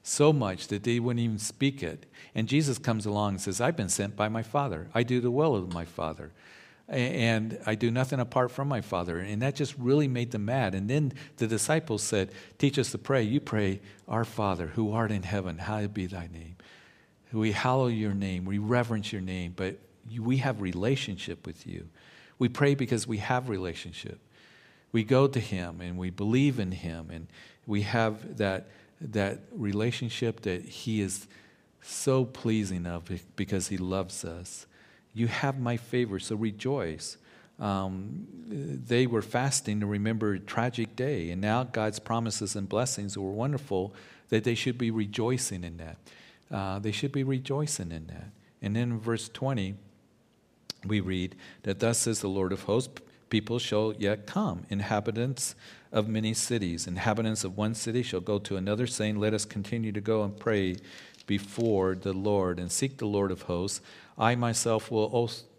so 0.02 0.32
much 0.32 0.68
that 0.68 0.84
they 0.84 1.00
wouldn't 1.00 1.24
even 1.24 1.38
speak 1.38 1.82
it. 1.82 2.06
And 2.34 2.48
Jesus 2.48 2.78
comes 2.78 3.06
along 3.06 3.30
and 3.30 3.40
says, 3.40 3.60
I've 3.60 3.76
been 3.76 3.88
sent 3.88 4.16
by 4.16 4.28
my 4.28 4.42
Father. 4.42 4.88
I 4.94 5.02
do 5.02 5.20
the 5.20 5.30
will 5.30 5.54
of 5.54 5.72
my 5.72 5.84
Father 5.84 6.32
and 6.88 7.58
I 7.64 7.74
do 7.74 7.90
nothing 7.90 8.20
apart 8.20 8.50
from 8.50 8.68
my 8.68 8.80
Father. 8.80 9.18
And 9.18 9.40
that 9.42 9.54
just 9.54 9.74
really 9.78 10.08
made 10.08 10.32
them 10.32 10.44
mad. 10.44 10.74
And 10.74 10.88
then 10.88 11.12
the 11.38 11.46
disciples 11.46 12.02
said, 12.02 12.30
Teach 12.58 12.78
us 12.78 12.90
to 12.90 12.98
pray. 12.98 13.22
You 13.22 13.40
pray, 13.40 13.80
Our 14.06 14.24
Father, 14.24 14.68
who 14.68 14.92
art 14.92 15.10
in 15.10 15.22
heaven, 15.22 15.58
hallowed 15.58 15.94
be 15.94 16.06
thy 16.06 16.28
name. 16.32 16.56
We 17.32 17.52
hallow 17.52 17.88
your 17.88 18.14
name, 18.14 18.44
we 18.44 18.58
reverence 18.58 19.12
your 19.12 19.22
name, 19.22 19.54
but 19.56 19.78
we 20.20 20.36
have 20.36 20.60
relationship 20.60 21.46
with 21.46 21.66
you. 21.66 21.88
We 22.38 22.48
pray 22.48 22.74
because 22.74 23.06
we 23.06 23.18
have 23.18 23.48
relationship. 23.48 24.20
We 24.92 25.02
go 25.02 25.26
to 25.26 25.40
him 25.40 25.80
and 25.80 25.98
we 25.98 26.10
believe 26.10 26.60
in 26.60 26.70
him 26.70 27.10
and 27.10 27.26
we 27.66 27.82
have 27.82 28.36
that, 28.36 28.68
that 29.00 29.40
relationship 29.50 30.42
that 30.42 30.62
he 30.62 31.00
is 31.00 31.26
so 31.82 32.24
pleasing 32.24 32.86
of 32.86 33.10
because 33.34 33.68
he 33.68 33.78
loves 33.78 34.24
us. 34.24 34.66
You 35.14 35.28
have 35.28 35.58
my 35.58 35.76
favor, 35.76 36.18
so 36.18 36.36
rejoice. 36.36 37.16
Um, 37.60 38.26
they 38.48 39.06
were 39.06 39.22
fasting 39.22 39.80
to 39.80 39.86
remember 39.86 40.34
a 40.34 40.40
tragic 40.40 40.96
day, 40.96 41.30
and 41.30 41.40
now 41.40 41.62
God's 41.64 42.00
promises 42.00 42.56
and 42.56 42.68
blessings 42.68 43.16
were 43.16 43.30
wonderful 43.30 43.94
that 44.28 44.44
they 44.44 44.56
should 44.56 44.76
be 44.76 44.90
rejoicing 44.90 45.62
in 45.62 45.76
that. 45.76 45.96
Uh, 46.50 46.78
they 46.80 46.92
should 46.92 47.12
be 47.12 47.22
rejoicing 47.22 47.92
in 47.92 48.08
that. 48.08 48.30
And 48.60 48.74
then 48.74 48.90
in 48.90 49.00
verse 49.00 49.28
20, 49.28 49.74
we 50.84 51.00
read 51.00 51.36
that 51.62 51.78
thus 51.78 51.98
says 51.98 52.20
the 52.20 52.28
Lord 52.28 52.52
of 52.52 52.64
hosts, 52.64 53.00
people 53.30 53.58
shall 53.58 53.94
yet 53.98 54.26
come, 54.26 54.66
inhabitants 54.68 55.54
of 55.92 56.08
many 56.08 56.34
cities. 56.34 56.86
Inhabitants 56.86 57.44
of 57.44 57.56
one 57.56 57.74
city 57.74 58.02
shall 58.02 58.20
go 58.20 58.38
to 58.40 58.56
another, 58.56 58.86
saying, 58.86 59.18
Let 59.18 59.34
us 59.34 59.44
continue 59.44 59.92
to 59.92 60.00
go 60.00 60.22
and 60.24 60.38
pray 60.38 60.76
before 61.26 61.94
the 61.94 62.12
Lord 62.12 62.58
and 62.58 62.70
seek 62.70 62.98
the 62.98 63.06
Lord 63.06 63.30
of 63.30 63.42
hosts. 63.42 63.80
I 64.16 64.34
myself 64.34 64.90
will 64.90 65.08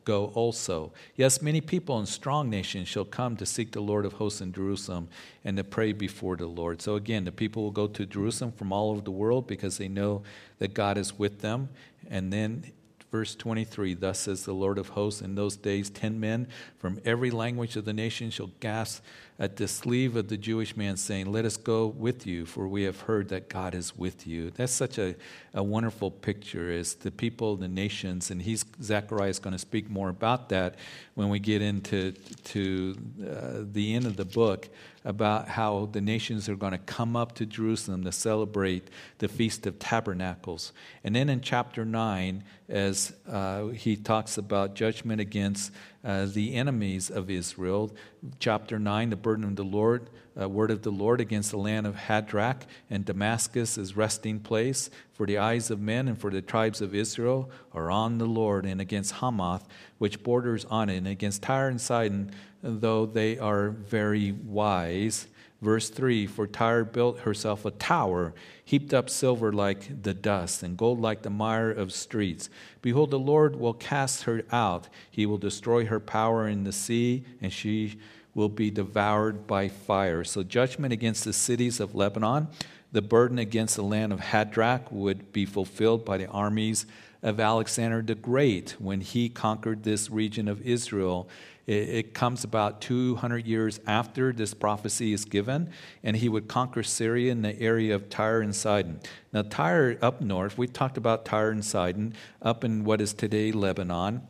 go 0.05 0.27
also. 0.27 0.93
Yes, 1.15 1.41
many 1.41 1.59
people 1.59 1.97
and 1.97 2.07
strong 2.07 2.49
nations 2.49 2.87
shall 2.87 3.05
come 3.05 3.35
to 3.37 3.45
seek 3.45 3.71
the 3.71 3.81
Lord 3.81 4.05
of 4.05 4.13
hosts 4.13 4.39
in 4.39 4.53
Jerusalem 4.53 5.09
and 5.43 5.57
to 5.57 5.63
pray 5.63 5.91
before 5.91 6.37
the 6.37 6.45
Lord. 6.45 6.81
So 6.81 6.95
again, 6.95 7.25
the 7.25 7.31
people 7.31 7.63
will 7.63 7.71
go 7.71 7.87
to 7.87 8.05
Jerusalem 8.05 8.51
from 8.51 8.71
all 8.71 8.91
over 8.91 9.01
the 9.01 9.11
world 9.11 9.47
because 9.47 9.77
they 9.77 9.87
know 9.87 10.23
that 10.59 10.73
God 10.73 10.97
is 10.97 11.17
with 11.17 11.41
them. 11.41 11.69
And 12.09 12.31
then 12.31 12.71
verse 13.11 13.35
23 13.35 13.95
Thus 13.95 14.19
says 14.19 14.45
the 14.45 14.53
Lord 14.53 14.77
of 14.77 14.89
hosts, 14.89 15.21
in 15.21 15.35
those 15.35 15.57
days, 15.57 15.89
ten 15.89 16.19
men 16.19 16.47
from 16.77 16.99
every 17.03 17.31
language 17.31 17.75
of 17.75 17.85
the 17.85 17.93
nation 17.93 18.29
shall 18.29 18.51
gasp 18.59 19.03
at 19.37 19.57
the 19.57 19.67
sleeve 19.67 20.15
of 20.15 20.29
the 20.29 20.37
Jewish 20.37 20.77
man, 20.77 20.95
saying, 20.95 21.31
Let 21.31 21.45
us 21.45 21.57
go 21.57 21.87
with 21.87 22.25
you, 22.25 22.45
for 22.45 22.67
we 22.67 22.83
have 22.83 23.01
heard 23.01 23.29
that 23.29 23.49
God 23.49 23.75
is 23.75 23.95
with 23.97 24.25
you. 24.25 24.51
That's 24.51 24.71
such 24.71 24.97
a, 24.97 25.15
a 25.53 25.61
wonderful 25.61 26.09
picture 26.11 26.71
as 26.71 26.95
the 26.95 27.11
people, 27.11 27.57
the 27.57 27.67
nations, 27.67 28.31
and 28.31 28.41
he's 28.41 28.63
Zechariah 28.81 29.29
is 29.29 29.39
going 29.39 29.53
to 29.53 29.59
speak 29.59 29.89
more 29.89 30.09
about 30.09 30.49
that 30.49 30.75
when 31.15 31.29
we 31.29 31.39
get 31.39 31.61
into 31.61 32.13
to, 32.45 32.95
uh, 33.21 33.63
the 33.71 33.93
end 33.93 34.05
of 34.05 34.15
the 34.15 34.25
book 34.25 34.69
about 35.05 35.47
how 35.47 35.87
the 35.91 36.01
nations 36.01 36.49
are 36.49 36.55
going 36.55 36.71
to 36.71 36.79
come 36.79 37.15
up 37.15 37.35
to 37.35 37.45
Jerusalem 37.45 38.03
to 38.03 38.11
celebrate 38.11 38.89
the 39.19 39.27
Feast 39.27 39.67
of 39.67 39.77
Tabernacles. 39.77 40.73
And 41.03 41.15
then 41.15 41.29
in 41.29 41.41
chapter 41.41 41.85
9, 41.85 42.43
as 42.67 43.13
uh, 43.29 43.67
he 43.67 43.95
talks 43.95 44.39
about 44.39 44.73
judgment 44.73 45.21
against 45.21 45.71
uh, 46.05 46.27
the 46.27 46.53
enemies 46.53 47.09
of 47.09 47.29
Israel. 47.29 47.91
Chapter 48.39 48.77
9, 48.77 49.09
the 49.09 49.15
burden 49.15 49.43
of 49.43 49.55
the 49.55 49.63
Lord, 49.63 50.09
uh, 50.39 50.47
word 50.47 50.69
of 50.69 50.83
the 50.83 50.91
Lord 50.91 51.19
against 51.19 51.51
the 51.51 51.57
land 51.57 51.87
of 51.87 51.95
Hadrach 51.95 52.61
and 52.89 53.03
Damascus 53.03 53.77
is 53.77 53.97
resting 53.97 54.39
place 54.39 54.89
for 55.13 55.25
the 55.25 55.39
eyes 55.39 55.71
of 55.71 55.79
men 55.79 56.07
and 56.07 56.19
for 56.19 56.29
the 56.29 56.41
tribes 56.41 56.81
of 56.81 56.93
Israel 56.93 57.49
are 57.73 57.89
on 57.89 58.19
the 58.19 58.25
Lord 58.25 58.65
and 58.65 58.79
against 58.79 59.13
Hamath, 59.13 59.67
which 59.97 60.21
borders 60.21 60.65
on 60.65 60.89
it, 60.89 60.97
and 60.97 61.07
against 61.07 61.41
Tyre 61.41 61.69
and 61.69 61.81
Sidon, 61.81 62.31
though 62.61 63.05
they 63.05 63.39
are 63.39 63.69
very 63.69 64.31
wise. 64.31 65.27
Verse 65.61 65.89
3 65.89 66.27
For 66.27 66.47
Tyre 66.47 66.83
built 66.83 67.19
herself 67.19 67.65
a 67.65 67.71
tower, 67.71 68.33
heaped 68.63 68.93
up 68.93 69.09
silver 69.09 69.51
like 69.51 70.03
the 70.03 70.13
dust, 70.13 70.63
and 70.63 70.77
gold 70.77 70.99
like 70.99 71.21
the 71.21 71.29
mire 71.29 71.71
of 71.71 71.91
streets. 71.93 72.49
Behold, 72.81 73.11
the 73.11 73.19
Lord 73.19 73.55
will 73.55 73.73
cast 73.73 74.23
her 74.23 74.43
out. 74.51 74.89
He 75.09 75.25
will 75.25 75.37
destroy 75.37 75.85
her 75.85 75.99
power 75.99 76.47
in 76.47 76.63
the 76.63 76.71
sea, 76.71 77.23
and 77.41 77.51
she 77.51 77.99
will 78.33 78.49
be 78.49 78.69
devoured 78.69 79.47
by 79.47 79.69
fire. 79.69 80.23
So, 80.23 80.43
judgment 80.43 80.93
against 80.93 81.23
the 81.23 81.33
cities 81.33 81.79
of 81.79 81.95
Lebanon, 81.95 82.49
the 82.91 83.01
burden 83.01 83.39
against 83.39 83.75
the 83.75 83.83
land 83.83 84.13
of 84.13 84.19
Hadrach 84.19 84.91
would 84.91 85.31
be 85.31 85.45
fulfilled 85.45 86.05
by 86.05 86.17
the 86.17 86.27
armies 86.27 86.85
of 87.23 87.39
Alexander 87.39 88.01
the 88.01 88.15
Great 88.15 88.75
when 88.77 89.01
he 89.01 89.29
conquered 89.29 89.83
this 89.83 90.09
region 90.09 90.47
of 90.47 90.61
Israel. 90.61 91.27
It, 91.67 91.89
it, 91.89 92.13
comes 92.13 92.43
about 92.43 92.79
200 92.81 93.47
years 93.47 93.79
after 93.87 94.31
this 94.31 94.53
prophecy 94.53 95.13
is 95.13 95.25
given, 95.25 95.71
and 96.03 96.15
he 96.15 96.29
would 96.29 96.47
conquer 96.47 96.83
Syria 96.83 97.31
in 97.31 97.41
the 97.41 97.59
area 97.59 97.95
of 97.95 98.09
Tyre 98.09 98.41
and 98.41 98.55
Sidon. 98.55 98.99
Now, 99.33 99.41
Tyre 99.41 99.97
up 100.01 100.21
north, 100.21 100.57
we 100.57 100.67
talked 100.67 100.97
about 100.97 101.25
Tyre 101.25 101.49
and 101.49 101.65
Sidon 101.65 102.13
up 102.41 102.63
in 102.63 102.83
what 102.83 103.01
is 103.01 103.13
today 103.13 103.51
Lebanon. 103.51 104.21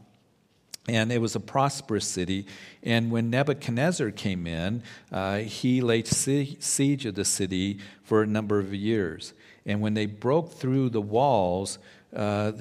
And 0.88 1.12
it 1.12 1.20
was 1.20 1.36
a 1.36 1.40
prosperous 1.40 2.06
city. 2.06 2.46
And 2.84 3.12
when 3.12 3.32
Nebuchadnezzar 3.32 4.12
came 4.12 4.46
in, 4.46 4.84
uh, 5.12 5.40
he 5.40 5.82
laid 5.82 6.08
siege 6.08 7.06
of 7.08 7.16
the 7.16 7.26
city 7.26 7.80
for 8.04 8.22
a 8.22 8.28
number 8.28 8.60
of 8.60 8.74
years. 8.74 9.34
And 9.66 9.82
when 9.82 9.96
they 9.96 10.06
broke 10.06 10.54
through 10.54 10.90
the 10.90 11.02
walls, 11.02 11.80
uh, 12.16 12.52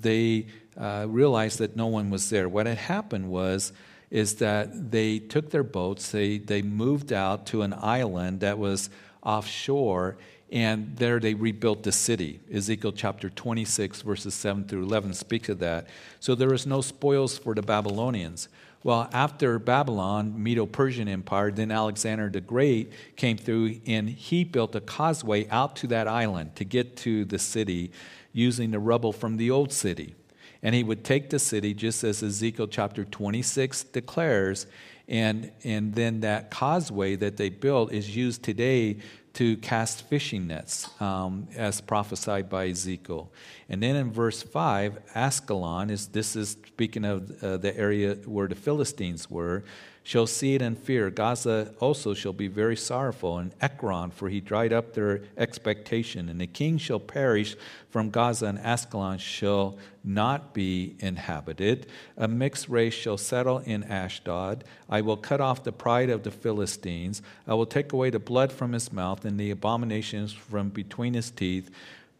they 0.00 0.46
uh, 0.76 1.06
realized 1.08 1.58
that 1.58 1.76
no 1.76 1.86
one 1.86 2.08
was 2.08 2.30
there. 2.30 2.48
What 2.48 2.66
had 2.66 2.78
happened 2.78 3.28
was 3.28 3.72
is 4.10 4.36
that 4.36 4.90
they 4.90 5.18
took 5.18 5.50
their 5.50 5.64
boats, 5.64 6.10
they, 6.10 6.38
they 6.38 6.62
moved 6.62 7.12
out 7.12 7.46
to 7.46 7.62
an 7.62 7.74
island 7.74 8.40
that 8.40 8.58
was 8.58 8.90
offshore, 9.22 10.16
and 10.50 10.96
there 10.96 11.18
they 11.18 11.34
rebuilt 11.34 11.82
the 11.82 11.90
city. 11.90 12.40
Ezekiel 12.52 12.92
chapter 12.92 13.28
26, 13.28 14.02
verses 14.02 14.34
7 14.34 14.64
through 14.64 14.84
11 14.84 15.14
speaks 15.14 15.48
of 15.48 15.58
that. 15.58 15.88
So 16.20 16.34
there 16.34 16.50
was 16.50 16.66
no 16.66 16.80
spoils 16.80 17.36
for 17.36 17.54
the 17.54 17.62
Babylonians. 17.62 18.48
Well, 18.84 19.10
after 19.12 19.58
Babylon, 19.58 20.40
Medo 20.40 20.64
Persian 20.64 21.08
Empire, 21.08 21.50
then 21.50 21.72
Alexander 21.72 22.30
the 22.30 22.40
Great 22.40 22.92
came 23.16 23.36
through 23.36 23.80
and 23.84 24.08
he 24.08 24.44
built 24.44 24.76
a 24.76 24.80
causeway 24.80 25.48
out 25.48 25.74
to 25.76 25.88
that 25.88 26.06
island 26.06 26.54
to 26.54 26.64
get 26.64 26.96
to 26.98 27.24
the 27.24 27.40
city 27.40 27.90
using 28.32 28.70
the 28.70 28.78
rubble 28.78 29.12
from 29.12 29.38
the 29.38 29.50
old 29.50 29.72
city. 29.72 30.14
And 30.62 30.74
he 30.74 30.82
would 30.82 31.04
take 31.04 31.30
the 31.30 31.38
city, 31.38 31.74
just 31.74 32.02
as 32.04 32.22
Ezekiel 32.22 32.66
chapter 32.66 33.04
26 33.04 33.84
declares, 33.84 34.66
and, 35.08 35.52
and 35.62 35.94
then 35.94 36.20
that 36.20 36.50
causeway 36.50 37.14
that 37.16 37.36
they 37.36 37.48
built 37.48 37.92
is 37.92 38.16
used 38.16 38.42
today 38.42 38.98
to 39.34 39.56
cast 39.58 40.08
fishing 40.08 40.46
nets, 40.46 40.88
um, 41.00 41.46
as 41.56 41.80
prophesied 41.80 42.48
by 42.48 42.68
Ezekiel. 42.68 43.30
And 43.68 43.82
then 43.82 43.94
in 43.94 44.10
verse 44.10 44.42
5, 44.42 44.98
Ashkelon, 45.14 45.90
is, 45.90 46.08
this 46.08 46.36
is 46.36 46.56
speaking 46.66 47.04
of 47.04 47.44
uh, 47.44 47.58
the 47.58 47.76
area 47.76 48.14
where 48.24 48.48
the 48.48 48.54
Philistines 48.54 49.30
were, 49.30 49.62
shall 50.06 50.24
see 50.28 50.54
it 50.54 50.62
and 50.62 50.78
fear. 50.78 51.10
Gaza 51.10 51.74
also 51.80 52.14
shall 52.14 52.32
be 52.32 52.46
very 52.46 52.76
sorrowful, 52.76 53.38
and 53.38 53.52
Ekron, 53.60 54.12
for 54.12 54.28
he 54.28 54.40
dried 54.40 54.72
up 54.72 54.92
their 54.92 55.22
expectation. 55.36 56.28
And 56.28 56.40
the 56.40 56.46
king 56.46 56.78
shall 56.78 57.00
perish 57.00 57.56
from 57.90 58.10
Gaza, 58.10 58.46
and 58.46 58.58
Ashkelon 58.60 59.18
shall 59.18 59.76
not 60.04 60.54
be 60.54 60.94
inhabited. 61.00 61.88
A 62.16 62.28
mixed 62.28 62.68
race 62.68 62.94
shall 62.94 63.18
settle 63.18 63.58
in 63.58 63.82
Ashdod. 63.82 64.62
I 64.88 65.00
will 65.00 65.16
cut 65.16 65.40
off 65.40 65.64
the 65.64 65.72
pride 65.72 66.08
of 66.08 66.22
the 66.22 66.30
Philistines. 66.30 67.20
I 67.48 67.54
will 67.54 67.66
take 67.66 67.92
away 67.92 68.10
the 68.10 68.20
blood 68.20 68.52
from 68.52 68.74
his 68.74 68.92
mouth 68.92 69.24
and 69.24 69.40
the 69.40 69.50
abominations 69.50 70.32
from 70.32 70.68
between 70.68 71.14
his 71.14 71.32
teeth. 71.32 71.68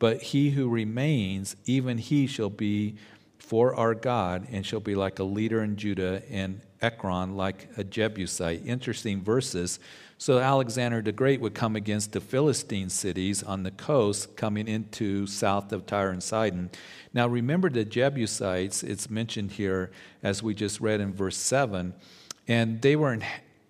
But 0.01 0.23
he 0.23 0.51
who 0.51 0.69
remains, 0.69 1.55
even 1.67 1.99
he 1.99 2.27
shall 2.27 2.51
be 2.51 2.97
for 3.39 3.75
our 3.75 3.95
God, 3.95 4.47
and 4.51 4.65
shall 4.65 4.81
be 4.81 4.95
like 4.95 5.19
a 5.19 5.25
leader 5.25 5.63
in 5.63 5.77
Judah, 5.77 6.23
and 6.31 6.61
Ekron 6.83 7.37
like 7.37 7.69
a 7.77 7.85
Jebusite. 7.85 8.67
Interesting 8.67 9.23
verses. 9.23 9.79
So 10.19 10.39
Alexander 10.39 11.03
the 11.03 11.13
Great 11.13 11.41
would 11.41 11.55
come 11.55 11.77
against 11.77 12.13
the 12.13 12.21
Philistine 12.21 12.89
cities 12.89 13.43
on 13.43 13.63
the 13.63 13.71
coast, 13.71 14.37
coming 14.37 14.67
into 14.67 15.27
south 15.27 15.73
of 15.73 15.87
Tyre 15.87 16.11
and 16.11 16.23
Sidon. 16.23 16.71
Now 17.13 17.27
remember 17.27 17.69
the 17.69 17.85
Jebusites, 17.85 18.83
it's 18.83 19.11
mentioned 19.11 19.53
here 19.53 19.91
as 20.23 20.43
we 20.43 20.55
just 20.55 20.81
read 20.81 21.01
in 21.01 21.13
verse 21.13 21.37
7, 21.37 21.95
and 22.49 22.81
they 22.81 22.97
were 22.97 23.13
in, 23.13 23.25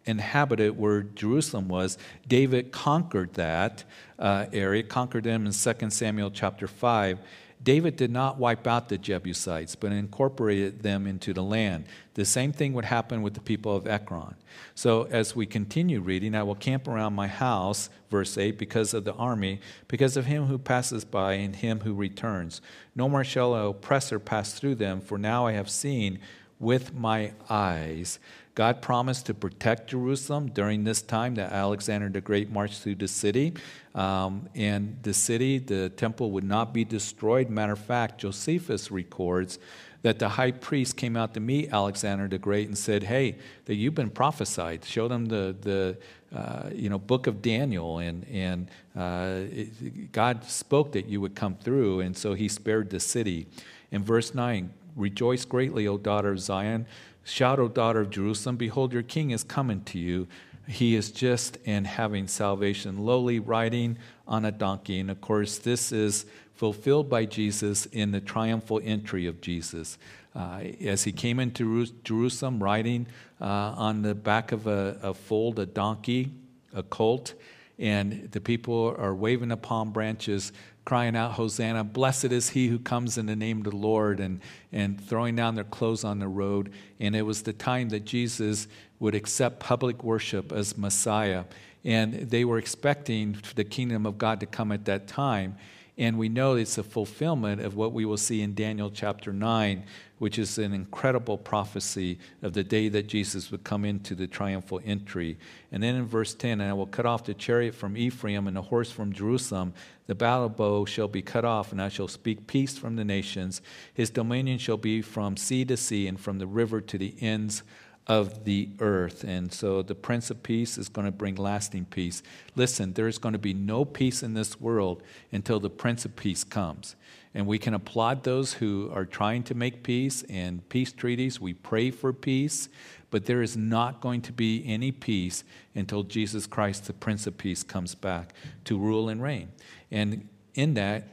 inhabited 0.04 0.78
where 0.78 1.02
Jerusalem 1.02 1.68
was. 1.68 1.98
David 2.26 2.70
conquered 2.70 3.34
that 3.34 3.84
uh, 4.18 4.46
area, 4.52 4.84
conquered 4.84 5.24
them 5.24 5.46
in 5.46 5.52
2 5.52 5.90
Samuel 5.90 6.30
chapter 6.30 6.68
5. 6.68 7.18
David 7.62 7.96
did 7.96 8.10
not 8.10 8.38
wipe 8.38 8.66
out 8.66 8.88
the 8.88 8.98
Jebusites, 8.98 9.74
but 9.74 9.90
incorporated 9.90 10.82
them 10.82 11.06
into 11.06 11.32
the 11.32 11.42
land. 11.42 11.86
The 12.14 12.24
same 12.24 12.52
thing 12.52 12.74
would 12.74 12.84
happen 12.84 13.22
with 13.22 13.34
the 13.34 13.40
people 13.40 13.74
of 13.74 13.86
Ekron. 13.86 14.36
So, 14.74 15.04
as 15.10 15.34
we 15.34 15.46
continue 15.46 16.00
reading, 16.00 16.34
I 16.34 16.42
will 16.42 16.54
camp 16.54 16.86
around 16.86 17.14
my 17.14 17.26
house, 17.26 17.90
verse 18.10 18.38
8, 18.38 18.58
because 18.58 18.94
of 18.94 19.04
the 19.04 19.14
army, 19.14 19.60
because 19.88 20.16
of 20.16 20.26
him 20.26 20.46
who 20.46 20.58
passes 20.58 21.04
by 21.04 21.34
and 21.34 21.56
him 21.56 21.80
who 21.80 21.94
returns. 21.94 22.60
No 22.94 23.08
more 23.08 23.24
shall 23.24 23.54
an 23.54 23.66
oppressor 23.66 24.18
pass 24.18 24.52
through 24.52 24.76
them, 24.76 25.00
for 25.00 25.18
now 25.18 25.46
I 25.46 25.52
have 25.52 25.70
seen 25.70 26.20
with 26.58 26.94
my 26.94 27.32
eyes 27.50 28.18
God 28.56 28.80
promised 28.80 29.26
to 29.26 29.34
protect 29.34 29.90
Jerusalem 29.90 30.48
during 30.48 30.82
this 30.82 31.02
time 31.02 31.34
that 31.34 31.52
Alexander 31.52 32.08
the 32.08 32.22
Great 32.22 32.50
marched 32.50 32.80
through 32.80 32.94
the 32.94 33.06
city. 33.06 33.52
Um, 33.94 34.48
and 34.54 34.96
the 35.02 35.12
city, 35.12 35.58
the 35.58 35.90
temple, 35.90 36.30
would 36.30 36.42
not 36.42 36.72
be 36.72 36.82
destroyed. 36.82 37.50
Matter 37.50 37.74
of 37.74 37.78
fact, 37.78 38.18
Josephus 38.18 38.90
records 38.90 39.58
that 40.00 40.18
the 40.18 40.30
high 40.30 40.52
priest 40.52 40.96
came 40.96 41.18
out 41.18 41.34
to 41.34 41.40
meet 41.40 41.70
Alexander 41.70 42.28
the 42.28 42.38
Great 42.38 42.66
and 42.66 42.78
said, 42.78 43.02
"Hey, 43.02 43.36
that 43.66 43.74
you've 43.74 43.94
been 43.94 44.08
prophesied." 44.08 44.86
Showed 44.86 45.12
him 45.12 45.26
the 45.26 45.54
the 45.60 45.98
uh, 46.34 46.70
you 46.72 46.88
know 46.88 46.98
book 46.98 47.26
of 47.26 47.42
Daniel, 47.42 47.98
and 47.98 48.24
and 48.32 48.70
uh, 48.96 49.52
it, 49.52 50.12
God 50.12 50.44
spoke 50.44 50.92
that 50.92 51.06
you 51.06 51.20
would 51.20 51.34
come 51.34 51.56
through, 51.56 52.00
and 52.00 52.16
so 52.16 52.32
He 52.32 52.48
spared 52.48 52.88
the 52.88 53.00
city. 53.00 53.48
In 53.90 54.02
verse 54.02 54.34
nine, 54.34 54.72
rejoice 54.94 55.44
greatly, 55.44 55.86
O 55.86 55.98
daughter 55.98 56.30
of 56.30 56.40
Zion. 56.40 56.86
Shout, 57.28 57.58
O 57.58 57.66
daughter 57.66 58.02
of 58.02 58.10
Jerusalem, 58.10 58.56
behold, 58.56 58.92
your 58.92 59.02
king 59.02 59.32
is 59.32 59.42
coming 59.42 59.82
to 59.86 59.98
you. 59.98 60.28
He 60.68 60.94
is 60.94 61.10
just 61.10 61.58
and 61.66 61.84
having 61.84 62.28
salvation, 62.28 63.04
lowly 63.04 63.40
riding 63.40 63.98
on 64.28 64.44
a 64.44 64.52
donkey. 64.52 65.00
And 65.00 65.10
of 65.10 65.20
course, 65.20 65.58
this 65.58 65.90
is 65.90 66.26
fulfilled 66.54 67.10
by 67.10 67.24
Jesus 67.24 67.86
in 67.86 68.12
the 68.12 68.20
triumphal 68.20 68.80
entry 68.84 69.26
of 69.26 69.40
Jesus. 69.40 69.98
Uh, 70.36 70.60
as 70.84 71.02
he 71.02 71.10
came 71.10 71.40
into 71.40 71.86
Jerusalem 72.04 72.62
riding 72.62 73.08
uh, 73.40 73.44
on 73.44 74.02
the 74.02 74.14
back 74.14 74.52
of 74.52 74.68
a, 74.68 74.96
a 75.02 75.12
foaled, 75.12 75.58
a 75.58 75.66
donkey, 75.66 76.30
a 76.72 76.84
colt, 76.84 77.34
and 77.76 78.30
the 78.30 78.40
people 78.40 78.94
are 78.96 79.16
waving 79.16 79.48
the 79.48 79.56
palm 79.56 79.90
branches, 79.90 80.52
crying 80.86 81.16
out, 81.16 81.32
Hosanna, 81.32 81.82
blessed 81.84 82.26
is 82.26 82.50
he 82.50 82.68
who 82.68 82.78
comes 82.78 83.18
in 83.18 83.26
the 83.26 83.36
name 83.36 83.58
of 83.58 83.64
the 83.64 83.76
Lord, 83.76 84.20
and, 84.20 84.40
and 84.72 84.98
throwing 84.98 85.34
down 85.34 85.56
their 85.56 85.64
clothes 85.64 86.04
on 86.04 86.20
the 86.20 86.28
road. 86.28 86.72
And 87.00 87.14
it 87.14 87.22
was 87.22 87.42
the 87.42 87.52
time 87.52 87.90
that 87.90 88.04
Jesus 88.04 88.68
would 89.00 89.14
accept 89.14 89.58
public 89.58 90.04
worship 90.04 90.52
as 90.52 90.78
Messiah. 90.78 91.44
And 91.84 92.14
they 92.14 92.44
were 92.44 92.58
expecting 92.58 93.36
the 93.56 93.64
kingdom 93.64 94.06
of 94.06 94.16
God 94.16 94.40
to 94.40 94.46
come 94.46 94.70
at 94.70 94.84
that 94.84 95.08
time. 95.08 95.56
And 95.98 96.18
we 96.18 96.28
know 96.28 96.56
it's 96.56 96.76
a 96.76 96.82
fulfillment 96.82 97.62
of 97.62 97.74
what 97.74 97.92
we 97.92 98.04
will 98.04 98.18
see 98.18 98.42
in 98.42 98.54
Daniel 98.54 98.90
chapter 98.90 99.32
9, 99.32 99.82
which 100.18 100.38
is 100.38 100.58
an 100.58 100.74
incredible 100.74 101.38
prophecy 101.38 102.18
of 102.42 102.52
the 102.52 102.62
day 102.62 102.90
that 102.90 103.06
Jesus 103.06 103.50
would 103.50 103.64
come 103.64 103.86
into 103.86 104.14
the 104.14 104.26
triumphal 104.26 104.80
entry. 104.84 105.38
And 105.72 105.82
then 105.82 105.94
in 105.94 106.04
verse 106.04 106.34
10, 106.34 106.60
and 106.60 106.70
I 106.70 106.74
will 106.74 106.86
cut 106.86 107.06
off 107.06 107.24
the 107.24 107.32
chariot 107.32 107.74
from 107.74 107.96
Ephraim 107.96 108.46
and 108.46 108.56
the 108.56 108.62
horse 108.62 108.90
from 108.90 109.10
Jerusalem. 109.10 109.72
The 110.06 110.14
battle 110.14 110.50
bow 110.50 110.84
shall 110.84 111.08
be 111.08 111.22
cut 111.22 111.46
off, 111.46 111.72
and 111.72 111.80
I 111.80 111.88
shall 111.88 112.08
speak 112.08 112.46
peace 112.46 112.76
from 112.76 112.96
the 112.96 113.04
nations. 113.04 113.62
His 113.94 114.10
dominion 114.10 114.58
shall 114.58 114.76
be 114.76 115.00
from 115.00 115.38
sea 115.38 115.64
to 115.64 115.78
sea 115.78 116.06
and 116.08 116.20
from 116.20 116.38
the 116.38 116.46
river 116.46 116.82
to 116.82 116.98
the 116.98 117.14
ends 117.22 117.62
of 118.06 118.44
the 118.44 118.68
earth. 118.80 119.24
And 119.24 119.52
so 119.52 119.82
the 119.82 119.94
Prince 119.94 120.30
of 120.30 120.42
Peace 120.42 120.78
is 120.78 120.88
going 120.88 121.06
to 121.06 121.12
bring 121.12 121.34
lasting 121.34 121.86
peace. 121.86 122.22
Listen, 122.54 122.92
there's 122.92 123.18
going 123.18 123.32
to 123.32 123.38
be 123.38 123.54
no 123.54 123.84
peace 123.84 124.22
in 124.22 124.34
this 124.34 124.60
world 124.60 125.02
until 125.32 125.58
the 125.58 125.70
Prince 125.70 126.04
of 126.04 126.14
Peace 126.14 126.44
comes. 126.44 126.94
And 127.34 127.46
we 127.46 127.58
can 127.58 127.74
applaud 127.74 128.22
those 128.22 128.54
who 128.54 128.90
are 128.94 129.04
trying 129.04 129.42
to 129.44 129.54
make 129.54 129.82
peace 129.82 130.24
and 130.30 130.66
peace 130.68 130.92
treaties. 130.92 131.40
We 131.40 131.52
pray 131.52 131.90
for 131.90 132.12
peace, 132.12 132.68
but 133.10 133.26
there 133.26 133.42
is 133.42 133.56
not 133.56 134.00
going 134.00 134.22
to 134.22 134.32
be 134.32 134.64
any 134.66 134.92
peace 134.92 135.44
until 135.74 136.02
Jesus 136.02 136.46
Christ, 136.46 136.86
the 136.86 136.92
Prince 136.92 137.26
of 137.26 137.36
Peace, 137.36 137.62
comes 137.62 137.94
back 137.94 138.32
to 138.64 138.78
rule 138.78 139.08
and 139.08 139.22
reign. 139.22 139.48
And 139.90 140.28
in 140.54 140.74
that, 140.74 141.08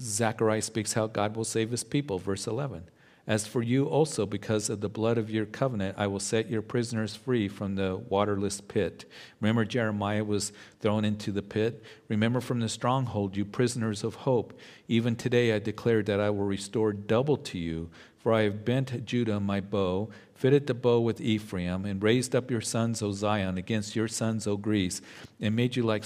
Zechariah 0.00 0.62
speaks 0.62 0.94
how 0.94 1.06
God 1.06 1.36
will 1.36 1.44
save 1.44 1.70
his 1.70 1.84
people, 1.84 2.18
verse 2.18 2.46
11. 2.46 2.88
As 3.26 3.46
for 3.46 3.62
you 3.62 3.86
also, 3.86 4.26
because 4.26 4.68
of 4.68 4.82
the 4.82 4.88
blood 4.90 5.16
of 5.16 5.30
your 5.30 5.46
covenant, 5.46 5.96
I 5.98 6.06
will 6.06 6.20
set 6.20 6.50
your 6.50 6.60
prisoners 6.60 7.16
free 7.16 7.48
from 7.48 7.74
the 7.74 7.96
waterless 7.96 8.60
pit. 8.60 9.06
Remember, 9.40 9.64
Jeremiah 9.64 10.24
was 10.24 10.52
thrown 10.80 11.06
into 11.06 11.32
the 11.32 11.40
pit. 11.40 11.82
Remember 12.08 12.42
from 12.42 12.60
the 12.60 12.68
stronghold, 12.68 13.34
you 13.34 13.46
prisoners 13.46 14.04
of 14.04 14.14
hope. 14.14 14.52
Even 14.88 15.16
today 15.16 15.54
I 15.54 15.58
declare 15.58 16.02
that 16.02 16.20
I 16.20 16.28
will 16.28 16.44
restore 16.44 16.92
double 16.92 17.38
to 17.38 17.58
you. 17.58 17.88
For 18.18 18.32
I 18.32 18.42
have 18.42 18.64
bent 18.64 19.06
Judah 19.06 19.40
my 19.40 19.60
bow, 19.60 20.10
fitted 20.34 20.66
the 20.66 20.74
bow 20.74 21.00
with 21.00 21.20
Ephraim, 21.20 21.86
and 21.86 22.02
raised 22.02 22.34
up 22.34 22.50
your 22.50 22.60
sons, 22.60 23.02
O 23.02 23.12
Zion, 23.12 23.56
against 23.56 23.96
your 23.96 24.08
sons, 24.08 24.46
O 24.46 24.56
Greece, 24.58 25.00
and 25.40 25.56
made 25.56 25.76
you 25.76 25.82
like 25.82 26.04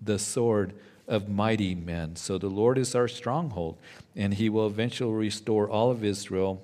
the 0.00 0.18
sword 0.18 0.74
of 1.08 1.28
mighty 1.28 1.74
men. 1.74 2.16
So 2.16 2.38
the 2.38 2.48
Lord 2.48 2.78
is 2.78 2.94
our 2.94 3.08
stronghold, 3.08 3.78
and 4.16 4.34
he 4.34 4.48
will 4.48 4.66
eventually 4.66 5.12
restore 5.12 5.68
all 5.68 5.90
of 5.90 6.04
Israel. 6.04 6.62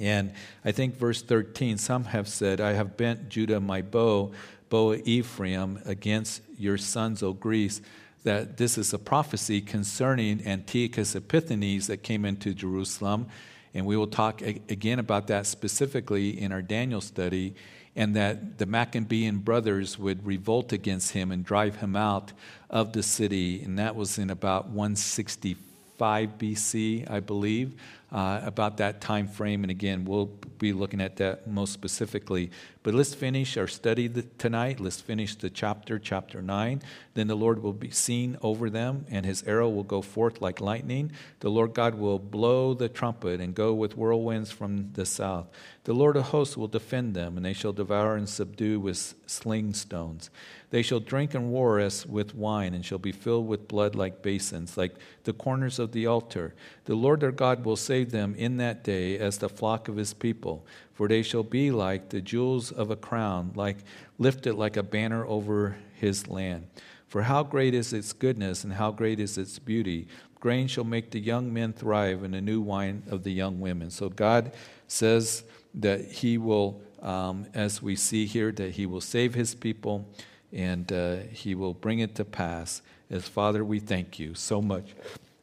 And 0.00 0.32
I 0.64 0.72
think 0.72 0.96
verse 0.96 1.22
13, 1.22 1.78
some 1.78 2.04
have 2.04 2.28
said, 2.28 2.60
I 2.60 2.72
have 2.72 2.96
bent 2.96 3.28
Judah 3.28 3.60
my 3.60 3.82
bow, 3.82 4.32
bow 4.68 4.94
Ephraim, 5.04 5.80
against 5.84 6.42
your 6.58 6.78
sons, 6.78 7.22
O 7.22 7.32
Greece. 7.32 7.80
That 8.24 8.56
this 8.56 8.78
is 8.78 8.92
a 8.94 8.98
prophecy 8.98 9.60
concerning 9.60 10.46
Antiochus 10.46 11.14
Epiphanes 11.14 11.86
that 11.88 11.98
came 11.98 12.24
into 12.24 12.54
Jerusalem. 12.54 13.26
And 13.74 13.84
we 13.84 13.96
will 13.96 14.06
talk 14.06 14.40
again 14.40 14.98
about 14.98 15.26
that 15.26 15.46
specifically 15.46 16.40
in 16.40 16.50
our 16.50 16.62
Daniel 16.62 17.00
study 17.00 17.54
and 17.96 18.16
that 18.16 18.58
the 18.58 18.66
Maccabean 18.66 19.38
brothers 19.38 19.98
would 19.98 20.26
revolt 20.26 20.72
against 20.72 21.12
him 21.12 21.30
and 21.30 21.44
drive 21.44 21.76
him 21.76 21.94
out 21.94 22.32
of 22.68 22.92
the 22.92 23.02
city. 23.02 23.62
And 23.62 23.78
that 23.78 23.94
was 23.94 24.18
in 24.18 24.30
about 24.30 24.68
165 24.68 26.28
BC, 26.38 27.10
I 27.10 27.20
believe 27.20 27.74
uh, 28.10 28.40
about 28.44 28.78
that 28.78 29.00
time 29.00 29.28
frame. 29.28 29.62
And 29.64 29.70
again, 29.70 30.04
we'll 30.04 30.30
be 30.58 30.72
looking 30.72 31.00
at 31.00 31.16
that 31.16 31.46
most 31.46 31.72
specifically. 31.72 32.50
But 32.84 32.92
let's 32.92 33.14
finish 33.14 33.56
our 33.56 33.66
study 33.66 34.10
tonight. 34.36 34.78
Let's 34.78 35.00
finish 35.00 35.34
the 35.36 35.48
chapter, 35.48 35.98
chapter 35.98 36.42
9. 36.42 36.82
Then 37.14 37.28
the 37.28 37.34
Lord 37.34 37.62
will 37.62 37.72
be 37.72 37.90
seen 37.90 38.36
over 38.42 38.68
them, 38.68 39.06
and 39.10 39.24
his 39.24 39.42
arrow 39.44 39.70
will 39.70 39.84
go 39.84 40.02
forth 40.02 40.42
like 40.42 40.60
lightning. 40.60 41.10
The 41.40 41.48
Lord 41.48 41.72
God 41.72 41.94
will 41.94 42.18
blow 42.18 42.74
the 42.74 42.90
trumpet 42.90 43.40
and 43.40 43.54
go 43.54 43.72
with 43.72 43.94
whirlwinds 43.94 44.50
from 44.50 44.92
the 44.92 45.06
south. 45.06 45.46
The 45.84 45.94
Lord 45.94 46.16
of 46.16 46.24
hosts 46.24 46.58
will 46.58 46.68
defend 46.68 47.14
them, 47.14 47.38
and 47.38 47.46
they 47.46 47.54
shall 47.54 47.72
devour 47.72 48.16
and 48.16 48.28
subdue 48.28 48.78
with 48.78 49.14
sling 49.26 49.72
stones. 49.72 50.28
They 50.68 50.82
shall 50.82 51.00
drink 51.00 51.34
and 51.34 51.50
war 51.50 51.80
as 51.80 52.04
with 52.04 52.34
wine, 52.34 52.74
and 52.74 52.84
shall 52.84 52.98
be 52.98 53.12
filled 53.12 53.48
with 53.48 53.66
blood 53.66 53.94
like 53.94 54.20
basins, 54.20 54.76
like 54.76 54.94
the 55.22 55.32
corners 55.32 55.78
of 55.78 55.92
the 55.92 56.06
altar. 56.06 56.54
The 56.84 56.96
Lord 56.96 57.20
their 57.20 57.32
God 57.32 57.64
will 57.64 57.76
save 57.76 58.10
them 58.10 58.34
in 58.34 58.58
that 58.58 58.84
day 58.84 59.18
as 59.18 59.38
the 59.38 59.48
flock 59.48 59.88
of 59.88 59.96
his 59.96 60.12
people, 60.12 60.66
for 60.94 61.08
they 61.08 61.22
shall 61.22 61.42
be 61.42 61.70
like 61.70 62.08
the 62.08 62.20
jewels 62.20 62.72
of 62.72 62.90
a 62.90 62.96
crown, 62.96 63.52
like 63.54 63.78
lifted 64.18 64.54
like 64.54 64.76
a 64.76 64.82
banner 64.82 65.26
over 65.26 65.76
his 65.94 66.28
land. 66.28 66.66
For 67.08 67.22
how 67.22 67.42
great 67.42 67.74
is 67.74 67.92
its 67.92 68.12
goodness, 68.12 68.64
and 68.64 68.72
how 68.72 68.90
great 68.90 69.20
is 69.20 69.36
its 69.38 69.58
beauty! 69.58 70.08
Grain 70.40 70.66
shall 70.66 70.84
make 70.84 71.10
the 71.10 71.20
young 71.20 71.52
men 71.52 71.72
thrive, 71.72 72.22
and 72.22 72.34
the 72.34 72.40
new 72.40 72.60
wine 72.60 73.02
of 73.10 73.24
the 73.24 73.32
young 73.32 73.60
women. 73.60 73.90
So 73.90 74.08
God 74.08 74.52
says 74.88 75.44
that 75.74 76.04
He 76.04 76.38
will, 76.38 76.80
um, 77.02 77.46
as 77.54 77.80
we 77.80 77.96
see 77.96 78.26
here, 78.26 78.52
that 78.52 78.72
He 78.72 78.86
will 78.86 79.00
save 79.00 79.34
His 79.34 79.54
people 79.54 80.06
and 80.52 80.92
uh, 80.92 81.16
He 81.32 81.54
will 81.54 81.74
bring 81.74 81.98
it 81.98 82.14
to 82.16 82.24
pass. 82.24 82.82
As 83.10 83.28
Father, 83.28 83.64
we 83.64 83.80
thank 83.80 84.18
you 84.18 84.34
so 84.34 84.60
much 84.60 84.94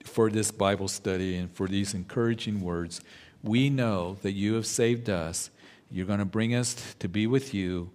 for 0.04 0.30
this 0.30 0.52
Bible 0.52 0.88
study 0.88 1.36
and 1.36 1.52
for 1.52 1.68
these 1.68 1.93
encouraging 1.93 2.62
words. 2.62 3.02
We 3.43 3.69
know 3.69 4.17
that 4.21 4.33
you 4.33 4.53
have 4.55 4.65
saved 4.65 5.09
us. 5.09 5.49
You're 5.89 6.05
going 6.05 6.19
to 6.19 6.25
bring 6.25 6.55
us 6.55 6.95
to 6.99 7.07
be 7.07 7.27
with 7.27 7.53
you. 7.53 7.91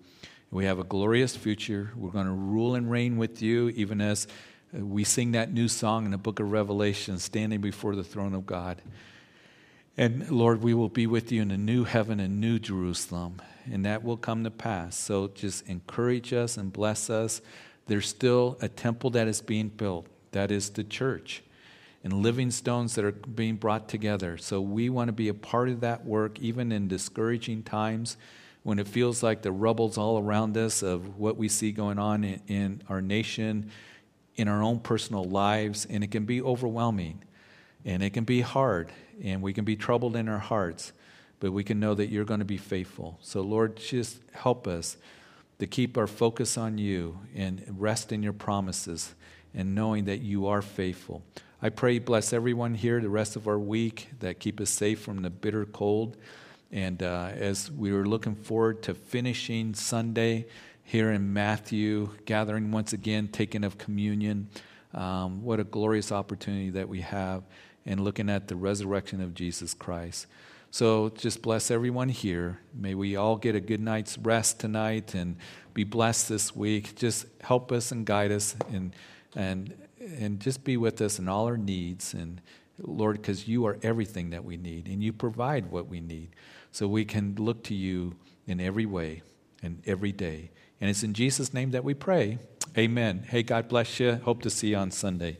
We 0.51 0.65
have 0.65 0.79
a 0.79 0.85
glorious 0.85 1.37
future. 1.37 1.93
We're 1.97 2.11
going 2.11 2.27
to 2.27 2.33
rule 2.33 2.75
and 2.75 2.91
reign 2.91 3.17
with 3.17 3.43
you, 3.43 3.69
even 3.71 4.01
as 4.01 4.27
uh, 4.77 4.85
we 4.85 5.05
sing 5.05 5.33
that 5.33 5.53
new 5.53 5.69
song 5.69 6.05
in 6.05 6.11
the 6.11 6.19
book 6.19 6.41
of 6.41 6.51
Revelation, 6.51 7.19
standing 7.19 7.61
before 7.61 7.95
the 7.95 8.05
throne 8.05 8.35
of 8.35 8.47
God. 8.47 8.83
And 9.97 10.31
Lord, 10.31 10.63
we 10.63 10.75
will 10.75 10.89
be 10.89 11.07
with 11.07 11.33
you 11.33 11.43
in 11.43 11.51
a 11.51 11.57
new 11.57 11.85
heaven 11.85 12.21
and 12.21 12.41
new 12.41 12.59
Jerusalem 12.59 13.41
and 13.73 13.85
that 13.85 14.05
will 14.05 14.17
come 14.17 14.45
to 14.45 14.51
pass. 14.51 14.97
So 14.97 15.29
just 15.29 15.67
encourage 15.67 16.33
us 16.33 16.57
and 16.57 16.73
bless 16.73 17.11
us. 17.11 17.41
There's 17.87 18.09
still 18.09 18.59
a 18.61 18.69
temple 18.69 19.11
that 19.11 19.29
is 19.29 19.41
being 19.41 19.69
built, 19.69 20.07
that 20.33 20.51
is 20.51 20.71
the 20.71 20.85
church, 20.85 21.43
and 22.07 22.23
living 22.23 22.53
stones 22.53 22.95
that 22.95 23.05
are 23.05 23.11
being 23.11 23.57
brought 23.57 23.89
together. 23.89 24.39
So 24.39 24.61
we 24.61 24.89
want 24.91 25.09
to 25.09 25.13
be 25.13 25.27
a 25.27 25.35
part 25.35 25.69
of 25.69 25.81
that 25.81 26.05
work, 26.05 26.39
even 26.39 26.71
in 26.71 26.87
discouraging 26.87 27.65
times 27.65 28.17
when 28.63 28.79
it 28.79 28.87
feels 28.87 29.25
like 29.25 29.43
the 29.43 29.51
rubble's 29.51 29.99
all 29.99 30.21
around 30.21 30.57
us 30.57 30.85
of 30.85 31.19
what 31.19 31.37
we 31.37 31.49
see 31.49 31.73
going 31.73 31.99
on 31.99 32.23
in, 32.23 32.41
in 32.47 32.83
our 32.89 33.03
nation, 33.03 33.73
in 34.37 34.47
our 34.47 34.63
own 34.63 34.79
personal 34.79 35.25
lives, 35.25 35.85
and 35.91 36.05
it 36.05 36.13
can 36.13 36.25
be 36.25 36.41
overwhelming 36.41 37.25
and 37.85 38.05
it 38.05 38.11
can 38.11 38.23
be 38.23 38.41
hard, 38.41 38.93
and 39.25 39.43
we 39.43 39.53
can 39.53 39.65
be 39.65 39.75
troubled 39.75 40.15
in 40.15 40.29
our 40.29 40.39
hearts 40.39 40.93
but 41.41 41.53
we 41.53 41.65
can 41.65 41.79
know 41.79 41.95
that 41.95 42.09
you're 42.09 42.25
going 42.25 42.41
to 42.41 42.47
be 42.47 42.57
faithful. 42.57 43.19
So, 43.21 43.43
Lord, 43.43 43.77
just 43.77 44.21
help 44.33 44.67
us 44.67 44.97
to 45.59 45.67
keep 45.67 45.99
our 45.99 46.07
focus 46.07 46.57
on 46.57 46.79
you 46.79 47.19
and 47.35 47.63
rest 47.77 48.13
in 48.13 48.23
your 48.23 48.33
promises 48.33 49.15
and 49.55 49.75
knowing 49.75 50.05
that 50.05 50.21
you 50.21 50.47
are 50.47 50.63
faithful. 50.63 51.23
I 51.67 51.71
pray, 51.71 51.99
bless 51.99 52.33
everyone 52.33 52.77
here 52.77 53.01
the 53.01 53.09
rest 53.09 53.35
of 53.35 53.49
our 53.49 53.59
week, 53.59 54.11
that 54.21 54.39
keep 54.39 54.61
us 54.61 54.71
safe 54.71 55.01
from 55.01 55.23
the 55.23 55.31
bitter 55.31 55.65
cold. 55.65 56.17
And 56.71 57.03
uh, 57.03 57.33
as 57.35 57.73
we 57.73 57.93
were 57.93 58.07
looking 58.07 58.37
forward 58.37 58.85
to 58.85 58.95
finishing 58.95 59.75
Sunday 59.75 60.47
here 60.85 61.11
in 61.11 61.33
Matthew, 61.33 62.11
gathering 62.25 62.71
once 62.71 62.93
again, 62.93 63.27
taking 63.27 63.65
of 63.65 63.79
communion, 63.79 64.49
um, 64.95 65.43
what 65.43 65.59
a 65.59 65.65
glorious 65.65 66.13
opportunity 66.13 66.71
that 66.71 66.89
we 66.89 67.01
have, 67.01 67.43
and 67.85 67.99
looking 67.99 68.31
at 68.31 68.47
the 68.47 68.55
resurrection 68.55 69.21
of 69.21 69.35
Jesus 69.35 69.75
Christ. 69.75 70.29
So 70.71 71.09
just 71.17 71.43
bless 71.43 71.73
everyone 71.73 72.11
here. 72.11 72.61
May 72.75 72.95
we 72.95 73.17
all 73.17 73.35
get 73.35 73.57
a 73.57 73.61
good 73.61 73.81
night's 73.81 74.17
rest 74.19 74.61
tonight 74.61 75.15
and 75.15 75.35
be 75.75 75.83
blessed 75.83 76.29
this 76.29 76.55
week. 76.55 76.95
Just 76.95 77.27
help 77.41 77.73
us 77.73 77.91
and 77.91 78.07
guide 78.07 78.31
us 78.31 78.55
and 78.71 78.95
and 79.35 79.75
and 80.19 80.41
just 80.41 80.65
be 80.65 80.77
with 80.77 81.01
us 81.01 81.19
in 81.19 81.29
all 81.29 81.47
our 81.47 81.57
needs 81.57 82.15
and 82.15 82.41
Lord, 82.79 83.17
because 83.17 83.49
you 83.49 83.67
are 83.67 83.79
everything 83.83 84.31
that 84.31 84.45
we 84.45 84.57
need 84.57 84.87
and 84.87 85.03
you 85.03 85.13
provide 85.13 85.71
what 85.71 85.89
we 85.89 86.01
need. 86.01 86.31
So 86.73 86.87
we 86.87 87.05
can 87.05 87.35
look 87.39 87.65
to 87.65 87.75
you 87.75 88.17
in 88.47 88.61
every 88.61 88.87
way 88.87 89.23
and 89.63 89.83
every 89.87 90.13
day. 90.13 90.51
And 90.81 90.91
it's 90.91 91.03
in 91.03 91.15
Jesus' 91.15 91.55
name 91.55 91.71
that 91.71 91.85
we 91.85 91.95
pray. 91.95 92.39
Amen. 92.77 93.25
Hey, 93.29 93.43
God 93.43 93.69
bless 93.69 93.99
you. 93.99 94.17
Hope 94.17 94.43
to 94.43 94.51
see 94.51 94.69
you 94.69 94.77
on 94.77 94.91
Sunday. 94.91 95.39